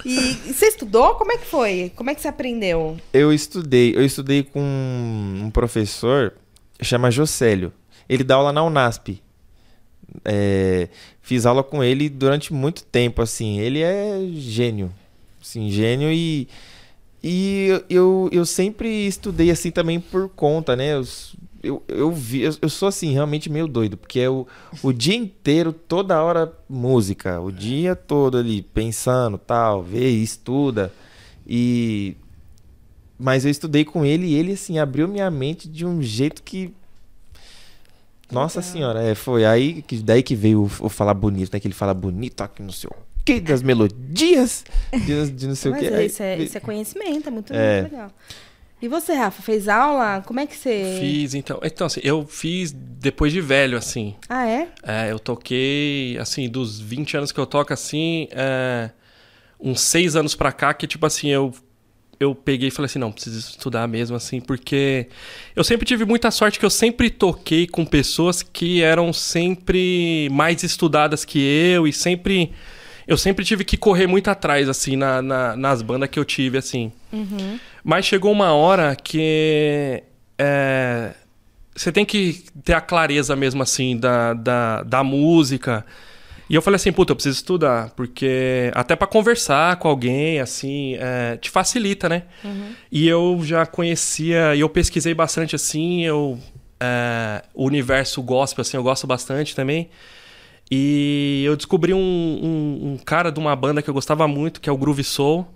e 0.06 0.54
você 0.54 0.68
estudou? 0.68 1.16
Como 1.16 1.32
é 1.32 1.38
que 1.38 1.46
foi? 1.46 1.92
Como 1.96 2.10
é 2.10 2.16
que 2.16 2.22
você 2.22 2.28
aprendeu? 2.28 2.98
Eu 3.12 3.34
estudei, 3.34 3.96
eu 3.96 4.06
estudei 4.06 4.44
com 4.44 4.60
um 4.60 5.50
professor, 5.52 6.34
chama 6.82 7.10
Jocélio. 7.10 7.74
Ele 8.08 8.24
dá 8.24 8.36
aula 8.36 8.52
na 8.52 8.64
Unasp. 8.64 9.22
É, 10.26 10.90
fiz 11.22 11.46
aula 11.46 11.64
com 11.64 11.84
ele 11.84 12.10
durante 12.10 12.54
muito 12.54 12.84
tempo, 12.84 13.22
assim. 13.22 13.60
Ele 13.60 13.82
é 13.82 14.20
gênio, 14.34 14.92
assim, 15.42 15.70
gênio 15.70 16.12
e 16.12 16.48
e 17.24 17.68
eu- 17.90 18.30
eu, 18.32 18.46
sempre 18.46 18.90
estudei 19.08 19.50
assim 19.50 19.72
também 19.72 20.00
por 20.00 20.28
conta, 20.30 20.76
né? 20.76 20.94
Eu, 20.94 21.04
eu, 21.64 21.84
eu, 21.88 22.12
vi, 22.12 22.42
eu, 22.42 22.54
eu 22.62 22.70
sou 22.70 22.90
assim, 22.90 23.14
realmente 23.14 23.50
meio 23.50 23.68
doido, 23.68 23.96
porque 23.96 24.20
é 24.20 24.30
o, 24.30 24.46
o 24.82 24.92
dia 24.92 25.16
inteiro, 25.16 25.72
toda 25.72 26.22
hora, 26.22 26.52
música. 26.70 27.40
O 27.40 27.52
dia 27.52 27.96
todo 27.96 28.38
ali, 28.38 28.62
pensando, 28.62 29.38
tal, 29.38 29.82
vê, 29.82 30.10
estuda. 30.10 30.92
E 31.48 32.16
mas 33.18 33.46
eu 33.46 33.52
estudei 33.52 33.86
com 33.86 34.04
ele 34.04 34.28
e 34.28 34.34
ele, 34.36 34.54
assim, 34.54 34.80
abriu 34.80 35.08
minha 35.08 35.30
mente 35.32 35.68
de 35.68 35.86
um 35.86 36.02
jeito 36.02 36.44
que. 36.44 36.74
Nossa 38.34 38.62
senhora, 38.62 39.02
é, 39.04 39.16
foi 39.16 39.46
aí 39.46 39.82
que 39.82 39.98
daí 39.98 40.24
que 40.24 40.36
veio 40.36 40.62
o, 40.64 40.86
o 40.86 40.90
falar 40.90 41.14
bonito, 41.14 41.54
né? 41.54 41.60
Que 41.60 41.68
ele 41.68 41.74
fala 41.76 41.94
bonito, 41.94 42.42
aqui 42.42 42.62
não 42.62 42.72
sei 42.72 42.90
o 42.90 42.96
quê, 43.26 43.40
das 43.40 43.62
melodias, 43.64 44.66
de, 44.92 45.32
de 45.32 45.48
não 45.48 45.56
sei 45.56 45.72
o 45.72 45.74
Mas 45.74 45.82
quê. 45.88 45.94
é, 45.94 45.98
Aí 45.98 46.06
isso, 46.08 46.24
é, 46.24 46.38
isso 46.40 46.58
é 46.58 46.62
conhecimento, 46.62 47.28
é 47.28 47.32
muito, 47.32 47.54
É. 47.54 47.82
muito 47.82 47.92
legal. 47.94 48.12
E 48.82 48.88
você, 48.90 49.14
Rafa, 49.14 49.42
fez 49.42 49.70
aula? 49.70 50.22
Como 50.26 50.42
é 50.42 50.46
que 50.46 50.58
você. 50.58 50.98
Fiz, 51.00 51.34
então. 51.34 51.58
Então, 51.64 51.88
assim, 51.88 52.02
eu 52.04 52.28
fiz 52.28 52.74
depois 52.74 53.32
de 53.32 53.40
velho, 53.40 53.78
assim. 53.78 54.14
Ah, 54.28 54.46
é? 54.46 54.68
É, 54.84 55.10
eu 55.10 55.20
toquei, 55.20 56.18
assim, 56.20 56.50
dos 56.50 56.82
20 56.82 57.16
anos 57.16 57.32
que 57.32 57.40
eu 57.40 57.46
toco, 57.46 57.72
assim, 57.72 58.28
é, 58.32 58.90
uns 59.58 59.80
6 59.80 60.18
anos 60.18 60.36
pra 60.36 60.52
cá, 60.52 60.74
que, 60.74 60.86
tipo 60.86 61.06
assim, 61.06 61.30
eu, 61.30 61.54
eu 62.24 62.34
peguei 62.36 62.68
e 62.70 62.72
falei 62.72 62.86
assim, 62.88 63.00
não, 63.00 63.12
preciso 63.12 63.38
estudar 63.38 63.88
mesmo, 63.88 64.16
assim, 64.16 64.40
porque 64.42 65.08
eu 65.56 65.64
sempre 65.64 65.86
tive 65.86 66.06
muita 66.06 66.32
sorte 66.32 66.58
que 66.60 66.66
eu 66.66 66.70
sempre 66.70 67.10
toquei 67.10 67.68
com 67.68 67.86
pessoas 67.86 68.42
que 68.42 68.82
eram 68.82 69.12
sempre 69.14 70.28
mais 70.32 70.64
estudadas 70.64 71.24
que 71.26 71.40
eu 71.40 71.88
e 71.88 71.94
sempre... 71.94 72.52
Eu 73.06 73.18
sempre 73.18 73.44
tive 73.44 73.66
que 73.66 73.76
correr 73.76 74.08
muito 74.08 74.30
atrás, 74.30 74.70
assim, 74.70 74.96
na, 74.96 75.22
na- 75.22 75.58
nas 75.58 75.82
bandas 75.82 76.08
que 76.10 76.18
eu 76.18 76.24
tive, 76.24 76.58
assim. 76.58 76.90
Mas 77.84 78.06
chegou 78.06 78.32
uma 78.32 78.54
hora 78.54 78.96
que 78.96 80.02
é, 80.38 81.12
você 81.76 81.92
tem 81.92 82.06
que 82.06 82.46
ter 82.64 82.72
a 82.74 82.80
clareza 82.80 83.36
mesmo, 83.36 83.62
assim, 83.62 83.98
da, 83.98 84.34
da, 84.34 84.84
da 84.84 85.04
música. 85.04 85.86
E 86.54 86.56
eu 86.56 86.62
falei 86.62 86.76
assim, 86.76 86.92
puta, 86.92 87.14
eu 87.14 87.16
preciso 87.16 87.38
estudar, 87.38 87.90
porque 87.96 88.72
até 88.76 88.96
pra 88.96 89.08
conversar 89.08 89.76
com 89.78 89.88
alguém, 89.88 90.40
assim, 90.40 90.96
é, 91.00 91.36
te 91.38 91.50
facilita, 91.50 92.08
né? 92.08 92.26
E 92.92 93.08
eu 93.08 93.40
já 93.42 93.66
conhecia, 93.66 94.54
e 94.54 94.60
eu 94.60 94.70
pesquisei 94.70 95.16
bastante, 95.16 95.56
assim, 95.56 96.06
eu... 96.06 96.38
é, 96.80 97.42
o 97.56 97.66
universo 97.66 98.22
gospel, 98.22 98.62
assim, 98.62 98.78
eu 98.78 98.84
gosto 98.84 99.08
bastante 99.08 99.56
também. 99.56 99.90
E 100.70 101.42
eu 101.44 101.56
descobri 101.56 101.92
um, 101.92 101.98
um, 101.98 102.92
um 102.92 102.98
cara 103.04 103.32
de 103.32 103.40
uma 103.40 103.56
banda 103.56 103.82
que 103.82 103.90
eu 103.90 103.94
gostava 103.96 104.28
muito, 104.28 104.62
que 104.62 104.70
é 104.70 104.72
o 104.72 104.78
Groove 104.78 105.04
Soul. 105.04 105.48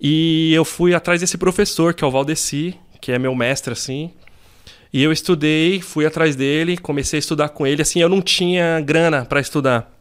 E 0.00 0.54
eu 0.54 0.64
fui 0.64 0.94
atrás 0.94 1.20
desse 1.20 1.36
professor, 1.36 1.92
que 1.92 2.04
é 2.04 2.06
o 2.06 2.10
Valdeci, 2.12 2.76
que 3.00 3.10
é 3.10 3.18
meu 3.18 3.34
mestre, 3.34 3.72
assim. 3.72 4.12
E 4.92 5.02
eu 5.02 5.10
estudei, 5.10 5.80
fui 5.80 6.06
atrás 6.06 6.36
dele, 6.36 6.76
comecei 6.76 7.18
a 7.18 7.20
estudar 7.20 7.48
com 7.48 7.66
ele. 7.66 7.82
Assim, 7.82 8.00
eu 8.00 8.08
não 8.08 8.22
tinha 8.22 8.80
grana 8.80 9.24
pra 9.24 9.40
estudar. 9.40 9.95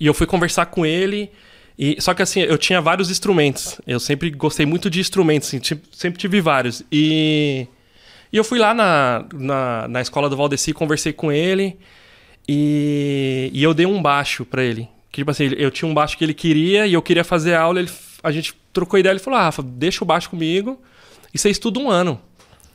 E 0.00 0.06
eu 0.06 0.14
fui 0.14 0.26
conversar 0.26 0.66
com 0.66 0.84
ele. 0.86 1.30
E, 1.78 1.96
só 2.00 2.14
que 2.14 2.22
assim, 2.22 2.40
eu 2.40 2.56
tinha 2.56 2.80
vários 2.80 3.10
instrumentos. 3.10 3.78
Eu 3.86 4.00
sempre 4.00 4.30
gostei 4.30 4.64
muito 4.64 4.88
de 4.88 4.98
instrumentos, 4.98 5.48
assim, 5.48 5.60
sempre 5.92 6.18
tive 6.18 6.40
vários. 6.40 6.82
E, 6.90 7.66
e 8.32 8.36
eu 8.36 8.42
fui 8.42 8.58
lá 8.58 8.72
na, 8.72 9.24
na, 9.32 9.88
na 9.88 10.00
escola 10.00 10.28
do 10.28 10.36
Valdeci, 10.36 10.72
conversei 10.72 11.12
com 11.12 11.30
ele. 11.30 11.78
E, 12.48 13.50
e 13.52 13.62
eu 13.62 13.74
dei 13.74 13.86
um 13.86 14.00
baixo 14.00 14.44
pra 14.44 14.64
ele. 14.64 14.88
Que, 15.12 15.20
tipo 15.20 15.30
assim, 15.30 15.50
eu 15.56 15.70
tinha 15.70 15.88
um 15.88 15.94
baixo 15.94 16.16
que 16.16 16.24
ele 16.24 16.34
queria 16.34 16.86
e 16.86 16.94
eu 16.94 17.02
queria 17.02 17.24
fazer 17.24 17.54
aula. 17.54 17.80
Ele, 17.80 17.90
a 18.22 18.32
gente 18.32 18.54
trocou 18.72 18.98
ideia. 18.98 19.12
Ele 19.12 19.20
falou: 19.20 19.38
ah, 19.38 19.44
Rafa, 19.44 19.62
deixa 19.62 20.02
o 20.02 20.06
baixo 20.06 20.30
comigo 20.30 20.80
e 21.32 21.38
você 21.38 21.50
estuda 21.50 21.78
um 21.78 21.90
ano. 21.90 22.20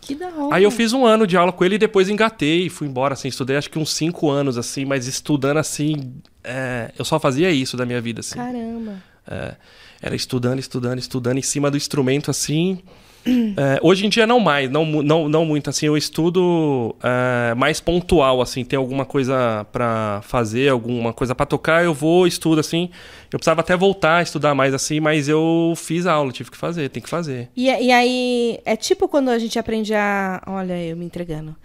Que 0.05 0.15
da 0.15 0.27
hora. 0.27 0.55
Aí 0.55 0.63
eu 0.63 0.71
fiz 0.71 0.93
um 0.93 1.05
ano 1.05 1.25
de 1.25 1.35
aula 1.35 1.51
com 1.51 1.65
ele 1.65 1.75
e 1.75 1.79
depois 1.79 2.07
engatei 2.09 2.67
e 2.67 2.69
fui 2.69 2.87
embora, 2.87 3.13
assim, 3.13 3.27
estudei 3.27 3.57
acho 3.57 3.69
que 3.69 3.79
uns 3.79 3.93
cinco 3.93 4.29
anos, 4.29 4.57
assim, 4.57 4.85
mas 4.85 5.07
estudando 5.07 5.57
assim, 5.57 6.13
é, 6.43 6.91
eu 6.97 7.03
só 7.03 7.19
fazia 7.19 7.49
isso 7.51 7.75
da 7.75 7.85
minha 7.85 7.99
vida, 7.99 8.19
assim. 8.19 8.35
Caramba. 8.35 9.03
É, 9.27 9.55
era 10.01 10.15
estudando, 10.15 10.59
estudando, 10.59 10.99
estudando 10.99 11.37
em 11.37 11.41
cima 11.41 11.71
do 11.71 11.77
instrumento, 11.77 12.29
assim. 12.29 12.83
É, 13.25 13.79
hoje 13.81 14.05
em 14.05 14.09
dia 14.09 14.27
não 14.27 14.39
mais, 14.39 14.69
não, 14.69 14.85
não, 14.85 15.27
não 15.27 15.45
muito, 15.45 15.69
assim, 15.69 15.87
eu 15.87 15.97
estudo 15.97 16.95
é, 17.01 17.53
mais 17.55 17.79
pontual, 17.79 18.41
assim, 18.41 18.63
tem 18.63 18.77
alguma 18.77 19.05
coisa 19.05 19.65
pra 19.71 20.21
fazer, 20.23 20.69
alguma 20.69 21.11
coisa 21.11 21.33
pra 21.33 21.45
tocar, 21.45 21.83
eu 21.83 21.93
vou, 21.93 22.27
estudo, 22.27 22.59
assim. 22.59 22.89
Eu 23.31 23.39
precisava 23.39 23.61
até 23.61 23.75
voltar 23.75 24.17
a 24.17 24.21
estudar 24.21 24.53
mais, 24.53 24.73
assim, 24.73 24.99
mas 24.99 25.27
eu 25.27 25.73
fiz 25.75 26.05
a 26.05 26.13
aula, 26.13 26.31
tive 26.31 26.51
que 26.51 26.57
fazer, 26.57 26.89
tem 26.89 27.01
que 27.01 27.09
fazer. 27.09 27.49
E, 27.55 27.65
e 27.65 27.91
aí, 27.91 28.59
é 28.63 28.75
tipo 28.75 29.07
quando 29.07 29.29
a 29.29 29.39
gente 29.39 29.57
aprende 29.57 29.93
a. 29.93 30.41
Olha, 30.45 30.81
eu 30.81 30.95
me 30.95 31.05
entregando. 31.05 31.55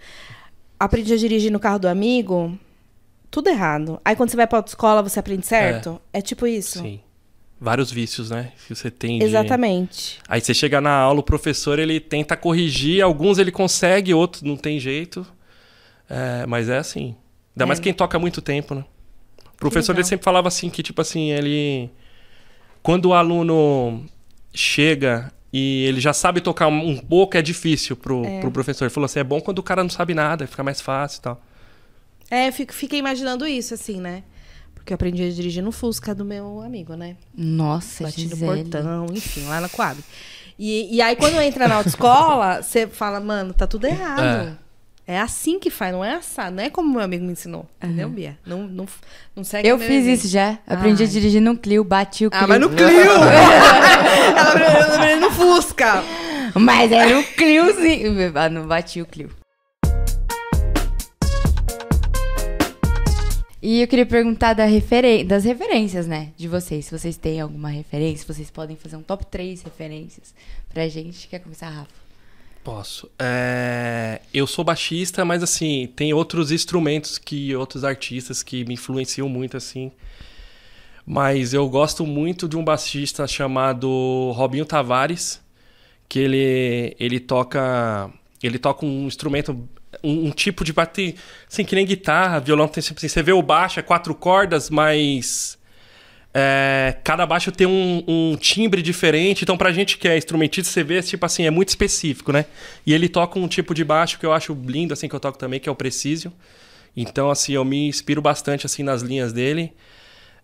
Aprende 0.79 1.13
a 1.13 1.17
dirigir 1.17 1.51
no 1.51 1.59
carro 1.59 1.77
do 1.77 1.87
amigo, 1.87 2.57
tudo 3.29 3.49
errado. 3.49 4.01
Aí 4.03 4.15
quando 4.15 4.29
você 4.29 4.35
vai 4.35 4.47
pra 4.47 4.59
autoescola, 4.59 5.03
você 5.03 5.19
aprende 5.19 5.45
certo? 5.45 6.01
É, 6.11 6.21
tipo 6.21 6.47
isso? 6.47 6.79
Sim. 6.79 6.99
Vários 7.63 7.91
vícios, 7.91 8.31
né, 8.31 8.51
que 8.67 8.73
você 8.73 8.89
tem 8.89 9.19
de... 9.19 9.25
Exatamente. 9.25 10.17
Aí 10.27 10.41
você 10.41 10.51
chega 10.51 10.81
na 10.81 10.91
aula, 10.91 11.19
o 11.19 11.23
professor 11.23 11.77
ele 11.77 11.99
tenta 11.99 12.35
corrigir, 12.35 13.03
alguns 13.03 13.37
ele 13.37 13.51
consegue, 13.51 14.15
outros 14.15 14.41
não 14.41 14.57
tem 14.57 14.79
jeito. 14.79 15.23
É, 16.09 16.43
mas 16.47 16.67
é 16.69 16.79
assim. 16.79 17.15
Ainda 17.55 17.63
É. 17.63 17.65
mais 17.65 17.79
quem 17.79 17.93
toca 17.93 18.17
muito 18.17 18.41
tempo, 18.41 18.73
né? 18.73 18.83
O 19.53 19.57
professor 19.57 19.95
ele 19.95 20.03
sempre 20.03 20.23
falava 20.23 20.47
assim 20.47 20.71
que, 20.71 20.81
tipo 20.81 20.99
assim, 21.01 21.29
ele. 21.31 21.91
Quando 22.81 23.05
o 23.09 23.13
aluno 23.13 24.03
chega 24.51 25.31
e 25.53 25.85
ele 25.85 26.01
já 26.01 26.13
sabe 26.13 26.41
tocar 26.41 26.67
um 26.67 26.97
pouco, 26.97 27.37
é 27.37 27.43
difícil 27.43 27.95
pro, 27.95 28.23
pro 28.41 28.51
professor. 28.51 28.85
Ele 28.85 28.93
falou 28.93 29.05
assim: 29.05 29.19
é 29.19 29.23
bom 29.23 29.39
quando 29.39 29.59
o 29.59 29.63
cara 29.63 29.83
não 29.83 29.89
sabe 29.89 30.15
nada, 30.15 30.47
fica 30.47 30.63
mais 30.63 30.81
fácil 30.81 31.19
e 31.19 31.21
tal. 31.21 31.41
É, 32.29 32.51
fico, 32.51 32.73
fiquei 32.73 32.97
imaginando 32.97 33.45
isso, 33.45 33.73
assim, 33.75 34.01
né? 34.01 34.23
Porque 34.81 34.93
eu 34.93 34.95
aprendi 34.95 35.23
a 35.23 35.29
dirigir 35.29 35.63
no 35.63 35.71
Fusca 35.71 36.15
do 36.15 36.25
meu 36.25 36.59
amigo, 36.59 36.95
né? 36.95 37.15
Nossa, 37.37 38.05
Bati 38.05 38.27
no 38.27 38.37
portão, 38.37 39.05
enfim, 39.13 39.45
lá 39.45 39.61
na 39.61 39.69
Coab. 39.69 39.99
E, 40.57 40.95
e 40.95 41.01
aí, 41.01 41.15
quando 41.15 41.39
entra 41.39 41.67
na 41.67 41.75
autoescola, 41.75 42.61
você 42.63 42.87
fala, 42.87 43.19
mano, 43.19 43.53
tá 43.53 43.67
tudo 43.67 43.85
errado. 43.85 44.57
É. 45.07 45.19
assim 45.19 45.59
que 45.59 45.69
faz, 45.69 45.93
não 45.93 46.03
é 46.03 46.15
assado. 46.15 46.55
Não 46.55 46.63
é 46.63 46.69
como 46.71 46.91
meu 46.91 47.01
amigo 47.01 47.23
me 47.23 47.31
ensinou. 47.31 47.67
Entendeu, 47.77 48.09
Bia? 48.09 48.39
Não, 48.43 48.63
não, 48.63 48.87
não 49.35 49.43
segue 49.43 49.67
Eu 49.67 49.77
fiz 49.77 49.89
exemplo. 49.89 50.13
isso 50.13 50.27
já. 50.27 50.57
Aprendi 50.65 51.03
Ai. 51.03 51.09
a 51.09 51.11
dirigir 51.11 51.41
no 51.41 51.55
Clio, 51.55 51.83
bati 51.83 52.25
o 52.25 52.31
Clio. 52.31 52.43
Ah, 52.43 52.47
mas 52.47 52.59
no 52.59 52.69
Clio! 52.69 52.89
Ela 52.89 54.49
aprendeu 54.49 54.95
aprendeu 54.95 55.21
no 55.21 55.31
Fusca. 55.31 56.03
Mas 56.55 56.91
era 56.91 57.19
o 57.19 57.23
Cliozinho. 57.23 58.31
Ah, 58.33 58.49
não 58.49 58.65
bati 58.65 58.99
o 58.99 59.05
Clio. 59.05 59.29
E 63.61 63.81
eu 63.81 63.87
queria 63.87 64.05
perguntar 64.05 64.53
da 64.53 64.65
das 65.27 65.45
referências, 65.45 66.07
né? 66.07 66.31
De 66.35 66.47
vocês. 66.47 66.85
Se 66.85 66.97
vocês 66.97 67.15
têm 67.15 67.39
alguma 67.39 67.69
referência, 67.69 68.25
vocês 68.25 68.49
podem 68.49 68.75
fazer 68.75 68.95
um 68.95 69.03
top 69.03 69.25
3 69.27 69.61
referências 69.61 70.33
pra 70.73 70.87
gente. 70.87 71.27
Quer 71.27 71.39
começar, 71.39 71.69
Rafa? 71.69 72.01
Posso. 72.63 73.09
É, 73.19 74.21
eu 74.33 74.45
sou 74.45 74.63
baixista, 74.63 75.25
mas 75.25 75.41
assim, 75.41 75.87
tem 75.95 76.13
outros 76.13 76.51
instrumentos 76.51 77.17
que 77.17 77.55
outros 77.55 77.83
artistas 77.83 78.43
que 78.43 78.63
me 78.65 78.75
influenciam 78.75 79.27
muito, 79.29 79.57
assim. 79.57 79.91
Mas 81.05 81.53
eu 81.53 81.67
gosto 81.69 82.05
muito 82.05 82.47
de 82.47 82.55
um 82.55 82.63
baixista 82.63 83.27
chamado 83.27 84.31
Robinho 84.35 84.65
Tavares, 84.65 85.41
que 86.07 86.19
ele, 86.19 86.95
ele 86.99 87.19
toca. 87.19 88.11
Ele 88.41 88.57
toca 88.59 88.85
um 88.85 89.07
instrumento. 89.07 89.67
Um, 90.03 90.27
um 90.27 90.31
tipo 90.31 90.63
de 90.63 90.73
bater. 90.73 91.15
Assim, 91.49 91.63
que 91.63 91.75
nem 91.75 91.85
guitarra, 91.85 92.39
violão 92.39 92.67
tem 92.67 92.81
sempre 92.81 92.99
assim. 92.99 93.07
Você 93.07 93.21
vê 93.21 93.33
o 93.33 93.41
baixo, 93.41 93.79
é 93.79 93.83
quatro 93.83 94.15
cordas, 94.15 94.69
mas. 94.69 95.57
É, 96.33 96.95
cada 97.03 97.25
baixo 97.25 97.51
tem 97.51 97.67
um, 97.67 98.03
um 98.07 98.37
timbre 98.37 98.81
diferente, 98.81 99.43
então 99.43 99.57
pra 99.57 99.69
gente 99.73 99.97
que 99.97 100.07
é 100.07 100.17
instrumentista, 100.17 100.71
você 100.71 100.81
vê, 100.81 101.01
tipo 101.01 101.25
assim, 101.25 101.45
é 101.45 101.51
muito 101.51 101.67
específico, 101.69 102.31
né? 102.31 102.45
E 102.85 102.93
ele 102.93 103.09
toca 103.09 103.37
um 103.37 103.49
tipo 103.49 103.73
de 103.73 103.83
baixo 103.83 104.17
que 104.17 104.25
eu 104.25 104.31
acho 104.31 104.53
lindo, 104.53 104.93
assim, 104.93 105.09
que 105.09 105.15
eu 105.15 105.19
toco 105.19 105.37
também, 105.37 105.59
que 105.59 105.67
é 105.67 105.71
o 105.71 105.75
Precision. 105.75 106.31
Então, 106.95 107.29
assim, 107.29 107.53
eu 107.53 107.65
me 107.65 107.87
inspiro 107.87 108.21
bastante, 108.21 108.65
assim, 108.65 108.83
nas 108.83 109.01
linhas 109.01 109.33
dele. 109.33 109.73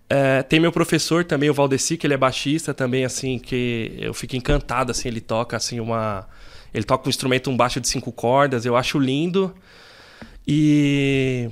É, 0.10 0.42
tem 0.44 0.60
meu 0.60 0.72
professor 0.72 1.26
também, 1.26 1.50
o 1.50 1.54
Valdeci, 1.54 1.98
que 1.98 2.08
ele 2.08 2.14
é 2.14 2.18
baixista 2.18 2.74
também, 2.74 3.04
assim, 3.06 3.40
que 3.40 3.94
eu 3.98 4.14
fico 4.14 4.36
encantado, 4.36 4.92
assim, 4.92 5.08
ele 5.08 5.22
toca, 5.22 5.58
assim, 5.58 5.80
uma... 5.80 6.28
Ele 6.74 6.84
toca 6.84 7.08
um 7.08 7.10
instrumento, 7.10 7.50
um 7.50 7.58
baixo 7.58 7.80
de 7.82 7.88
cinco 7.88 8.12
cordas, 8.12 8.66
eu 8.66 8.76
acho 8.76 9.00
lindo. 9.00 9.54
E... 10.48 11.50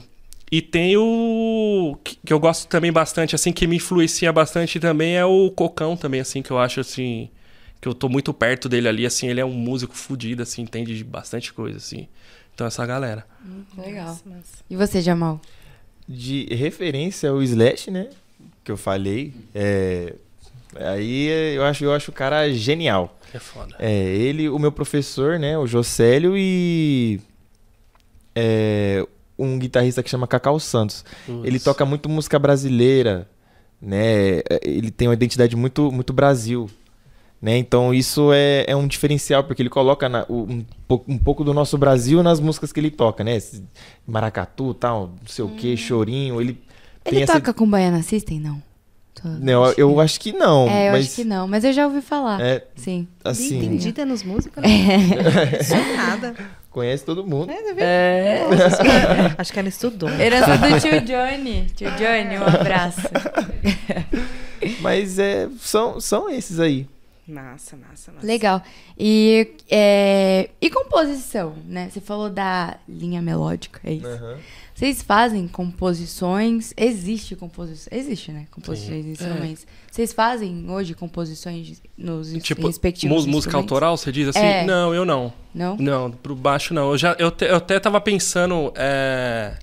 E 0.51 0.61
tem 0.61 0.95
o 0.95 1.97
que 2.03 2.31
eu 2.31 2.39
gosto 2.39 2.67
também 2.67 2.91
bastante, 2.91 3.33
assim, 3.33 3.51
que 3.51 3.65
me 3.65 3.77
influencia 3.77 4.31
bastante 4.31 4.79
também 4.79 5.15
é 5.17 5.25
o 5.25 5.49
Cocão 5.49 5.97
também, 5.97 6.21
assim, 6.21 6.41
que 6.43 6.51
eu 6.51 6.59
acho, 6.59 6.79
assim, 6.79 7.29
que 7.81 7.87
eu 7.87 7.95
tô 7.95 8.07
muito 8.07 8.31
perto 8.31 8.69
dele 8.69 8.87
ali, 8.87 9.05
assim, 9.07 9.27
ele 9.27 9.39
é 9.41 9.45
um 9.45 9.51
músico 9.51 9.95
fodido, 9.95 10.43
assim, 10.43 10.61
entende 10.61 10.95
de 10.95 11.03
bastante 11.03 11.51
coisa, 11.51 11.77
assim. 11.77 12.07
Então, 12.53 12.67
essa 12.67 12.85
galera. 12.85 13.25
Legal. 13.75 14.05
Nossa, 14.09 14.21
mas- 14.25 14.63
E 14.69 14.75
você, 14.77 15.01
Jamal? 15.01 15.41
De 16.07 16.45
referência 16.53 17.31
ao 17.31 17.41
Slash, 17.41 17.89
né? 17.89 18.09
Que 18.63 18.71
eu 18.71 18.77
falei. 18.77 19.33
É, 19.53 20.13
aí 20.79 21.27
eu 21.55 21.63
acho, 21.63 21.83
eu 21.85 21.93
acho 21.93 22.11
o 22.11 22.13
cara 22.13 22.51
genial. 22.53 23.17
É 23.33 23.39
foda. 23.39 23.75
É, 23.79 23.91
ele, 23.93 24.47
o 24.49 24.57
meu 24.59 24.71
professor, 24.71 25.37
né? 25.39 25.57
O 25.57 25.67
Jocélio 25.67 26.33
e. 26.37 27.19
é, 28.35 29.05
um 29.37 29.57
guitarrista 29.59 30.01
que 30.01 30.09
chama 30.09 30.27
Cacau 30.27 30.59
Santos. 30.59 31.03
Ele 31.43 31.59
toca 31.59 31.85
muito 31.85 32.07
música 32.07 32.39
brasileira, 32.39 33.27
né? 33.81 34.41
Ele 34.63 34.91
tem 34.91 35.07
uma 35.07 35.13
identidade 35.13 35.55
muito, 35.55 35.91
muito 35.91 36.13
Brasil. 36.13 36.69
Né? 37.41 37.57
Então 37.57 37.93
isso 37.93 38.31
é, 38.33 38.63
é 38.67 38.75
um 38.75 38.87
diferencial, 38.87 39.43
porque 39.43 39.61
ele 39.61 39.69
coloca 39.69 40.07
na- 40.09 40.25
um, 40.29 40.65
pouco- 40.87 41.11
um 41.11 41.17
pouco 41.17 41.43
do 41.43 41.53
nosso 41.53 41.77
Brasil 41.77 42.23
nas 42.23 42.39
músicas 42.39 42.71
que 42.71 42.79
ele 42.79 42.89
toca, 42.89 43.23
né? 43.23 43.35
Esse 43.35 43.63
Maracatu, 44.07 44.73
tal, 44.73 45.07
não 45.21 45.27
sei 45.27 45.43
o 45.45 45.49
que, 45.49 45.75
chorinho. 45.77 46.39
Ele, 46.41 46.53
tem 47.03 47.15
Ele 47.15 47.23
essa. 47.23 47.33
toca 47.33 47.53
com 47.53 47.69
Baiana 47.69 48.01
System, 48.01 48.39
não? 48.39 48.63
Tô- 49.21 49.29
Não, 49.29 49.71
eu 49.77 49.99
acho 49.99 50.19
que 50.19 50.33
não. 50.33 50.67
É, 50.67 50.89
eu 50.89 50.91
mas, 50.91 51.05
acho 51.05 51.15
que 51.15 51.23
não, 51.23 51.47
mas 51.47 51.63
eu 51.63 51.71
já 51.73 51.87
ouvi 51.87 52.01
falar. 52.01 52.41
É, 52.41 52.65
Sim. 52.75 53.07
assim, 53.23 53.49
Bem 53.59 53.67
entendida 53.69 54.05
nos 54.05 54.23
músicos, 54.23 54.61
né? 54.61 54.69
É 54.69 55.95
nada. 55.97 56.35
conhece 56.75 57.05
todo 57.05 57.25
mundo. 57.25 57.49
É. 57.77 58.41
Acho 59.37 59.53
que 59.53 59.59
ela 59.59 59.69
estudou. 59.69 60.09
Herança 60.19 60.57
do 60.57 60.79
tio 60.81 61.01
Johnny. 61.01 61.67
Tio 61.73 61.89
Johnny, 61.91 62.37
um 62.37 62.43
abraço. 62.45 62.99
Mas 64.81 65.17
é, 65.17 65.47
são, 65.59 66.01
são 66.01 66.29
esses 66.29 66.59
aí. 66.59 66.85
Massa, 67.25 67.77
massa, 67.77 68.11
massa. 68.11 68.27
Legal. 68.27 68.61
E, 68.99 69.55
é, 69.69 70.49
e 70.61 70.69
composição, 70.69 71.55
né? 71.65 71.89
Você 71.89 72.01
falou 72.01 72.29
da 72.29 72.77
linha 72.87 73.21
melódica, 73.21 73.79
é 73.83 73.93
isso? 73.93 74.07
Aham. 74.07 74.37
Vocês 74.75 75.01
fazem 75.01 75.47
composições? 75.47 76.73
Existe 76.75 77.33
composição? 77.33 77.97
Existe, 77.97 78.29
né? 78.33 78.45
Composições 78.51 79.05
de 79.05 79.11
instrumentos. 79.11 79.65
Vocês 79.89 80.11
fazem 80.11 80.69
hoje 80.69 80.93
composições 80.93 81.81
nos 81.97 82.33
Tipo, 82.43 82.67
respectivos 82.67 83.25
música 83.25 83.55
autoral, 83.55 83.95
você 83.95 84.11
diz 84.11 84.27
assim? 84.27 84.39
É. 84.45 84.65
Não, 84.65 84.93
eu 84.93 85.05
não. 85.05 85.31
Não? 85.53 85.77
Não, 85.77 86.11
pro 86.11 86.35
baixo 86.35 86.73
não. 86.73 86.91
Eu, 86.91 86.97
já, 86.97 87.15
eu, 87.17 87.31
te- 87.31 87.45
eu 87.45 87.55
até 87.55 87.79
tava 87.79 88.01
pensando 88.01 88.73
é, 88.75 89.53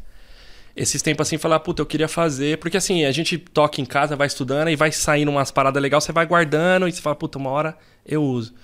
esses 0.75 1.03
tempos 1.03 1.27
assim, 1.29 1.37
falar, 1.37 1.61
puta, 1.61 1.83
eu 1.83 1.87
queria 1.87 2.09
fazer. 2.09 2.57
Porque 2.57 2.79
assim, 2.79 3.05
a 3.05 3.13
gente 3.13 3.37
toca 3.37 3.83
em 3.83 3.85
casa, 3.85 4.17
vai 4.17 4.27
estudando 4.29 4.69
e 4.71 4.77
vai 4.77 4.91
saindo 4.91 5.31
umas 5.31 5.51
paradas 5.51 5.83
legais, 5.83 6.05
você 6.05 6.13
vai 6.13 6.25
guardando 6.25 6.89
e 6.89 6.93
você 6.93 7.03
fala, 7.03 7.15
puta, 7.17 7.37
uma 7.37 7.51
hora 7.51 7.77
eu 8.07 8.23
uso. 8.23 8.55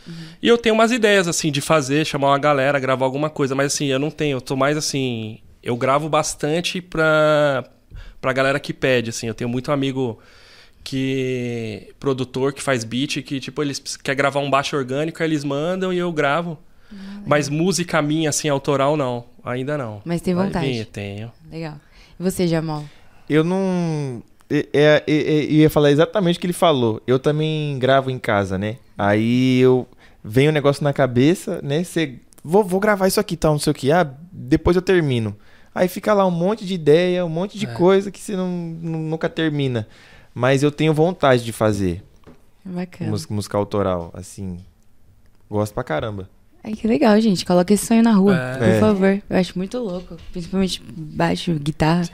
E 0.42 0.48
eu 0.48 0.56
tenho 0.56 0.74
umas 0.74 0.92
ideias 0.92 1.28
assim 1.28 1.52
de 1.52 1.60
fazer, 1.60 2.06
chamar 2.06 2.28
uma 2.28 2.38
galera, 2.38 2.78
gravar 2.78 3.04
alguma 3.04 3.28
coisa, 3.28 3.54
mas 3.54 3.74
assim, 3.74 3.84
eu 3.88 3.98
não 3.98 4.10
tenho, 4.10 4.36
eu 4.38 4.40
tô 4.40 4.56
mais 4.56 4.78
assim. 4.78 5.40
Eu 5.62 5.76
gravo 5.76 6.08
bastante 6.08 6.80
pra, 6.80 7.64
pra 8.20 8.32
galera 8.32 8.60
que 8.60 8.72
pede, 8.72 9.10
assim. 9.10 9.26
Eu 9.26 9.34
tenho 9.34 9.50
muito 9.50 9.72
amigo 9.72 10.18
que. 10.84 11.92
produtor 12.00 12.52
que 12.52 12.62
faz 12.62 12.84
beat, 12.84 13.22
que, 13.22 13.40
tipo, 13.40 13.62
eles 13.62 13.96
quer 13.96 14.14
gravar 14.14 14.40
um 14.40 14.50
baixo 14.50 14.76
orgânico, 14.76 15.22
aí 15.22 15.28
eles 15.28 15.44
mandam 15.44 15.92
e 15.92 15.98
eu 15.98 16.12
gravo. 16.12 16.58
Mas 17.26 17.48
música 17.50 18.00
minha, 18.00 18.30
assim, 18.30 18.48
autoral, 18.48 18.96
não. 18.96 19.26
Ainda 19.44 19.76
não. 19.76 20.00
Mas 20.04 20.22
tem 20.22 20.34
Vai 20.34 20.46
vontade. 20.46 20.66
vir, 20.66 20.86
tenho. 20.86 21.30
Legal. 21.50 21.74
E 22.18 22.22
você, 22.22 22.46
Jamal? 22.46 22.84
Eu 23.28 23.44
não. 23.44 24.22
É, 24.48 24.66
é, 24.72 25.04
é, 25.06 25.14
é, 25.14 25.44
eu 25.44 25.50
ia 25.50 25.70
falar 25.70 25.90
exatamente 25.90 26.38
o 26.38 26.40
que 26.40 26.46
ele 26.46 26.54
falou. 26.54 27.02
Eu 27.06 27.18
também 27.18 27.78
gravo 27.78 28.10
em 28.10 28.18
casa, 28.18 28.56
né? 28.56 28.76
Aí 28.96 29.60
eu. 29.60 29.86
Vem 30.24 30.48
um 30.48 30.52
negócio 30.52 30.82
na 30.82 30.92
cabeça, 30.92 31.60
né? 31.62 31.84
Você. 31.84 32.16
Vou, 32.42 32.64
vou 32.64 32.80
gravar 32.80 33.06
isso 33.06 33.20
aqui, 33.20 33.36
tal, 33.36 33.52
não 33.52 33.58
sei 33.58 33.70
o 33.70 33.74
que. 33.74 33.92
Ah, 33.92 34.10
depois 34.32 34.74
eu 34.74 34.82
termino. 34.82 35.36
Aí 35.78 35.86
fica 35.86 36.12
lá 36.12 36.26
um 36.26 36.30
monte 36.30 36.66
de 36.66 36.74
ideia, 36.74 37.24
um 37.24 37.28
monte 37.28 37.56
de 37.56 37.66
É. 37.66 37.72
coisa 37.72 38.10
que 38.10 38.18
você 38.20 38.34
não, 38.34 38.48
nu- 38.48 38.98
nunca 38.98 39.28
termina. 39.28 39.86
Mas 40.34 40.62
eu 40.64 40.72
tenho 40.72 40.92
vontade 40.92 41.44
de 41.44 41.52
fazer 41.52 42.02
Bacana. 42.64 43.10
música, 43.10 43.32
música 43.34 43.56
autoral, 43.58 44.10
assim. 44.12 44.58
Gosto 45.48 45.72
pra 45.72 45.84
caramba. 45.84 46.28
Ai, 46.64 46.72
que 46.72 46.88
legal, 46.88 47.18
gente. 47.20 47.46
Coloca 47.46 47.72
esse 47.72 47.86
sonho 47.86 48.02
na 48.02 48.12
rua, 48.12 48.36
É. 48.36 48.56
por 48.58 48.66
É. 48.66 48.80
favor. 48.80 49.22
Eu 49.30 49.36
acho 49.36 49.56
muito 49.56 49.78
louco. 49.78 50.16
Principalmente 50.32 50.82
baixo, 50.84 51.54
guitarra, 51.54 52.08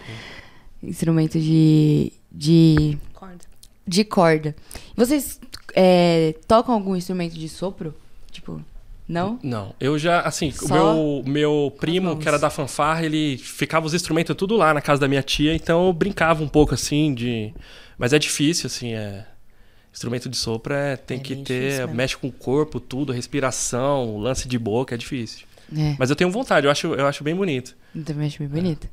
instrumento 0.82 1.40
de, 1.40 2.12
de, 2.30 2.98
Corda. 3.14 3.44
de 3.86 4.04
corda. 4.04 4.54
Vocês 4.94 5.40
é, 5.74 6.34
tocam 6.46 6.74
algum 6.74 6.94
instrumento 6.94 7.32
de 7.34 7.48
sopro? 7.48 7.94
Tipo, 8.30 8.60
não? 9.08 9.38
Não, 9.42 9.74
eu 9.78 9.98
já, 9.98 10.20
assim, 10.20 10.50
Só 10.50 10.94
o 10.94 11.22
meu, 11.22 11.22
meu 11.26 11.76
primo, 11.78 12.16
que 12.16 12.26
era 12.26 12.38
da 12.38 12.48
fanfarra, 12.50 13.04
ele 13.04 13.36
ficava 13.36 13.86
os 13.86 13.94
instrumentos 13.94 14.34
tudo 14.34 14.56
lá 14.56 14.72
na 14.72 14.80
casa 14.80 15.00
da 15.00 15.08
minha 15.08 15.22
tia, 15.22 15.54
então 15.54 15.86
eu 15.86 15.92
brincava 15.92 16.42
um 16.42 16.48
pouco, 16.48 16.74
assim, 16.74 17.14
de... 17.14 17.52
Mas 17.98 18.12
é 18.12 18.18
difícil, 18.18 18.66
assim, 18.66 18.94
é... 18.94 19.26
Instrumento 19.92 20.28
de 20.28 20.36
sopro 20.36 20.74
é, 20.74 20.96
tem 20.96 21.18
É 21.18 21.20
que 21.20 21.36
ter, 21.36 21.86
mexe 21.86 22.16
com 22.16 22.26
o 22.26 22.32
corpo, 22.32 22.80
tudo, 22.80 23.12
respiração, 23.12 24.18
lance 24.18 24.48
de 24.48 24.58
boca, 24.58 24.94
é 24.94 24.98
difícil. 24.98 25.46
É, 25.76 25.94
Mas 25.98 26.10
eu 26.10 26.16
tenho 26.16 26.30
vontade, 26.30 26.66
eu 26.66 26.70
acho, 26.70 26.88
eu 26.94 27.06
acho 27.06 27.22
bem 27.22 27.34
bonito. 27.34 27.76
eu 27.94 28.02
também 28.02 28.26
acho 28.26 28.38
bem 28.38 28.48
bonito. 28.48 28.88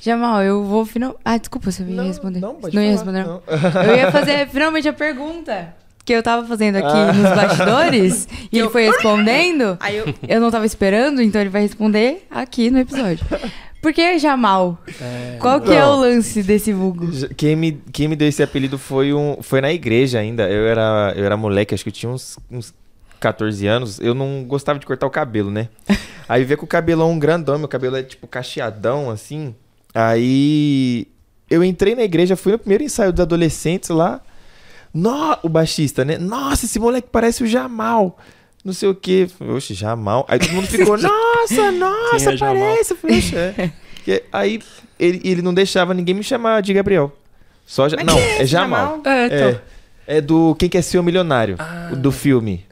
Jamal, 0.00 0.42
eu 0.42 0.64
vou 0.64 0.86
final. 0.86 1.18
Ah, 1.24 1.36
desculpa, 1.36 1.70
você 1.70 1.82
ia 1.82 2.02
responder. 2.02 2.40
Não, 2.40 2.54
pode 2.54 2.74
não 2.74 2.82
ia 2.82 2.96
falar, 2.96 3.12
responder. 3.12 3.72
não. 3.74 3.82
Eu 3.82 3.96
ia 3.96 4.12
fazer 4.12 4.48
finalmente 4.50 4.88
a 4.88 4.92
pergunta 4.92 5.74
que 6.08 6.12
eu 6.14 6.22
tava 6.22 6.46
fazendo 6.46 6.76
aqui 6.76 6.86
Ah. 6.88 7.12
nos 7.12 7.22
bastidores 7.22 8.28
e 8.50 8.58
ele 8.58 8.70
foi 8.70 8.86
respondendo. 8.86 9.76
Aí 9.80 9.94
eu. 9.98 10.06
Eu 10.26 10.40
não 10.40 10.50
tava 10.50 10.64
esperando, 10.64 11.20
então 11.20 11.38
ele 11.38 11.50
vai 11.50 11.60
responder 11.60 12.26
aqui 12.30 12.70
no 12.70 12.78
episódio. 12.78 13.26
Por 13.82 13.92
que 13.92 14.18
Jamal? 14.18 14.78
Qual 15.38 15.60
que 15.60 15.70
é 15.70 15.80
Não. 15.82 15.98
o 15.98 16.00
lance 16.00 16.42
desse 16.42 16.72
vulgo? 16.72 17.06
Quem 17.36 17.54
me, 17.54 17.80
quem 17.92 18.08
me 18.08 18.16
deu 18.16 18.26
esse 18.26 18.42
apelido 18.42 18.78
foi, 18.78 19.12
um, 19.12 19.36
foi 19.42 19.60
na 19.60 19.70
igreja 19.70 20.18
ainda. 20.18 20.48
Eu 20.48 20.66
era, 20.66 21.12
eu 21.14 21.24
era 21.26 21.36
moleque, 21.36 21.74
acho 21.74 21.84
que 21.84 21.90
eu 21.90 21.92
tinha 21.92 22.10
uns, 22.10 22.38
uns 22.50 22.72
14 23.20 23.66
anos. 23.66 24.00
Eu 24.00 24.14
não 24.14 24.44
gostava 24.44 24.78
de 24.78 24.86
cortar 24.86 25.06
o 25.06 25.10
cabelo, 25.10 25.50
né? 25.50 25.68
Aí 26.26 26.42
vê 26.42 26.56
com 26.56 26.64
o 26.64 26.68
cabelão 26.68 27.18
grandão, 27.18 27.58
meu 27.58 27.68
cabelo 27.68 27.96
é 27.96 28.02
tipo 28.02 28.26
cacheadão, 28.26 29.10
assim. 29.10 29.54
Aí 29.94 31.06
eu 31.50 31.62
entrei 31.62 31.94
na 31.94 32.02
igreja, 32.02 32.34
fui 32.34 32.52
no 32.52 32.58
primeiro 32.58 32.82
ensaio 32.82 33.12
dos 33.12 33.20
adolescentes 33.20 33.90
lá. 33.90 34.22
No, 34.92 35.36
o 35.42 35.48
baixista, 35.48 36.04
né? 36.04 36.18
Nossa, 36.18 36.64
esse 36.66 36.78
moleque 36.78 37.08
parece 37.10 37.42
o 37.42 37.46
Jamal. 37.46 38.18
Não 38.64 38.72
sei 38.72 38.88
o 38.88 38.94
quê. 38.94 39.28
Oxe, 39.40 39.74
Jamal. 39.74 40.26
Aí 40.28 40.38
todo 40.38 40.52
mundo 40.52 40.66
ficou, 40.66 40.98
nossa, 40.98 41.70
nossa, 41.72 42.16
Quem 42.18 42.34
é 42.34 42.38
parece. 42.38 42.94
Falei, 42.94 43.22
é. 43.34 44.22
Aí 44.32 44.60
ele, 44.98 45.20
ele 45.24 45.42
não 45.42 45.52
deixava 45.54 45.92
ninguém 45.94 46.14
me 46.14 46.22
chamar 46.22 46.62
de 46.62 46.72
Gabriel. 46.72 47.12
Só 47.66 47.88
ja... 47.88 47.98
Não, 48.02 48.18
é 48.18 48.42
é 48.42 48.46
Jamal. 48.46 49.00
Jamal? 49.02 49.02
É, 49.04 49.26
então. 49.26 49.60
É, 50.06 50.16
é 50.16 50.20
do 50.20 50.54
Quem 50.54 50.68
Quer 50.68 50.82
Ser 50.82 50.98
o 50.98 51.02
Milionário, 51.02 51.56
Ah. 51.58 51.90
do 51.94 52.10
filme. 52.10 52.64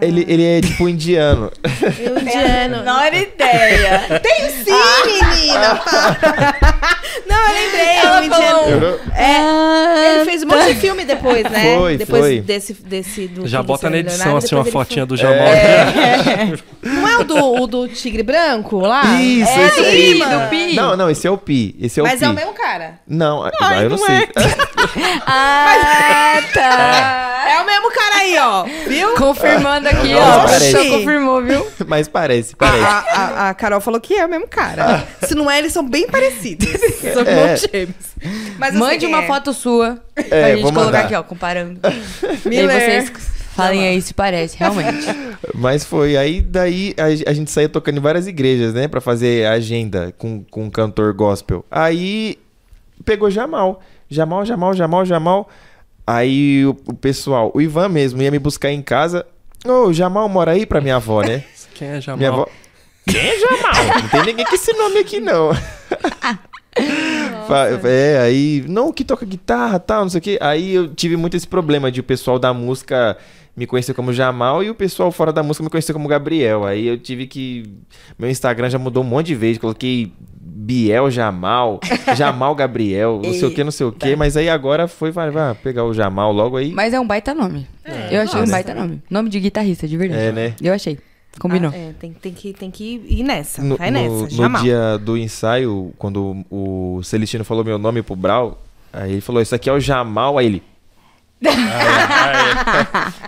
Ah. 0.00 0.04
Ele, 0.04 0.24
ele 0.28 0.44
é 0.44 0.60
tipo 0.60 0.88
indiano. 0.88 1.50
Eu 1.98 2.18
indiano. 2.18 2.84
ideia. 3.16 4.20
Tem 4.22 4.50
sim, 4.50 4.72
menina. 5.06 5.76
para. 5.76 6.56
Não, 7.26 7.36
eu 7.48 7.54
lembrei. 7.54 7.96
Ela 7.96 8.20
o 8.20 8.24
indiano. 8.24 9.00
É, 9.14 10.14
ele 10.16 10.24
fez 10.24 10.42
um 10.42 10.46
monte 10.46 10.66
de 10.66 10.74
filme 10.76 11.04
depois, 11.04 11.42
né? 11.44 11.76
Foi, 11.76 11.96
depois 11.96 12.22
foi. 12.22 12.40
desse, 12.40 12.72
desse 12.74 13.26
do 13.28 13.46
Já 13.46 13.62
bota 13.62 13.90
na 13.90 13.98
edição, 13.98 14.18
Milionário, 14.18 14.44
assim, 14.46 14.54
uma 14.54 14.64
fotinha 14.64 15.06
foi- 15.06 15.08
do 15.08 15.16
Jamal. 15.16 15.48
Não 16.82 17.08
é 17.08 17.18
o 17.18 17.24
do, 17.24 17.62
o 17.62 17.66
do 17.66 17.88
Tigre 17.88 18.22
Branco 18.22 18.78
lá? 18.78 19.20
Isso, 19.20 19.50
é, 19.50 19.66
esse 19.66 19.80
do 19.80 19.86
aí. 19.86 20.14
Pi, 20.14 20.18
do 20.18 20.48
Pi. 20.48 20.76
Não, 20.76 20.96
não, 20.96 21.10
esse 21.10 21.26
é 21.26 21.30
o 21.30 21.36
Pi. 21.36 21.74
Esse 21.80 22.00
é 22.00 22.02
o 22.02 22.06
Mas 22.06 22.18
Pi. 22.20 22.24
é 22.24 22.28
o 22.28 22.34
mesmo 22.34 22.52
cara. 22.52 22.98
Não, 23.06 23.44
ah, 23.44 23.50
Ai, 23.60 23.84
eu 23.84 23.90
não, 23.90 23.96
não 23.96 24.06
sei. 24.06 24.28
É. 24.78 25.20
Ah, 25.26 26.42
tá. 26.54 27.44
É 27.50 27.60
o 27.62 27.66
mesmo 27.66 27.90
cara 27.90 28.16
aí, 28.16 28.38
ó. 28.38 28.64
Viu? 28.88 29.14
Confirmando 29.16 29.88
aqui, 29.88 30.12
Não, 30.12 30.20
ó. 30.20 30.44
parece. 30.44 30.70
Só 30.72 30.84
confirmou, 30.98 31.42
viu? 31.42 31.66
Mas 31.86 32.08
parece, 32.08 32.54
A, 32.54 32.56
parece. 32.58 32.84
a- 32.84 32.98
a- 33.14 33.48
a 33.50 33.54
Carol 33.54 33.80
falou 33.80 34.00
que 34.00 34.14
é 34.14 34.24
o 34.26 34.28
mesmo 34.28 34.46
cara. 34.48 35.06
Se 35.22 35.34
não 35.34 35.50
é, 35.50 35.58
eles 35.58 35.72
são 35.72 35.86
bem 35.88 36.06
parecidos. 36.06 36.68
São 37.14 37.22
É. 37.22 37.56
gêmeos. 37.56 37.94
Mas 38.58 38.70
sei 38.70 38.78
Mande 38.78 39.06
uma 39.06 39.22
é. 39.22 39.26
foto 39.26 39.52
sua 39.52 39.98
pra 40.14 40.24
É, 40.36 40.50
gente 40.52 40.62
vou 40.62 40.72
colocar 40.72 40.86
mandar. 40.92 41.04
aqui, 41.04 41.14
ó, 41.14 41.22
comparando. 41.22 41.80
e 41.84 41.88
aí 41.88 42.38
Miller. 42.44 42.80
vocês 42.80 43.12
falem 43.54 43.86
aí 43.88 44.00
se 44.02 44.12
parece, 44.14 44.56
realmente. 44.58 45.06
Mas 45.54 45.84
foi. 45.84 46.16
Aí 46.16 46.40
daí 46.40 46.94
a, 46.98 47.30
a 47.30 47.32
gente 47.32 47.50
saía 47.50 47.68
tocando 47.68 47.98
em 47.98 48.00
várias 48.00 48.26
igrejas, 48.26 48.74
né? 48.74 48.88
Pra 48.88 49.00
fazer 49.00 49.46
agenda 49.46 50.12
com, 50.18 50.44
com 50.44 50.64
um 50.64 50.70
cantor 50.70 51.12
gospel. 51.14 51.64
Aí 51.70 52.38
pegou 53.04 53.30
Jamal. 53.30 53.80
Jamal, 54.08 54.44
Jamal, 54.44 54.74
Jamal, 54.74 55.04
Jamal. 55.04 55.48
Aí 56.06 56.64
o, 56.66 56.70
o 56.86 56.94
pessoal, 56.94 57.50
o 57.54 57.60
Ivan 57.60 57.88
mesmo, 57.88 58.22
ia 58.22 58.30
me 58.30 58.38
buscar 58.38 58.70
em 58.70 58.80
casa. 58.82 59.26
Ô, 59.66 59.92
Jamal 59.92 60.28
mora 60.28 60.52
aí 60.52 60.64
pra 60.64 60.80
minha 60.80 60.96
avó, 60.96 61.22
né? 61.22 61.44
Quem 61.74 61.88
é 61.88 62.00
Jamal? 62.00 62.18
Minha 62.18 62.30
avó. 62.30 62.46
Quem 63.06 63.20
é 63.20 63.38
Jamal? 63.38 63.72
Não 64.02 64.08
tem 64.08 64.22
ninguém 64.24 64.44
com 64.46 64.54
esse 64.54 64.72
nome 64.72 64.98
aqui, 64.98 65.18
não. 65.20 65.50
Fa- 67.46 67.68
É, 67.88 68.18
aí. 68.20 68.64
Não, 68.68 68.92
que 68.92 69.04
toca 69.04 69.24
guitarra 69.26 69.78
tal, 69.78 70.02
não 70.02 70.10
sei 70.10 70.18
o 70.18 70.22
quê. 70.22 70.38
Aí 70.40 70.74
eu 70.74 70.88
tive 70.94 71.16
muito 71.16 71.36
esse 71.36 71.46
problema 71.46 71.90
de 71.90 72.00
o 72.00 72.04
pessoal 72.04 72.38
da 72.38 72.52
música 72.52 73.16
me 73.58 73.66
conhecer 73.66 73.92
como 73.92 74.12
Jamal 74.12 74.62
e 74.62 74.70
o 74.70 74.74
pessoal 74.74 75.10
fora 75.10 75.32
da 75.32 75.42
música 75.42 75.64
me 75.64 75.70
conhecer 75.70 75.92
como 75.92 76.06
Gabriel. 76.08 76.64
Aí 76.64 76.86
eu 76.86 76.96
tive 76.96 77.26
que. 77.26 77.64
Meu 78.16 78.30
Instagram 78.30 78.70
já 78.70 78.78
mudou 78.78 79.02
um 79.02 79.06
monte 79.06 79.26
de 79.26 79.34
vezes. 79.34 79.58
Coloquei 79.58 80.12
Biel 80.40 81.10
Jamal, 81.10 81.80
Jamal 82.16 82.54
Gabriel, 82.54 83.20
não 83.22 83.32
sei 83.32 83.48
o 83.48 83.50
que, 83.50 83.64
não 83.64 83.70
sei 83.70 83.86
o 83.86 83.92
que. 83.92 84.14
Mas 84.14 84.36
aí 84.36 84.48
agora 84.48 84.86
foi, 84.86 85.10
vai, 85.10 85.30
vai 85.30 85.54
pegar 85.54 85.84
o 85.84 85.92
Jamal 85.92 86.32
logo 86.32 86.56
aí. 86.56 86.72
Mas 86.72 86.94
é 86.94 87.00
um 87.00 87.06
baita 87.06 87.34
nome. 87.34 87.66
eu 88.10 88.20
achei 88.20 88.36
um 88.36 88.40
nossa. 88.40 88.52
baita 88.52 88.74
nome. 88.74 89.02
Nome 89.10 89.28
de 89.28 89.40
guitarrista, 89.40 89.88
de 89.88 89.96
verdade. 89.96 90.22
É, 90.22 90.32
né? 90.32 90.54
Eu 90.62 90.72
achei. 90.72 90.98
Combinou. 91.38 91.70
Ah, 91.72 91.76
é, 91.76 91.92
tem, 91.98 92.12
tem, 92.12 92.32
que, 92.32 92.52
tem 92.52 92.70
que 92.70 93.02
ir 93.06 93.22
nessa. 93.22 93.62
No, 93.62 93.76
Vai 93.76 93.90
no- 93.90 94.00
nessa. 94.00 94.22
no 94.24 94.30
Jamal. 94.30 94.62
dia 94.62 94.98
do 94.98 95.16
ensaio, 95.16 95.92
quando 95.98 96.44
o, 96.50 96.96
o 96.98 97.02
Celestino 97.02 97.44
falou 97.44 97.64
meu 97.64 97.78
nome 97.78 98.02
pro 98.02 98.16
Brau, 98.16 98.60
aí 98.92 99.12
ele 99.12 99.20
falou: 99.20 99.40
Isso 99.42 99.54
aqui 99.54 99.68
é 99.68 99.72
o 99.72 99.80
Jamal. 99.80 100.38
Aí 100.38 100.46
ele. 100.46 100.62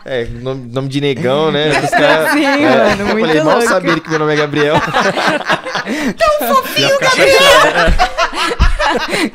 É, 0.04 0.24
nome, 0.24 0.68
nome 0.72 0.88
de 0.88 1.00
negão, 1.00 1.52
né? 1.52 1.68
Os 1.70 1.90
caras- 1.90 2.32
Sim, 2.32 2.44
é, 2.44 2.56
mano, 2.58 3.02
eu 3.02 3.06
muito 3.08 3.26
falei, 3.28 3.42
mal 3.42 3.54
louco. 3.58 3.68
sabia 3.68 3.92
ele 3.92 4.00
que 4.00 4.10
meu 4.10 4.18
nome 4.18 4.32
é 4.32 4.36
Gabriel. 4.36 4.74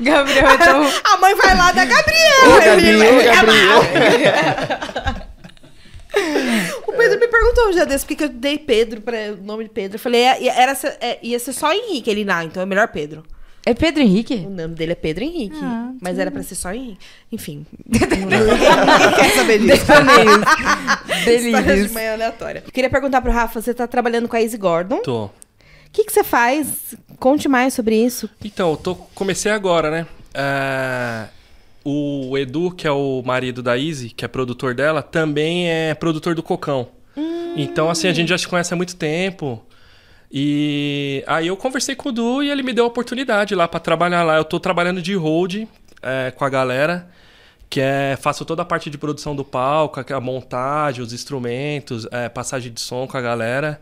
Gabriel, 0.01 0.53
então. 0.53 0.89
A 1.03 1.17
mãe 1.17 1.35
vai 1.35 1.55
lá 1.55 1.71
da 1.71 1.85
Gabriel. 1.85 2.45
Ô, 2.45 2.59
Gabriel, 2.65 3.33
Gabriel. 3.33 5.25
O 6.87 6.93
Pedro 6.93 7.19
me 7.19 7.27
perguntou 7.27 7.67
um 7.67 7.71
dia 7.71 7.85
desse, 7.85 8.05
porque 8.05 8.15
que 8.15 8.23
eu 8.23 8.29
dei 8.29 8.57
Pedro 8.57 9.01
para 9.01 9.33
o 9.33 9.45
nome 9.45 9.65
de 9.65 9.69
Pedro. 9.69 9.95
Eu 9.97 9.99
falei, 9.99 10.21
é, 10.21 10.47
era, 10.47 10.71
é, 11.01 11.19
ia 11.21 11.37
ser 11.37 11.51
só 11.51 11.73
Henrique. 11.73 12.09
Ele, 12.09 12.23
não, 12.23 12.41
então 12.41 12.63
é 12.63 12.65
melhor 12.65 12.87
Pedro. 12.87 13.21
É 13.65 13.73
Pedro 13.73 14.03
Henrique? 14.03 14.45
O 14.47 14.49
nome 14.49 14.75
dele 14.75 14.91
é 14.91 14.95
Pedro 14.95 15.23
Henrique. 15.23 15.57
Ah, 15.59 15.91
mas 15.99 16.19
era 16.19 16.29
pra 16.29 16.43
ser 16.43 16.53
só 16.55 16.71
Henrique. 16.71 16.99
Enfim. 17.31 17.65
Ninguém 17.85 18.07
quer 19.17 19.29
saber 19.31 19.59
disso. 19.59 19.73
História 19.81 21.35
de 21.39 21.63
Delírios. 21.63 21.91
manhã 21.91 22.13
aleatória. 22.13 22.63
Queria 22.71 22.89
perguntar 22.89 23.21
pro 23.21 23.31
Rafa, 23.31 23.59
você 23.61 23.73
tá 23.73 23.87
trabalhando 23.87 24.27
com 24.27 24.35
a 24.35 24.41
Izzy 24.41 24.57
Gordon. 24.57 24.97
Tô. 24.99 25.25
O 25.25 25.31
que, 25.91 26.03
que 26.03 26.11
você 26.13 26.23
faz? 26.23 26.93
Conte 27.19 27.47
mais 27.47 27.73
sobre 27.73 27.95
isso. 27.95 28.29
Então, 28.43 28.71
eu 28.71 28.77
tô, 28.77 28.95
comecei 28.95 29.51
agora, 29.51 29.89
né? 29.89 30.05
Ah, 30.33 31.27
o 31.83 32.37
Edu, 32.37 32.69
que 32.71 32.85
é 32.85 32.91
o 32.91 33.23
marido 33.25 33.63
da 33.63 33.77
Izzy, 33.77 34.09
que 34.09 34.25
é 34.25 34.27
produtor 34.27 34.75
dela, 34.75 35.01
também 35.01 35.69
é 35.69 35.93
produtor 35.95 36.35
do 36.35 36.43
Cocão. 36.43 36.89
Então, 37.57 37.89
assim, 37.89 38.09
a 38.09 38.13
gente 38.13 38.27
já 38.27 38.37
se 38.37 38.45
conhece 38.47 38.73
há 38.73 38.77
muito 38.77 38.97
tempo. 38.97 39.63
E 40.37 41.23
aí 41.27 41.47
eu 41.47 41.55
conversei 41.55 41.95
com 41.95 42.09
o 42.09 42.11
Edu 42.11 42.43
e 42.43 42.51
ele 42.51 42.61
me 42.61 42.73
deu 42.73 42.83
a 42.83 42.87
oportunidade 42.89 43.55
lá 43.55 43.69
pra 43.69 43.79
trabalhar 43.79 44.21
lá. 44.21 44.35
Eu 44.35 44.43
tô 44.43 44.59
trabalhando 44.59 45.01
de 45.01 45.15
hold 45.15 45.63
é, 46.01 46.29
com 46.31 46.43
a 46.43 46.49
galera, 46.49 47.09
que 47.69 47.79
é 47.79 48.17
faço 48.21 48.43
toda 48.43 48.61
a 48.61 48.65
parte 48.65 48.89
de 48.89 48.97
produção 48.97 49.33
do 49.33 49.45
palco, 49.45 50.03
a 50.13 50.19
montagem, 50.19 51.01
os 51.01 51.13
instrumentos, 51.13 52.05
é, 52.11 52.27
passagem 52.27 52.73
de 52.73 52.81
som 52.81 53.07
com 53.07 53.15
a 53.15 53.21
galera. 53.21 53.81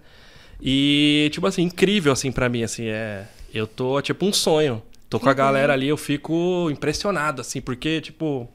E, 0.62 1.28
tipo 1.34 1.48
assim, 1.48 1.64
incrível, 1.64 2.14
assim, 2.14 2.32
pra 2.32 2.48
mim, 2.48 2.62
assim, 2.62 2.86
é... 2.86 3.26
Eu 3.52 3.66
tô, 3.66 4.00
tipo, 4.02 4.24
um 4.24 4.32
sonho. 4.32 4.82
Tô 5.10 5.20
com 5.20 5.30
a 5.30 5.34
galera 5.34 5.74
ali, 5.74 5.88
eu 5.88 5.98
fico 5.98 6.70
impressionado, 6.72 7.42
assim, 7.42 7.62
porque, 7.62 8.00
tipo... 8.00 8.48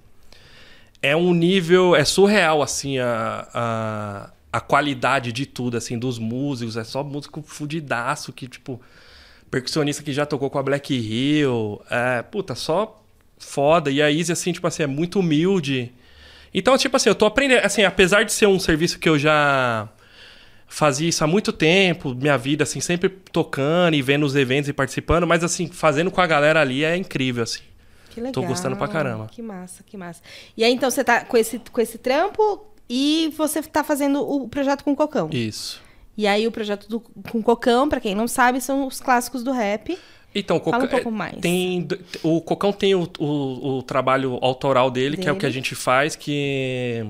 É 1.02 1.16
um 1.16 1.34
nível... 1.34 1.96
É 1.96 2.04
surreal, 2.04 2.62
assim, 2.62 2.98
a, 2.98 3.48
a, 3.52 4.30
a 4.52 4.60
qualidade 4.60 5.32
de 5.32 5.46
tudo, 5.46 5.76
assim, 5.76 5.98
dos 5.98 6.18
músicos. 6.18 6.76
É 6.76 6.84
só 6.84 7.02
músico 7.04 7.42
fudidaço 7.42 8.32
que, 8.32 8.48
tipo... 8.48 8.80
Percussionista 9.50 10.02
que 10.02 10.12
já 10.12 10.26
tocou 10.26 10.50
com 10.50 10.58
a 10.58 10.62
Black 10.62 10.94
Hill. 10.94 11.80
É, 11.90 12.20
puta, 12.20 12.54
só 12.54 13.02
foda. 13.38 13.90
E 13.90 14.02
a 14.02 14.10
Izzy, 14.10 14.32
assim, 14.32 14.52
tipo 14.52 14.66
assim, 14.66 14.82
é 14.82 14.86
muito 14.86 15.20
humilde. 15.20 15.90
Então, 16.52 16.76
tipo 16.76 16.96
assim, 16.96 17.08
eu 17.08 17.14
tô 17.14 17.24
aprendendo... 17.24 17.64
Assim, 17.64 17.82
apesar 17.82 18.24
de 18.24 18.32
ser 18.32 18.46
um 18.46 18.58
serviço 18.58 18.98
que 18.98 19.08
eu 19.08 19.18
já 19.18 19.88
fazia 20.66 21.08
isso 21.08 21.24
há 21.24 21.26
muito 21.26 21.50
tempo, 21.50 22.14
minha 22.14 22.36
vida, 22.36 22.62
assim, 22.64 22.78
sempre 22.78 23.08
tocando 23.08 23.94
e 23.94 24.02
vendo 24.02 24.26
os 24.26 24.36
eventos 24.36 24.68
e 24.68 24.72
participando, 24.74 25.26
mas, 25.26 25.42
assim, 25.42 25.66
fazendo 25.66 26.10
com 26.10 26.20
a 26.20 26.26
galera 26.26 26.60
ali 26.60 26.84
é 26.84 26.94
incrível, 26.94 27.42
assim. 27.42 27.62
Que 28.10 28.20
legal. 28.20 28.34
Tô 28.34 28.42
gostando 28.42 28.76
pra 28.76 28.86
caramba. 28.86 29.28
Que 29.28 29.40
massa, 29.40 29.82
que 29.82 29.96
massa. 29.96 30.20
E 30.54 30.62
aí, 30.62 30.74
então, 30.74 30.90
você 30.90 31.02
tá 31.02 31.24
com 31.24 31.38
esse, 31.38 31.58
com 31.58 31.80
esse 31.80 31.96
trampo 31.96 32.66
e 32.88 33.32
você 33.36 33.62
tá 33.62 33.84
fazendo 33.84 34.20
o 34.20 34.48
projeto 34.48 34.82
com 34.84 34.92
o 34.92 34.96
Cocão. 34.96 35.28
Isso. 35.32 35.80
E 36.16 36.26
aí, 36.26 36.46
o 36.46 36.52
projeto 36.52 36.88
do, 36.88 37.00
com 37.00 37.38
o 37.38 37.42
Cocão, 37.42 37.88
pra 37.88 38.00
quem 38.00 38.14
não 38.14 38.26
sabe, 38.26 38.60
são 38.60 38.86
os 38.86 39.00
clássicos 39.00 39.44
do 39.44 39.52
rap. 39.52 39.96
Então, 40.34 40.56
o 40.56 40.60
Fala 40.60 40.78
um 40.78 40.80
Cocão, 40.86 40.98
pouco 40.98 41.10
mais. 41.10 41.36
Tem, 41.40 41.86
o 42.22 42.40
Cocão 42.40 42.72
tem 42.72 42.94
o, 42.94 43.08
o, 43.18 43.78
o 43.78 43.82
trabalho 43.82 44.38
autoral 44.42 44.90
dele, 44.90 45.16
que 45.16 45.28
é 45.28 45.32
o 45.32 45.36
que 45.36 45.46
a 45.46 45.48
Dele. 45.48 45.54
gente 45.60 45.74
faz, 45.74 46.16
que 46.16 47.06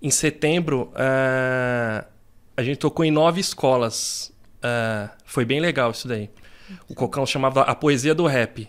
em 0.00 0.10
setembro 0.10 0.92
eh, 0.94 2.04
a 2.56 2.62
gente 2.62 2.78
tocou 2.78 3.04
em 3.04 3.10
nove 3.10 3.40
escolas. 3.40 4.32
Eh, 4.62 5.08
foi 5.24 5.44
bem 5.44 5.58
legal 5.60 5.90
isso 5.90 6.06
daí. 6.06 6.30
O 6.88 6.94
Cocão 6.94 7.24
chamava 7.26 7.62
A 7.62 7.74
Poesia 7.74 8.14
do 8.14 8.26
Rap. 8.26 8.68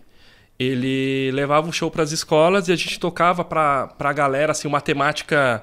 Ele 0.57 1.31
levava 1.31 1.69
o 1.69 1.71
show 1.73 1.91
para 1.91 2.03
as 2.03 2.11
escolas 2.11 2.67
e 2.67 2.71
a 2.71 2.75
gente 2.75 2.99
tocava 2.99 3.45
pra, 3.45 3.87
pra 3.87 4.11
galera, 4.11 4.51
assim, 4.51 4.67
uma 4.67 4.81
temática 4.81 5.61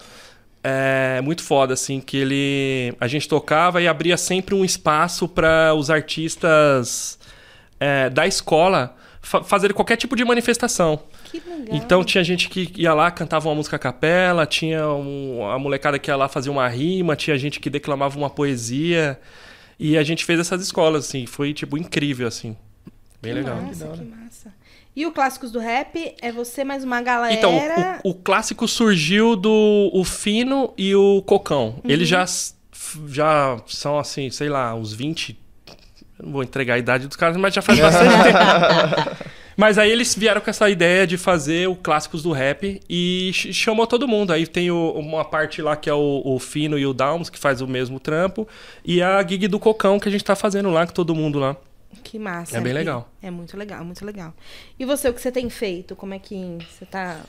é, 0.62 1.20
muito 1.22 1.42
foda, 1.42 1.74
assim, 1.74 2.00
que 2.00 2.16
ele... 2.16 2.94
A 3.00 3.06
gente 3.06 3.28
tocava 3.28 3.80
e 3.80 3.86
abria 3.88 4.16
sempre 4.16 4.54
um 4.54 4.64
espaço 4.64 5.28
para 5.28 5.74
os 5.74 5.90
artistas 5.90 7.18
é, 7.78 8.10
da 8.10 8.26
escola 8.26 8.96
fa 9.20 9.42
fazerem 9.42 9.74
qualquer 9.74 9.96
tipo 9.96 10.14
de 10.16 10.24
manifestação. 10.24 11.00
Que 11.24 11.38
legal. 11.40 11.66
Então 11.76 12.04
tinha 12.04 12.22
gente 12.22 12.48
que 12.48 12.72
ia 12.76 12.94
lá, 12.94 13.10
cantava 13.10 13.48
uma 13.48 13.54
música 13.56 13.74
a 13.76 13.78
capela, 13.78 14.46
tinha 14.46 14.86
um- 14.88 15.44
a 15.50 15.58
molecada 15.58 15.98
que 15.98 16.10
ia 16.10 16.16
lá 16.16 16.28
fazer 16.28 16.48
uma 16.50 16.68
rima, 16.68 17.16
tinha 17.16 17.36
gente 17.36 17.58
que 17.58 17.68
declamava 17.68 18.16
uma 18.16 18.30
poesia. 18.30 19.18
E 19.78 19.98
a 19.98 20.02
gente 20.02 20.24
fez 20.24 20.40
essas 20.40 20.62
escolas, 20.62 21.06
assim, 21.06 21.26
foi, 21.26 21.52
tipo, 21.52 21.76
incrível, 21.76 22.26
assim. 22.26 22.56
Bem 23.20 23.32
que 23.34 23.40
legal. 23.40 23.56
Massa, 23.60 23.86
que. 23.88 24.02
E 24.96 25.04
o 25.04 25.12
Clássicos 25.12 25.52
do 25.52 25.58
Rap 25.58 26.14
é 26.22 26.32
você 26.32 26.64
mais 26.64 26.82
uma 26.82 27.02
galera. 27.02 27.34
Então, 27.34 27.54
o, 28.02 28.10
o 28.10 28.14
clássico 28.14 28.66
surgiu 28.66 29.36
do 29.36 29.90
o 29.92 30.02
Fino 30.04 30.72
e 30.76 30.94
o 30.94 31.20
Cocão. 31.22 31.76
Eles 31.84 32.08
já, 32.08 32.24
já 33.06 33.58
são, 33.66 33.98
assim, 33.98 34.30
sei 34.30 34.48
lá, 34.48 34.74
uns 34.74 34.94
20. 34.94 35.38
Eu 36.18 36.24
não 36.24 36.32
vou 36.32 36.42
entregar 36.42 36.74
a 36.74 36.78
idade 36.78 37.06
dos 37.06 37.16
caras, 37.16 37.36
mas 37.36 37.52
já 37.52 37.60
faz 37.60 37.76
bastante 37.78 38.10
tempo. 38.22 39.26
Mas 39.54 39.76
aí 39.78 39.90
eles 39.90 40.14
vieram 40.14 40.40
com 40.40 40.48
essa 40.50 40.68
ideia 40.70 41.06
de 41.06 41.16
fazer 41.18 41.68
o 41.68 41.74
clássicos 41.76 42.22
do 42.22 42.32
rap 42.32 42.80
e 42.88 43.30
ch- 43.34 43.52
chamou 43.54 43.86
todo 43.86 44.08
mundo. 44.08 44.32
Aí 44.32 44.46
tem 44.46 44.70
o- 44.70 44.92
uma 44.92 45.24
parte 45.26 45.60
lá 45.60 45.76
que 45.76 45.90
é 45.90 45.94
o, 45.94 46.22
o 46.24 46.38
Fino 46.38 46.78
e 46.78 46.86
o 46.86 46.94
Downs, 46.94 47.28
que 47.30 47.38
faz 47.38 47.60
o 47.60 47.66
mesmo 47.66 48.00
trampo, 48.00 48.46
e 48.84 49.02
a 49.02 49.22
gig 49.26 49.46
do 49.48 49.58
Cocão 49.58 49.98
que 50.00 50.08
a 50.08 50.12
gente 50.12 50.24
tá 50.24 50.34
fazendo 50.36 50.70
lá 50.70 50.86
com 50.86 50.92
todo 50.94 51.14
mundo 51.14 51.38
lá. 51.38 51.56
Que 52.02 52.18
massa. 52.18 52.56
É 52.58 52.60
bem 52.60 52.72
legal. 52.72 53.08
É 53.22 53.30
muito 53.30 53.56
legal, 53.56 53.84
muito 53.84 54.04
legal. 54.04 54.32
E 54.78 54.84
você, 54.84 55.08
o 55.08 55.14
que 55.14 55.20
você 55.20 55.32
tem 55.32 55.48
feito? 55.50 55.96
Como 55.96 56.14
é 56.14 56.18
que 56.18 56.58
você 56.70 56.84
tá. 56.84 57.20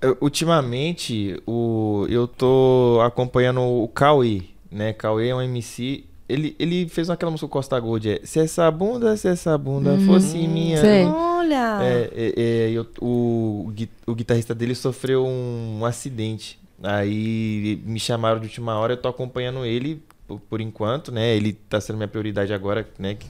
Eu- 0.00 0.16
Ultimamente, 0.20 1.40
o, 1.46 2.06
eu 2.08 2.28
tô 2.28 3.00
acompanhando 3.04 3.60
o 3.62 3.88
Cauê, 3.88 4.42
né? 4.70 4.92
Cauê 4.92 5.28
é 5.28 5.34
um 5.34 5.40
MC. 5.42 6.04
Ele, 6.28 6.54
ele 6.58 6.88
fez 6.88 7.10
aquela 7.10 7.30
música 7.30 7.46
com 7.48 7.52
Costa 7.52 7.78
Gold, 7.78 8.10
é 8.10 8.20
Se 8.24 8.38
essa 8.40 8.70
bunda, 8.70 9.16
se 9.16 9.28
essa 9.28 9.56
bunda 9.58 9.98
fosse 10.06 10.38
minha. 10.48 10.80
sei. 10.80 11.04
Olha! 11.04 11.78
É, 11.82 12.10
é, 12.14 12.32
é, 12.36 12.70
eu- 12.70 12.86
o, 13.00 13.70
o 14.06 14.14
guitarrista 14.14 14.54
dele 14.54 14.74
sofreu 14.74 15.26
um, 15.26 15.84
acidente. 15.84 16.58
Aí 16.82 17.80
me 17.84 17.98
chamaram 18.00 18.38
de 18.40 18.46
última 18.46 18.76
hora, 18.78 18.94
eu 18.94 18.96
tô 18.96 19.08
acompanhando 19.08 19.64
ele 19.64 20.02
por, 20.26 20.40
por 20.40 20.60
enquanto, 20.60 21.12
né? 21.12 21.34
Ele 21.36 21.52
tá 21.52 21.80
sendo 21.80 21.96
minha 21.96 22.08
prioridade 22.08 22.52
agora, 22.52 22.88
né? 22.98 23.14
que- 23.14 23.26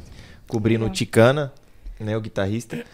Cobrindo 0.54 0.84
o 0.86 0.90
Ticana, 0.90 1.52
né? 2.00 2.16
O 2.16 2.20
guitarrista. 2.20 2.84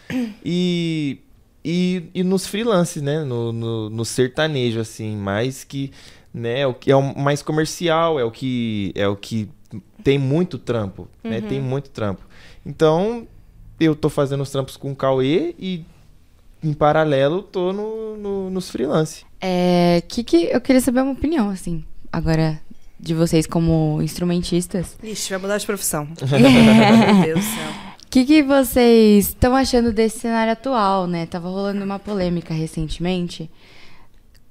E, 0.43 1.19
e, 1.63 2.03
e 2.13 2.23
nos 2.23 2.45
freelances, 2.47 3.01
né? 3.01 3.23
No, 3.23 3.51
no, 3.53 3.89
no 3.89 4.05
sertanejo, 4.05 4.79
assim, 4.79 5.15
mais 5.15 5.63
que, 5.63 5.91
né? 6.33 6.65
O 6.67 6.73
que 6.73 6.91
é 6.91 6.95
o 6.95 7.01
mais 7.17 7.41
comercial, 7.41 8.19
é 8.19 8.23
o 8.23 8.31
que 8.31 8.91
é 8.95 9.07
o 9.07 9.15
que 9.15 9.49
tem 10.03 10.17
muito 10.17 10.57
trampo, 10.57 11.07
né? 11.23 11.39
Tem 11.41 11.61
muito 11.61 11.89
trampo. 11.91 12.21
Então, 12.65 13.27
eu 13.79 13.95
tô 13.95 14.09
fazendo 14.09 14.41
os 14.41 14.49
trampos 14.51 14.75
com 14.77 14.91
o 14.91 14.95
Cauê 14.95 15.55
e 15.59 15.85
em 16.63 16.73
paralelo 16.73 17.41
tô 17.41 17.71
no, 17.73 18.17
no- 18.17 18.49
nos 18.49 18.69
freelance. 18.69 19.23
É, 19.39 20.03
que 20.07 20.23
que 20.23 20.45
eu 20.51 20.61
queria 20.61 20.81
saber 20.81 21.01
uma 21.01 21.11
opinião, 21.13 21.49
assim, 21.49 21.83
agora 22.11 22.59
de 23.01 23.15
vocês 23.15 23.47
como 23.47 23.99
instrumentistas. 24.01 24.95
Ixi, 25.03 25.31
vai 25.31 25.39
mudar 25.39 25.57
de 25.57 25.65
profissão. 25.65 26.07
Meu 26.21 27.25
Deus 27.25 27.39
do 27.39 27.43
céu. 27.43 27.69
O 28.05 28.11
que, 28.11 28.25
que 28.25 28.43
vocês 28.43 29.29
estão 29.29 29.55
achando 29.55 29.91
desse 29.91 30.19
cenário 30.19 30.53
atual, 30.53 31.07
né? 31.07 31.25
Tava 31.25 31.49
rolando 31.49 31.83
uma 31.83 31.97
polêmica 31.97 32.53
recentemente 32.53 33.49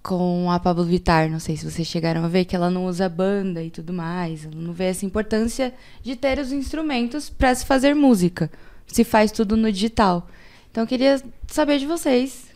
com 0.03 0.51
a 0.51 0.59
Pablo 0.59 0.85
Vittar. 0.85 1.31
Não 1.31 1.39
sei 1.39 1.57
se 1.57 1.71
vocês 1.71 1.87
chegaram 1.87 2.25
a 2.25 2.29
ver 2.29 2.47
que 2.47 2.57
ela 2.57 2.71
não 2.71 2.87
usa 2.87 3.09
banda 3.09 3.63
e 3.63 3.71
tudo 3.71 3.93
mais. 3.93 4.47
Ela 4.47 4.55
não 4.57 4.73
vê 4.73 4.85
essa 4.85 5.05
importância 5.05 5.73
de 6.03 6.17
ter 6.17 6.39
os 6.39 6.53
instrumentos 6.53 7.29
para 7.29 7.55
se 7.55 7.67
fazer 7.67 7.95
música. 7.95 8.51
Se 8.87 9.05
faz 9.05 9.31
tudo 9.31 9.57
no 9.57 9.71
digital. 9.71 10.27
Então 10.71 10.83
eu 10.85 10.89
queria 10.89 11.23
saber 11.47 11.79
de 11.79 11.87
vocês 11.87 12.47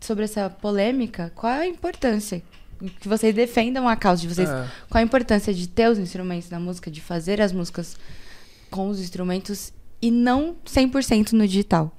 sobre 0.00 0.24
essa 0.24 0.48
polêmica. 0.48 1.30
Qual 1.34 1.52
é 1.52 1.60
a 1.60 1.68
importância? 1.68 2.42
Que 3.00 3.08
vocês 3.08 3.34
defendam 3.34 3.88
a 3.88 3.96
causa 3.96 4.20
de 4.22 4.28
vocês. 4.28 4.48
É. 4.48 4.68
Qual 4.88 5.00
a 5.00 5.02
importância 5.02 5.52
de 5.52 5.68
ter 5.68 5.90
os 5.90 5.98
instrumentos 5.98 6.50
na 6.50 6.60
música, 6.60 6.90
de 6.90 7.00
fazer 7.00 7.40
as 7.40 7.52
músicas 7.52 7.96
com 8.70 8.88
os 8.88 9.00
instrumentos 9.00 9.72
e 10.00 10.10
não 10.10 10.56
100% 10.66 11.32
no 11.32 11.46
digital? 11.46 11.92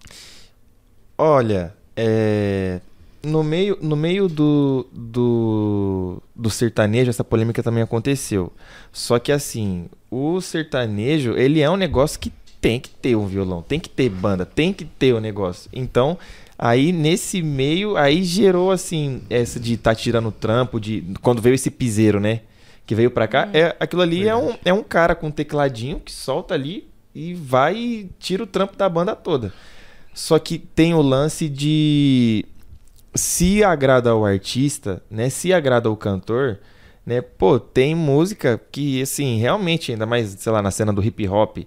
Olha, 1.17 1.73
é, 1.95 2.79
no 3.23 3.43
meio, 3.43 3.77
no 3.81 3.95
meio 3.95 4.27
do, 4.27 4.87
do, 4.91 6.21
do 6.35 6.49
sertanejo, 6.49 7.09
essa 7.09 7.23
polêmica 7.23 7.63
também 7.63 7.83
aconteceu. 7.83 8.51
Só 8.91 9.19
que 9.19 9.31
assim, 9.31 9.87
o 10.09 10.39
sertanejo, 10.39 11.33
ele 11.33 11.59
é 11.59 11.69
um 11.69 11.75
negócio 11.75 12.19
que 12.19 12.31
tem 12.61 12.79
que 12.79 12.89
ter 12.89 13.15
um 13.15 13.25
violão, 13.25 13.61
tem 13.61 13.79
que 13.79 13.89
ter 13.89 14.09
banda, 14.09 14.45
tem 14.45 14.73
que 14.73 14.85
ter 14.85 15.13
o 15.13 15.19
negócio. 15.19 15.69
Então, 15.73 16.17
aí 16.57 16.91
nesse 16.91 17.41
meio, 17.41 17.95
aí 17.95 18.23
gerou 18.23 18.71
assim, 18.71 19.21
essa 19.29 19.59
de 19.59 19.77
tá 19.77 19.93
tirando 19.93 20.31
trampo, 20.31 20.79
de 20.79 21.03
quando 21.21 21.41
veio 21.41 21.55
esse 21.55 21.69
piseiro, 21.69 22.19
né? 22.19 22.41
Que 22.85 22.95
veio 22.95 23.11
pra 23.11 23.27
cá, 23.27 23.49
é, 23.53 23.75
aquilo 23.79 24.01
ali 24.01 24.27
é 24.27 24.35
um, 24.35 24.55
é 24.63 24.73
um 24.73 24.81
cara 24.81 25.13
com 25.13 25.27
um 25.27 25.31
tecladinho 25.31 25.99
que 25.99 26.11
solta 26.11 26.53
ali 26.53 26.87
e 27.13 27.33
vai 27.33 27.75
e 27.75 28.09
tira 28.17 28.43
o 28.43 28.47
trampo 28.47 28.77
da 28.77 28.87
banda 28.87 29.15
toda. 29.15 29.53
Só 30.13 30.39
que 30.39 30.57
tem 30.57 30.93
o 30.93 31.01
lance 31.01 31.49
de 31.49 32.45
se 33.13 33.63
agrada 33.63 34.11
ao 34.11 34.25
artista, 34.25 35.03
né? 35.11 35.29
Se 35.29 35.51
agrada 35.51 35.89
ao 35.89 35.97
cantor, 35.97 36.59
né? 37.05 37.21
Pô, 37.21 37.59
tem 37.59 37.93
música 37.93 38.59
que 38.71 39.01
assim, 39.01 39.37
realmente, 39.37 39.91
ainda 39.91 40.05
mais, 40.05 40.29
sei 40.29 40.51
lá, 40.51 40.61
na 40.61 40.71
cena 40.71 40.93
do 40.93 41.03
hip 41.03 41.27
hop, 41.27 41.57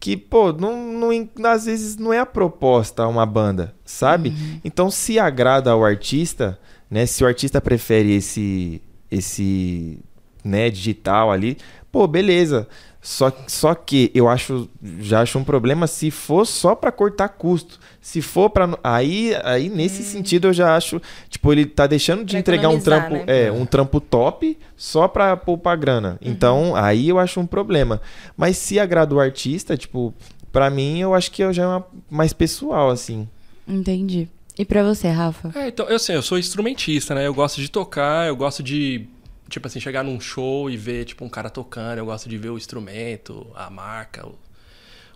que, 0.00 0.16
pô, 0.16 0.50
não, 0.50 0.92
não, 0.94 1.10
às 1.46 1.66
vezes 1.66 1.98
não 1.98 2.10
é 2.10 2.18
a 2.18 2.26
proposta 2.26 3.06
uma 3.06 3.26
banda, 3.26 3.74
sabe? 3.84 4.30
Uhum. 4.30 4.60
Então, 4.64 4.90
se 4.90 5.18
agrada 5.18 5.70
ao 5.70 5.84
artista, 5.84 6.58
né? 6.90 7.04
Se 7.04 7.22
o 7.22 7.26
artista 7.26 7.60
prefere 7.60 8.14
esse, 8.14 8.80
esse, 9.10 9.98
né, 10.42 10.70
digital 10.70 11.30
ali, 11.30 11.58
pô, 11.92 12.06
beleza. 12.06 12.66
Só, 13.02 13.32
só 13.46 13.74
que 13.74 14.10
eu 14.14 14.28
acho, 14.28 14.68
já 15.00 15.22
acho 15.22 15.38
um 15.38 15.44
problema 15.44 15.86
se 15.86 16.10
for 16.10 16.44
só 16.44 16.74
para 16.74 16.92
cortar 16.92 17.30
custo. 17.30 17.80
Se 17.98 18.20
for 18.20 18.50
para 18.50 18.78
aí, 18.84 19.34
aí 19.42 19.70
nesse 19.70 20.02
hum. 20.02 20.04
sentido 20.04 20.48
eu 20.48 20.52
já 20.52 20.76
acho, 20.76 21.00
tipo, 21.28 21.50
ele 21.50 21.64
tá 21.64 21.86
deixando 21.86 22.24
de 22.24 22.32
pra 22.32 22.40
entregar 22.40 22.68
um 22.68 22.78
trampo, 22.78 23.14
né? 23.14 23.24
é, 23.26 23.52
um 23.52 23.64
trampo 23.64 24.00
top 24.00 24.56
só 24.76 25.08
para 25.08 25.34
poupar 25.34 25.78
grana. 25.78 26.18
Uhum. 26.20 26.30
Então, 26.30 26.76
aí 26.76 27.08
eu 27.08 27.18
acho 27.18 27.40
um 27.40 27.46
problema. 27.46 28.02
Mas 28.36 28.58
se 28.58 28.78
agrada 28.78 29.14
o 29.14 29.20
artista, 29.20 29.78
tipo, 29.78 30.12
para 30.52 30.68
mim 30.68 30.98
eu 30.98 31.14
acho 31.14 31.30
que 31.30 31.42
eu 31.42 31.54
já 31.54 31.62
é 31.62 31.66
uma, 31.66 31.86
mais 32.10 32.34
pessoal 32.34 32.90
assim. 32.90 33.26
Entendi. 33.66 34.28
E 34.58 34.64
para 34.64 34.82
você, 34.82 35.08
Rafa? 35.08 35.58
É, 35.58 35.68
então, 35.68 35.86
eu 35.86 35.98
sei, 35.98 36.16
eu 36.16 36.22
sou 36.22 36.38
instrumentista, 36.38 37.14
né? 37.14 37.26
Eu 37.26 37.32
gosto 37.32 37.62
de 37.62 37.70
tocar, 37.70 38.28
eu 38.28 38.36
gosto 38.36 38.62
de 38.62 39.06
tipo 39.50 39.66
assim, 39.66 39.80
chegar 39.80 40.02
num 40.02 40.20
show 40.20 40.70
e 40.70 40.76
ver, 40.76 41.04
tipo, 41.04 41.24
um 41.24 41.28
cara 41.28 41.50
tocando, 41.50 41.98
eu 41.98 42.06
gosto 42.06 42.28
de 42.28 42.38
ver 42.38 42.50
o 42.50 42.56
instrumento, 42.56 43.46
a 43.54 43.68
marca, 43.68 44.26
o, 44.26 44.38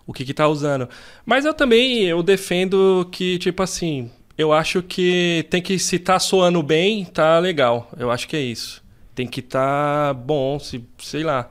o 0.05 0.13
que 0.13 0.25
que 0.25 0.33
tá 0.33 0.47
usando. 0.47 0.87
Mas 1.25 1.45
eu 1.45 1.53
também, 1.53 2.03
eu 2.03 2.21
defendo 2.21 3.07
que, 3.11 3.39
tipo 3.39 3.63
assim, 3.63 4.11
eu 4.37 4.53
acho 4.53 4.83
que 4.83 5.45
tem 5.49 5.61
que, 5.61 5.79
se 5.79 5.97
tá 5.97 6.19
soando 6.19 6.61
bem, 6.61 7.05
tá 7.05 7.39
legal. 7.39 7.89
Eu 7.97 8.11
acho 8.11 8.27
que 8.27 8.35
é 8.35 8.41
isso. 8.41 8.83
Tem 9.15 9.25
que 9.25 9.41
tá 9.41 10.13
bom, 10.13 10.59
se, 10.59 10.83
sei 10.99 11.23
lá, 11.23 11.49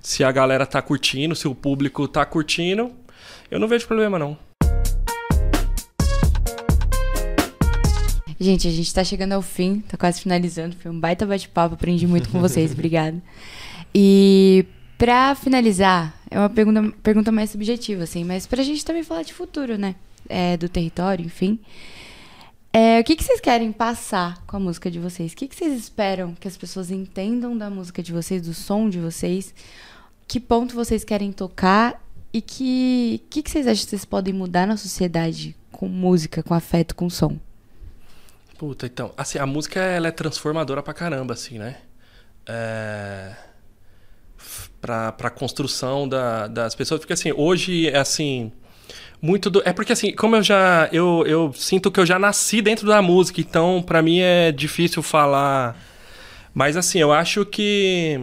se 0.00 0.24
a 0.24 0.32
galera 0.32 0.66
tá 0.66 0.82
curtindo, 0.82 1.34
se 1.34 1.46
o 1.48 1.54
público 1.54 2.08
tá 2.08 2.26
curtindo, 2.26 2.92
eu 3.50 3.58
não 3.60 3.68
vejo 3.68 3.86
problema 3.86 4.18
não. 4.18 4.36
Gente, 8.44 8.68
a 8.68 8.70
gente 8.70 8.92
tá 8.92 9.02
chegando 9.02 9.32
ao 9.32 9.40
fim, 9.40 9.80
tá 9.80 9.96
quase 9.96 10.20
finalizando. 10.20 10.76
Foi 10.76 10.90
um 10.90 11.00
baita 11.00 11.24
bate-papo, 11.24 11.76
aprendi 11.76 12.06
muito 12.06 12.28
com 12.28 12.40
vocês, 12.40 12.72
obrigada. 12.76 13.16
E 13.94 14.66
pra 14.98 15.34
finalizar, 15.34 16.14
é 16.30 16.38
uma 16.38 16.50
pergunta, 16.50 16.94
pergunta 17.02 17.32
mais 17.32 17.48
subjetiva, 17.48 18.02
assim, 18.02 18.22
mas 18.22 18.46
pra 18.46 18.62
gente 18.62 18.84
também 18.84 19.02
falar 19.02 19.22
de 19.22 19.32
futuro, 19.32 19.78
né? 19.78 19.94
É, 20.28 20.58
do 20.58 20.68
território, 20.68 21.24
enfim. 21.24 21.58
É, 22.70 23.00
o 23.00 23.04
que, 23.04 23.16
que 23.16 23.24
vocês 23.24 23.40
querem 23.40 23.72
passar 23.72 24.44
com 24.46 24.58
a 24.58 24.60
música 24.60 24.90
de 24.90 24.98
vocês? 24.98 25.32
O 25.32 25.36
que, 25.36 25.48
que 25.48 25.56
vocês 25.56 25.72
esperam 25.72 26.34
que 26.34 26.46
as 26.46 26.56
pessoas 26.58 26.90
entendam 26.90 27.56
da 27.56 27.70
música 27.70 28.02
de 28.02 28.12
vocês, 28.12 28.42
do 28.42 28.52
som 28.52 28.90
de 28.90 29.00
vocês? 29.00 29.54
Que 30.28 30.38
ponto 30.38 30.74
vocês 30.74 31.02
querem 31.02 31.32
tocar? 31.32 31.98
E 32.30 32.42
que, 32.42 33.22
que, 33.30 33.42
que 33.42 33.50
vocês 33.50 33.66
acham 33.66 33.84
que 33.84 33.90
vocês 33.90 34.04
podem 34.04 34.34
mudar 34.34 34.66
na 34.66 34.76
sociedade 34.76 35.56
com 35.72 35.88
música, 35.88 36.42
com 36.42 36.52
afeto, 36.52 36.94
com 36.94 37.08
som? 37.08 37.38
Puta, 38.66 38.86
então, 38.86 39.12
assim, 39.14 39.38
a 39.38 39.44
música 39.44 39.78
ela 39.78 40.08
é 40.08 40.10
transformadora 40.10 40.82
pra 40.82 40.94
caramba, 40.94 41.34
assim, 41.34 41.58
né? 41.58 41.76
É... 42.46 43.32
Pra, 44.80 45.12
pra 45.12 45.28
construção 45.28 46.08
da, 46.08 46.46
das 46.46 46.74
pessoas. 46.74 46.98
Porque, 46.98 47.12
assim, 47.12 47.30
hoje 47.30 47.88
é 47.88 47.98
assim. 47.98 48.50
Muito 49.20 49.50
do... 49.50 49.60
É 49.66 49.72
porque, 49.74 49.92
assim, 49.92 50.14
como 50.16 50.36
eu 50.36 50.42
já. 50.42 50.88
Eu, 50.90 51.24
eu 51.26 51.52
sinto 51.52 51.90
que 51.90 52.00
eu 52.00 52.06
já 52.06 52.18
nasci 52.18 52.62
dentro 52.62 52.86
da 52.86 53.02
música, 53.02 53.38
então, 53.38 53.82
para 53.82 54.00
mim 54.00 54.20
é 54.20 54.50
difícil 54.50 55.02
falar. 55.02 55.78
Mas, 56.54 56.74
assim, 56.74 56.98
eu 56.98 57.12
acho 57.12 57.44
que. 57.44 58.18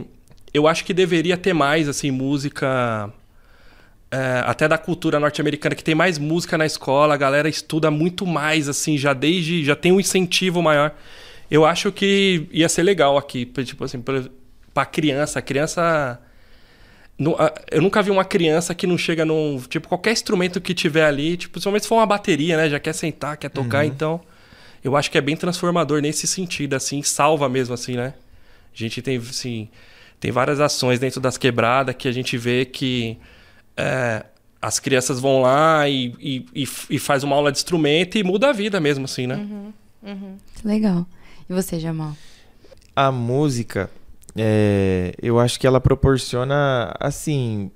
Eu 0.51 0.67
acho 0.67 0.83
que 0.83 0.91
deveria 0.91 1.37
ter 1.37 1.53
mais, 1.53 1.87
assim, 1.87 2.09
música 2.09 3.13
é, 4.11 4.43
até 4.45 4.67
da 4.67 4.77
cultura 4.77 5.19
norte-americana, 5.19 5.73
que 5.73 5.83
tem 5.83 5.95
mais 5.95 6.19
música 6.19 6.57
na 6.57 6.65
escola, 6.65 7.13
a 7.13 7.17
galera 7.17 7.47
estuda 7.47 7.89
muito 7.89 8.27
mais, 8.27 8.67
assim, 8.67 8.97
já 8.97 9.13
desde. 9.13 9.63
já 9.63 9.75
tem 9.75 9.91
um 9.93 9.99
incentivo 9.99 10.61
maior. 10.61 10.93
Eu 11.49 11.65
acho 11.65 11.91
que 11.91 12.45
ia 12.51 12.67
ser 12.67 12.83
legal 12.83 13.17
aqui, 13.17 13.45
tipo 13.45 13.85
assim, 13.85 14.03
pra 14.73 14.85
criança. 14.85 15.39
A 15.39 15.41
criança. 15.41 16.19
Eu 17.69 17.81
nunca 17.81 18.01
vi 18.01 18.09
uma 18.11 18.25
criança 18.25 18.75
que 18.75 18.85
não 18.85 18.97
chega 18.97 19.23
num. 19.23 19.61
Tipo, 19.69 19.87
qualquer 19.87 20.11
instrumento 20.11 20.59
que 20.59 20.73
tiver 20.73 21.05
ali, 21.05 21.37
tipo, 21.37 21.53
principalmente 21.53 21.83
se 21.83 21.87
for 21.87 21.95
uma 21.95 22.05
bateria, 22.05 22.57
né? 22.57 22.69
Já 22.69 22.79
quer 22.79 22.93
sentar, 22.93 23.37
quer 23.37 23.49
tocar, 23.49 23.85
uhum. 23.85 23.91
então. 23.91 24.21
Eu 24.83 24.97
acho 24.97 25.11
que 25.11 25.17
é 25.17 25.21
bem 25.21 25.37
transformador 25.37 26.01
nesse 26.01 26.25
sentido, 26.27 26.73
assim, 26.73 27.03
salva 27.03 27.47
mesmo, 27.47 27.73
assim, 27.73 27.95
né? 27.95 28.13
A 28.73 28.77
gente 28.77 29.01
tem, 29.01 29.17
assim. 29.17 29.69
Tem 30.19 30.31
várias 30.31 30.59
ações 30.59 30.99
dentro 30.99 31.21
das 31.21 31.37
quebradas 31.37 31.95
que 31.95 32.07
a 32.07 32.11
gente 32.11 32.37
vê 32.37 32.65
que 32.65 33.17
é, 33.77 34.25
as 34.61 34.79
crianças 34.79 35.19
vão 35.19 35.41
lá 35.41 35.89
e, 35.89 36.13
e, 36.19 36.45
e, 36.53 36.67
e, 36.89 36.99
faz 36.99 37.23
uma 37.23 37.35
aula 37.35 37.51
de 37.51 37.57
instrumento 37.57 38.17
e 38.17 38.23
muda 38.23 38.49
a 38.49 38.53
vida 38.53 38.79
mesmo, 38.79 39.05
assim, 39.05 39.25
né? 39.25 39.35
Uhum, 39.35 39.73
uhum. 40.03 40.37
Legal. 40.63 41.05
E 41.49 41.53
você, 41.53 41.79
Jamal? 41.79 42.15
A 42.95 43.11
música, 43.11 43.89
é, 44.35 45.13
eu 45.21 45.39
acho 45.39 45.59
que 45.59 45.65
ela 45.65 45.81
proporciona, 45.81 46.93
assim, 46.99 47.71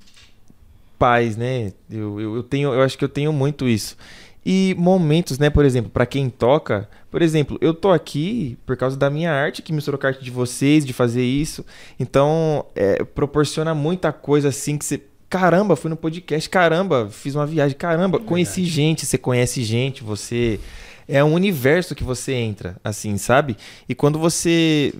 paz, 0.99 1.35
né? 1.35 1.73
Eu, 1.89 2.19
eu, 2.19 2.35
eu, 2.35 2.43
tenho, 2.43 2.73
eu 2.73 2.81
acho 2.81 2.97
que 2.97 3.03
eu 3.03 3.09
tenho 3.09 3.33
muito 3.33 3.67
isso. 3.67 3.97
E 4.45 4.75
momentos, 4.77 5.39
né? 5.39 5.49
Por 5.49 5.65
exemplo, 5.65 5.89
para 5.89 6.05
quem 6.05 6.29
toca, 6.29 6.87
por 7.09 7.23
exemplo, 7.23 7.57
eu 7.59 7.73
tô 7.73 7.91
aqui 7.91 8.59
por 8.63 8.77
causa 8.77 8.95
da 8.95 9.09
minha 9.09 9.31
arte, 9.31 9.63
que 9.63 9.73
misturou 9.73 9.99
com 9.99 10.05
a 10.05 10.09
arte 10.09 10.23
de 10.23 10.29
vocês, 10.29 10.85
de 10.85 10.93
fazer 10.93 11.23
isso. 11.23 11.65
Então, 11.99 12.63
é, 12.75 13.03
proporciona 13.03 13.73
muita 13.73 14.13
coisa 14.13 14.49
assim 14.49 14.77
que 14.77 14.85
você 14.85 15.01
caramba, 15.29 15.75
fui 15.75 15.89
no 15.89 15.95
podcast, 15.95 16.49
caramba, 16.49 17.09
fiz 17.09 17.35
uma 17.35 17.45
viagem, 17.45 17.77
caramba, 17.77 18.19
conheci 18.19 18.65
gente, 18.65 19.05
você 19.05 19.17
conhece 19.17 19.63
gente, 19.63 20.03
você 20.03 20.59
é 21.07 21.23
um 21.23 21.33
universo 21.33 21.95
que 21.95 22.03
você 22.03 22.33
entra, 22.33 22.77
assim, 22.83 23.17
sabe? 23.17 23.57
E 23.87 23.93
quando 23.93 24.17
você 24.17 24.93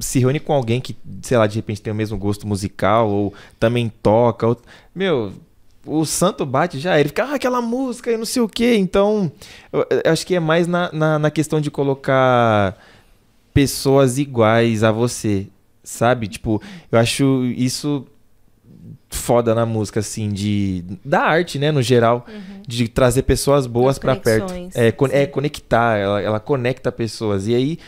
se 0.00 0.18
reúne 0.18 0.40
com 0.40 0.52
alguém 0.52 0.80
que, 0.80 0.96
sei 1.22 1.38
lá, 1.38 1.46
de 1.46 1.56
repente 1.56 1.80
tem 1.80 1.92
o 1.92 1.96
mesmo 1.96 2.18
gosto 2.18 2.46
musical 2.46 3.08
ou 3.08 3.34
também 3.58 3.90
toca, 4.02 4.46
ou... 4.46 4.60
meu, 4.94 5.32
o 5.86 6.04
santo 6.04 6.44
bate 6.44 6.78
já, 6.78 6.98
ele 6.98 7.08
fica, 7.08 7.24
ah, 7.24 7.34
aquela 7.34 7.62
música 7.62 8.10
e 8.10 8.16
não 8.16 8.24
sei 8.24 8.42
o 8.42 8.48
quê. 8.48 8.74
Então, 8.76 9.30
eu, 9.72 9.86
eu 10.04 10.12
acho 10.12 10.26
que 10.26 10.34
é 10.34 10.40
mais 10.40 10.66
na, 10.66 10.90
na, 10.92 11.18
na 11.18 11.30
questão 11.30 11.60
de 11.60 11.70
colocar 11.70 12.76
pessoas 13.54 14.18
iguais 14.18 14.82
a 14.82 14.90
você, 14.90 15.46
sabe? 15.82 16.26
Tipo, 16.26 16.60
eu 16.90 16.98
acho 16.98 17.44
isso 17.56 18.04
foda 19.16 19.54
na 19.54 19.66
música, 19.66 20.00
assim, 20.00 20.28
de. 20.28 20.84
Da 21.04 21.22
arte, 21.22 21.58
né, 21.58 21.72
no 21.72 21.82
geral. 21.82 22.26
Uhum. 22.28 22.62
De 22.66 22.88
trazer 22.88 23.22
pessoas 23.22 23.66
boas 23.66 23.98
para 23.98 24.16
perto. 24.16 24.52
É, 24.74 24.92
con 24.92 25.08
é 25.10 25.26
conectar, 25.26 25.98
ela, 25.98 26.20
ela 26.20 26.40
conecta 26.40 26.92
pessoas. 26.92 27.48
E 27.48 27.54
aí, 27.54 27.78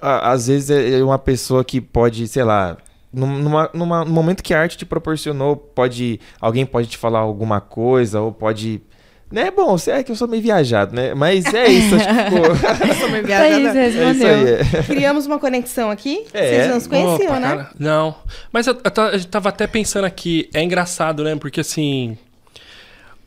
a, 0.00 0.32
às 0.32 0.48
vezes, 0.48 0.70
é, 0.70 0.98
é 0.98 1.04
uma 1.04 1.18
pessoa 1.18 1.64
que 1.64 1.80
pode, 1.80 2.26
sei 2.26 2.42
lá. 2.42 2.76
Numa, 3.12 3.70
numa, 3.72 4.04
no 4.04 4.10
momento 4.10 4.42
que 4.42 4.52
a 4.52 4.60
arte 4.60 4.76
te 4.76 4.84
proporcionou, 4.84 5.56
pode. 5.56 6.20
Alguém 6.40 6.66
pode 6.66 6.88
te 6.88 6.98
falar 6.98 7.20
alguma 7.20 7.60
coisa, 7.60 8.20
ou 8.20 8.32
pode 8.32 8.82
né, 9.30 9.50
bom, 9.50 9.76
é 9.88 10.02
que 10.04 10.12
eu 10.12 10.16
sou 10.16 10.28
meio 10.28 10.42
viajado, 10.42 10.94
né? 10.94 11.12
Mas 11.12 11.44
é 11.52 11.66
isso, 11.66 11.96
acho 11.96 12.06
que 12.06 12.14
ficou. 12.14 12.46
eu 12.88 12.94
sou 12.94 13.08
meio 13.08 13.26
viajado. 13.26 13.76
É 13.76 13.88
isso, 13.88 13.98
é 13.98 14.10
isso 14.12 14.26
aí. 14.26 14.78
É. 14.78 14.82
Criamos 14.84 15.26
uma 15.26 15.38
conexão 15.38 15.90
aqui. 15.90 16.24
É. 16.32 16.48
Vocês 16.48 16.70
não 16.70 16.80
se 16.80 16.88
conheciam, 16.88 17.32
Opa, 17.32 17.40
né? 17.40 17.48
Cara. 17.48 17.70
Não. 17.78 18.14
Mas 18.52 18.66
eu, 18.68 18.74
eu, 18.74 19.02
eu 19.04 19.24
tava 19.24 19.48
até 19.48 19.66
pensando 19.66 20.04
aqui, 20.04 20.48
é 20.54 20.62
engraçado, 20.62 21.24
né? 21.24 21.34
Porque 21.36 21.60
assim. 21.60 22.16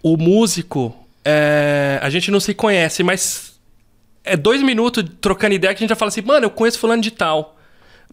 O 0.02 0.16
músico, 0.16 0.95
é, 1.26 2.00
a 2.02 2.10
gente 2.10 2.32
não 2.32 2.39
se 2.39 2.54
conhece, 2.54 3.04
mas 3.04 3.60
é 4.24 4.38
dois 4.38 4.62
minutos 4.62 5.04
trocando 5.20 5.56
ideia 5.56 5.74
que 5.74 5.80
a 5.80 5.82
gente 5.82 5.89
já 5.89 5.95
fala 5.95 6.08
assim, 6.08 6.22
mano, 6.22 6.45
eu 6.45 6.50
conheço 6.50 6.80
fulano 6.80 7.02
de 7.02 7.12
tal. 7.12 7.59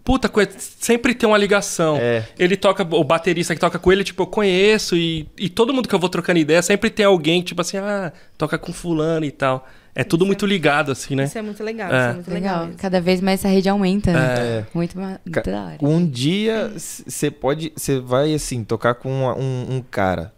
Puta, 0.06 0.30
sempre 0.48 1.16
tem 1.16 1.28
uma 1.28 1.36
ligação. 1.36 1.96
É. 2.00 2.24
Ele 2.38 2.56
toca, 2.56 2.84
o 2.94 3.02
baterista 3.02 3.56
que 3.56 3.60
toca 3.60 3.76
com 3.76 3.90
ele, 3.90 4.04
tipo, 4.04 4.22
eu 4.22 4.26
conheço, 4.28 4.96
e, 4.96 5.28
e 5.36 5.48
todo 5.48 5.74
mundo 5.74 5.88
que 5.88 5.94
eu 5.96 5.98
vou 5.98 6.08
trocando 6.08 6.38
ideia, 6.38 6.62
sempre 6.62 6.90
tem 6.90 7.04
alguém, 7.04 7.42
tipo 7.42 7.60
assim, 7.60 7.76
ah, 7.78 8.12
toca 8.38 8.56
com 8.56 8.72
fulano 8.72 9.26
e 9.26 9.32
tal. 9.32 9.66
É 9.96 10.04
tudo 10.04 10.22
isso 10.22 10.26
muito 10.28 10.44
é, 10.44 10.48
ligado, 10.48 10.92
assim, 10.92 11.16
né? 11.16 11.24
Isso 11.24 11.36
é 11.36 11.42
muito 11.42 11.60
legal, 11.64 11.92
é. 11.92 11.98
isso 11.98 12.08
é 12.08 12.12
muito 12.12 12.30
legal. 12.30 12.60
legal 12.60 12.76
Cada 12.78 13.00
vez 13.00 13.20
mais 13.20 13.40
essa 13.40 13.48
rede 13.48 13.68
aumenta, 13.68 14.12
né? 14.12 14.34
É. 14.38 14.66
Muito, 14.72 14.96
muito 14.96 15.42
da 15.44 15.64
hora. 15.64 15.78
Um 15.82 16.06
dia 16.06 16.72
você 16.76 17.28
pode. 17.28 17.72
Você 17.74 17.98
vai, 17.98 18.32
assim, 18.32 18.62
tocar 18.62 18.94
com 18.94 19.10
um, 19.10 19.76
um 19.76 19.82
cara. 19.90 20.32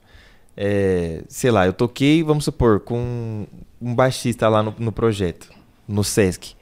É, 0.57 1.25
sei 1.29 1.51
lá, 1.51 1.67
eu 1.67 1.75
toquei, 1.75 2.23
vamos 2.23 2.45
supor, 2.45 2.81
com 2.81 3.47
um 3.83 3.95
baixista 3.95 4.49
lá 4.49 4.63
no, 4.63 4.75
no 4.79 4.91
projeto, 4.91 5.51
no 5.87 6.03
Sesc. 6.03 6.57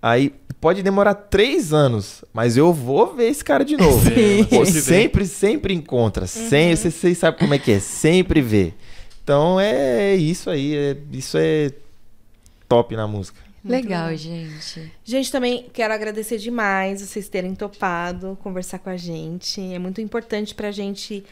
Aí 0.00 0.32
pode 0.60 0.82
demorar 0.82 1.14
três 1.14 1.72
anos, 1.72 2.24
mas 2.32 2.56
eu 2.56 2.72
vou 2.72 3.14
ver 3.14 3.28
esse 3.28 3.44
cara 3.44 3.64
de 3.64 3.76
novo. 3.76 4.10
Pô, 4.48 4.64
sempre, 4.64 5.26
sempre 5.26 5.74
encontra. 5.74 6.22
Uhum. 6.22 6.28
Sempre, 6.28 6.76
vocês, 6.76 6.94
vocês 6.94 7.18
sabem 7.18 7.38
como 7.38 7.54
é 7.54 7.58
que 7.58 7.72
é, 7.72 7.80
sempre 7.80 8.40
vê. 8.40 8.72
Então 9.22 9.60
é 9.60 10.14
isso 10.14 10.48
aí, 10.48 10.74
é, 10.74 10.96
isso 11.12 11.36
é 11.38 11.70
top 12.68 12.96
na 12.96 13.06
música. 13.06 13.48
Legal, 13.64 14.14
gente. 14.16 14.90
Gente, 15.04 15.30
também 15.30 15.66
quero 15.72 15.92
agradecer 15.92 16.38
demais 16.38 17.02
vocês 17.02 17.28
terem 17.28 17.54
topado 17.54 18.38
conversar 18.42 18.78
com 18.78 18.88
a 18.88 18.96
gente. 18.96 19.60
É 19.60 19.78
muito 19.78 20.00
importante 20.00 20.54
pra 20.54 20.70
gente 20.70 21.24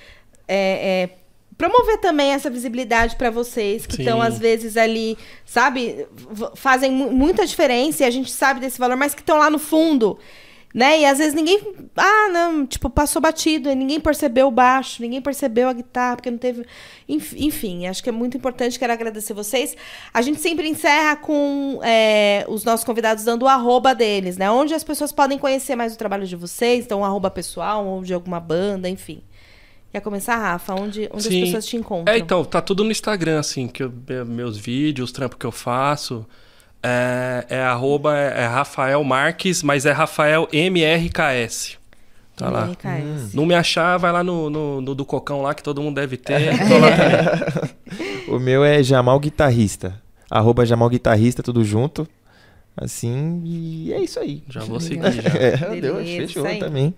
é, 0.47 1.05
é, 1.05 1.17
promover 1.59 1.99
também 1.99 2.33
essa 2.33 2.51
visibilidade 2.51 3.17
para 3.17 3.31
vocês 3.31 3.87
que 3.87 4.01
estão 4.03 4.21
às 4.21 4.39
vezes 4.39 4.77
ali, 4.77 5.17
sabe, 5.45 6.07
fazem 6.55 6.91
mu- 6.93 7.11
muita 7.11 7.47
diferença 7.47 8.03
e 8.03 8.07
a 8.07 8.11
gente 8.11 8.31
sabe 8.31 8.61
desse 8.61 8.79
valor, 8.79 8.97
mas 8.97 9.15
que 9.15 9.23
estão 9.23 9.39
lá 9.39 9.49
no 9.49 9.59
fundo, 9.59 10.19
né? 10.75 11.01
E 11.01 11.07
às 11.07 11.17
vezes 11.17 11.33
ninguém, 11.33 11.59
ah, 11.97 12.29
não, 12.31 12.67
tipo, 12.67 12.91
passou 12.91 13.23
batido, 13.23 13.71
e 13.71 13.75
ninguém 13.75 13.99
percebeu 13.99 14.49
o 14.49 14.51
baixo, 14.51 15.01
ninguém 15.01 15.23
percebeu 15.23 15.71
a 15.71 15.73
guitarra, 15.73 16.17
porque 16.17 16.31
não 16.31 16.37
teve, 16.37 16.67
Enf- 17.09 17.33
enfim, 17.39 17.87
acho 17.87 18.03
que 18.03 18.11
é 18.11 18.13
muito 18.13 18.37
importante, 18.37 18.79
quero 18.79 18.93
agradecer 18.93 19.33
vocês. 19.33 19.75
A 20.13 20.21
gente 20.21 20.39
sempre 20.39 20.69
encerra 20.69 21.17
com 21.17 21.81
é, 21.83 22.45
os 22.49 22.65
nossos 22.65 22.85
convidados 22.85 23.25
dando 23.25 23.45
o 23.45 23.49
arroba 23.49 23.95
deles, 23.95 24.37
né? 24.37 24.51
Onde 24.51 24.75
as 24.75 24.85
pessoas 24.85 25.11
podem 25.11 25.39
conhecer 25.39 25.75
mais 25.75 25.95
o 25.95 25.97
trabalho 25.97 26.27
de 26.27 26.37
vocês, 26.37 26.85
então 26.85 27.01
um 27.01 27.05
arroba 27.07 27.31
pessoal 27.31 27.87
ou 27.87 28.03
de 28.03 28.13
alguma 28.13 28.39
banda, 28.41 28.91
enfim. 28.91 29.23
Quer 29.97 30.03
começar, 30.03 30.37
Rafa? 30.37 30.75
Onde, 30.75 31.09
onde 31.11 31.27
as 31.27 31.35
pessoas 31.35 31.65
te 31.65 31.75
encontram? 31.75 32.15
É, 32.15 32.19
então, 32.19 32.45
tá 32.45 32.61
tudo 32.61 32.85
no 32.85 32.91
Instagram, 32.91 33.41
assim, 33.41 33.67
que 33.67 33.83
eu- 33.83 33.91
me- 33.91 34.25
meus 34.27 34.59
vídeos, 34.59 35.09
os 35.09 35.13
trampos 35.13 35.39
que 35.39 35.47
eu 35.47 35.51
faço. 35.51 36.27
É, 36.83 37.47
é 37.49 37.63
arroba, 37.63 38.15
é, 38.15 38.43
é 38.43 38.47
Rafael 38.47 39.03
Marques, 39.03 39.63
mas 39.63 39.87
é 39.87 39.93
Rafael 39.93 40.47
MRKS. 40.53 41.79
Tá 42.37 42.51
lá. 42.51 42.65
MRKS. 42.67 43.35
Não 43.35 43.47
me 43.47 43.55
achar, 43.55 43.97
vai 43.97 44.13
lá 44.13 44.23
no, 44.23 44.51
no, 44.51 44.83
no 44.83 44.95
do 44.95 45.03
Cocão 45.07 45.41
lá, 45.41 45.55
que 45.55 45.63
todo 45.63 45.81
mundo 45.81 45.95
deve 45.95 46.19
ter. 46.19 46.51
O 48.29 48.39
meu 48.39 48.63
é 48.63 48.83
Jamal 48.83 49.19
Guitarrista. 49.19 49.99
Arroba 50.31 50.67
Jamal 50.67 50.91
Guitarrista, 50.91 51.43
tudo 51.43 51.65
junto. 51.65 52.07
Assim, 52.77 53.41
e 53.47 53.95
é 53.95 54.01
isso 54.03 54.21
aí. 54.21 54.43
Já 54.51 54.61
vou 54.61 54.79
seguir, 54.79 55.11
já. 55.11 55.23
É, 55.41 55.57
deu, 55.81 55.95
Beleza, 55.95 56.27
fechou 56.27 56.43
isso 56.43 56.47
aí. 56.47 56.59
também. 56.59 56.95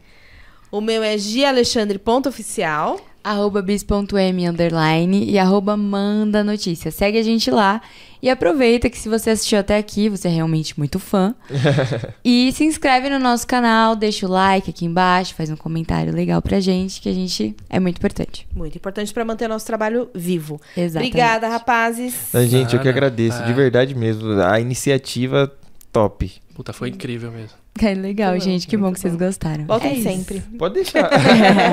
O 0.71 0.81
meu 0.81 1.03
é 1.03 1.17
gialexandre.oficial. 1.17 3.01
Arroba 3.25 3.61
bis.m 3.61 4.49
underline 4.49 5.25
e 5.31 5.39
arroba 5.39 5.77
manda 5.77 6.43
notícia. 6.45 6.91
Segue 6.91 7.19
a 7.19 7.23
gente 7.23 7.51
lá 7.51 7.83
e 8.23 8.31
aproveita 8.31 8.89
que 8.89 8.97
se 8.97 9.09
você 9.09 9.31
assistiu 9.31 9.59
até 9.59 9.77
aqui, 9.77 10.09
você 10.09 10.29
é 10.29 10.31
realmente 10.31 10.79
muito 10.79 10.99
fã. 10.99 11.35
e 12.25 12.51
se 12.53 12.65
inscreve 12.65 13.11
no 13.11 13.19
nosso 13.19 13.47
canal, 13.47 13.95
deixa 13.97 14.27
o 14.27 14.31
like 14.31 14.71
aqui 14.71 14.87
embaixo, 14.87 15.35
faz 15.35 15.51
um 15.51 15.57
comentário 15.57 16.13
legal 16.15 16.41
pra 16.41 16.59
gente, 16.61 17.01
que 17.03 17.09
a 17.09 17.13
gente 17.13 17.55
é 17.69 17.79
muito 17.79 17.99
importante. 17.99 18.47
Muito 18.55 18.77
importante 18.77 19.13
para 19.13 19.25
manter 19.25 19.45
o 19.47 19.49
nosso 19.49 19.67
trabalho 19.67 20.09
vivo. 20.15 20.61
Exatamente. 20.77 21.11
Obrigada, 21.11 21.49
rapazes. 21.49 22.29
Mas, 22.33 22.49
gente, 22.49 22.75
eu 22.77 22.81
que 22.81 22.89
agradeço, 22.89 23.43
de 23.45 23.51
É. 23.51 23.55
verdade 23.55 23.95
mesmo. 23.95 24.41
A 24.41 24.59
iniciativa 24.61 25.53
top. 25.93 26.33
Puta, 26.55 26.73
foi 26.73 26.89
incrível 26.89 27.31
mesmo. 27.31 27.57
É 27.89 27.95
legal, 27.95 28.33
Muito 28.33 28.45
gente. 28.45 28.67
Que 28.67 28.77
bom 28.77 28.93
que 28.93 29.01
vocês 29.01 29.15
gostaram. 29.17 29.65
Voltem 29.67 30.01
É 30.01 30.03
sempre. 30.03 30.41
Pode 30.59 30.75
deixar. 30.83 31.11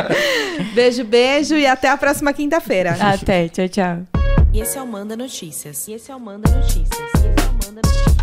Beijo, 0.74 1.04
beijo 1.04 1.56
e 1.56 1.66
até 1.66 1.90
a 1.90 1.98
próxima 1.98 2.32
quinta-feira. 2.34 2.96
Até, 3.00 3.50
tchau, 3.50 3.68
tchau. 3.68 3.98
E 4.54 4.60
esse 4.62 4.78
é 4.78 4.82
o 4.82 4.88
Manda 4.88 5.18
Notícias. 5.18 5.88
E 5.88 5.94
esse 5.94 6.12
é 6.12 6.16
o 6.16 6.20
Manda 6.20 6.50
Notícias. 6.50 6.88
E 6.90 7.04
esse 7.04 7.26
é 7.26 7.50
o 7.50 7.54
Manda 7.54 7.82
Notícias. 7.84 8.16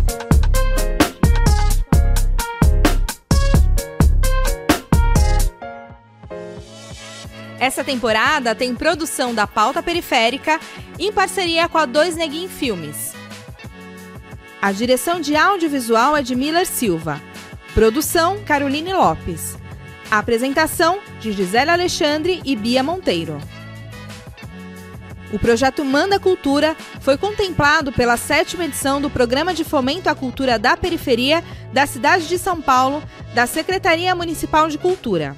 Essa 7.59 7.83
temporada 7.83 8.53
tem 8.53 8.75
produção 8.75 9.33
da 9.33 9.47
Pauta 9.47 9.81
Periférica 9.81 10.59
em 10.99 11.13
parceria 11.13 11.69
com 11.69 11.77
a 11.77 11.85
Dois 11.85 12.15
Neguin 12.15 12.47
Filmes. 12.49 13.13
A 14.61 14.71
direção 14.71 15.19
de 15.19 15.35
audiovisual 15.35 16.15
é 16.17 16.21
de 16.21 16.35
Miller 16.35 16.65
Silva. 16.65 17.21
Produção 17.73 18.37
Caroline 18.45 18.93
Lopes. 18.93 19.57
Apresentação 20.11 20.99
de 21.19 21.31
Gisele 21.31 21.71
Alexandre 21.71 22.39
e 22.45 22.55
Bia 22.55 22.83
Monteiro. 22.83 23.39
O 25.31 25.39
projeto 25.39 25.83
Manda 25.83 26.19
Cultura 26.19 26.77
foi 27.01 27.17
contemplado 27.17 27.91
pela 27.91 28.15
sétima 28.15 28.65
edição 28.65 29.01
do 29.01 29.09
Programa 29.09 29.55
de 29.55 29.63
Fomento 29.63 30.07
à 30.07 30.13
Cultura 30.13 30.59
da 30.59 30.77
Periferia 30.77 31.43
da 31.73 31.87
cidade 31.87 32.27
de 32.27 32.37
São 32.37 32.61
Paulo, 32.61 33.01
da 33.33 33.47
Secretaria 33.47 34.13
Municipal 34.13 34.69
de 34.69 34.77
Cultura. 34.77 35.35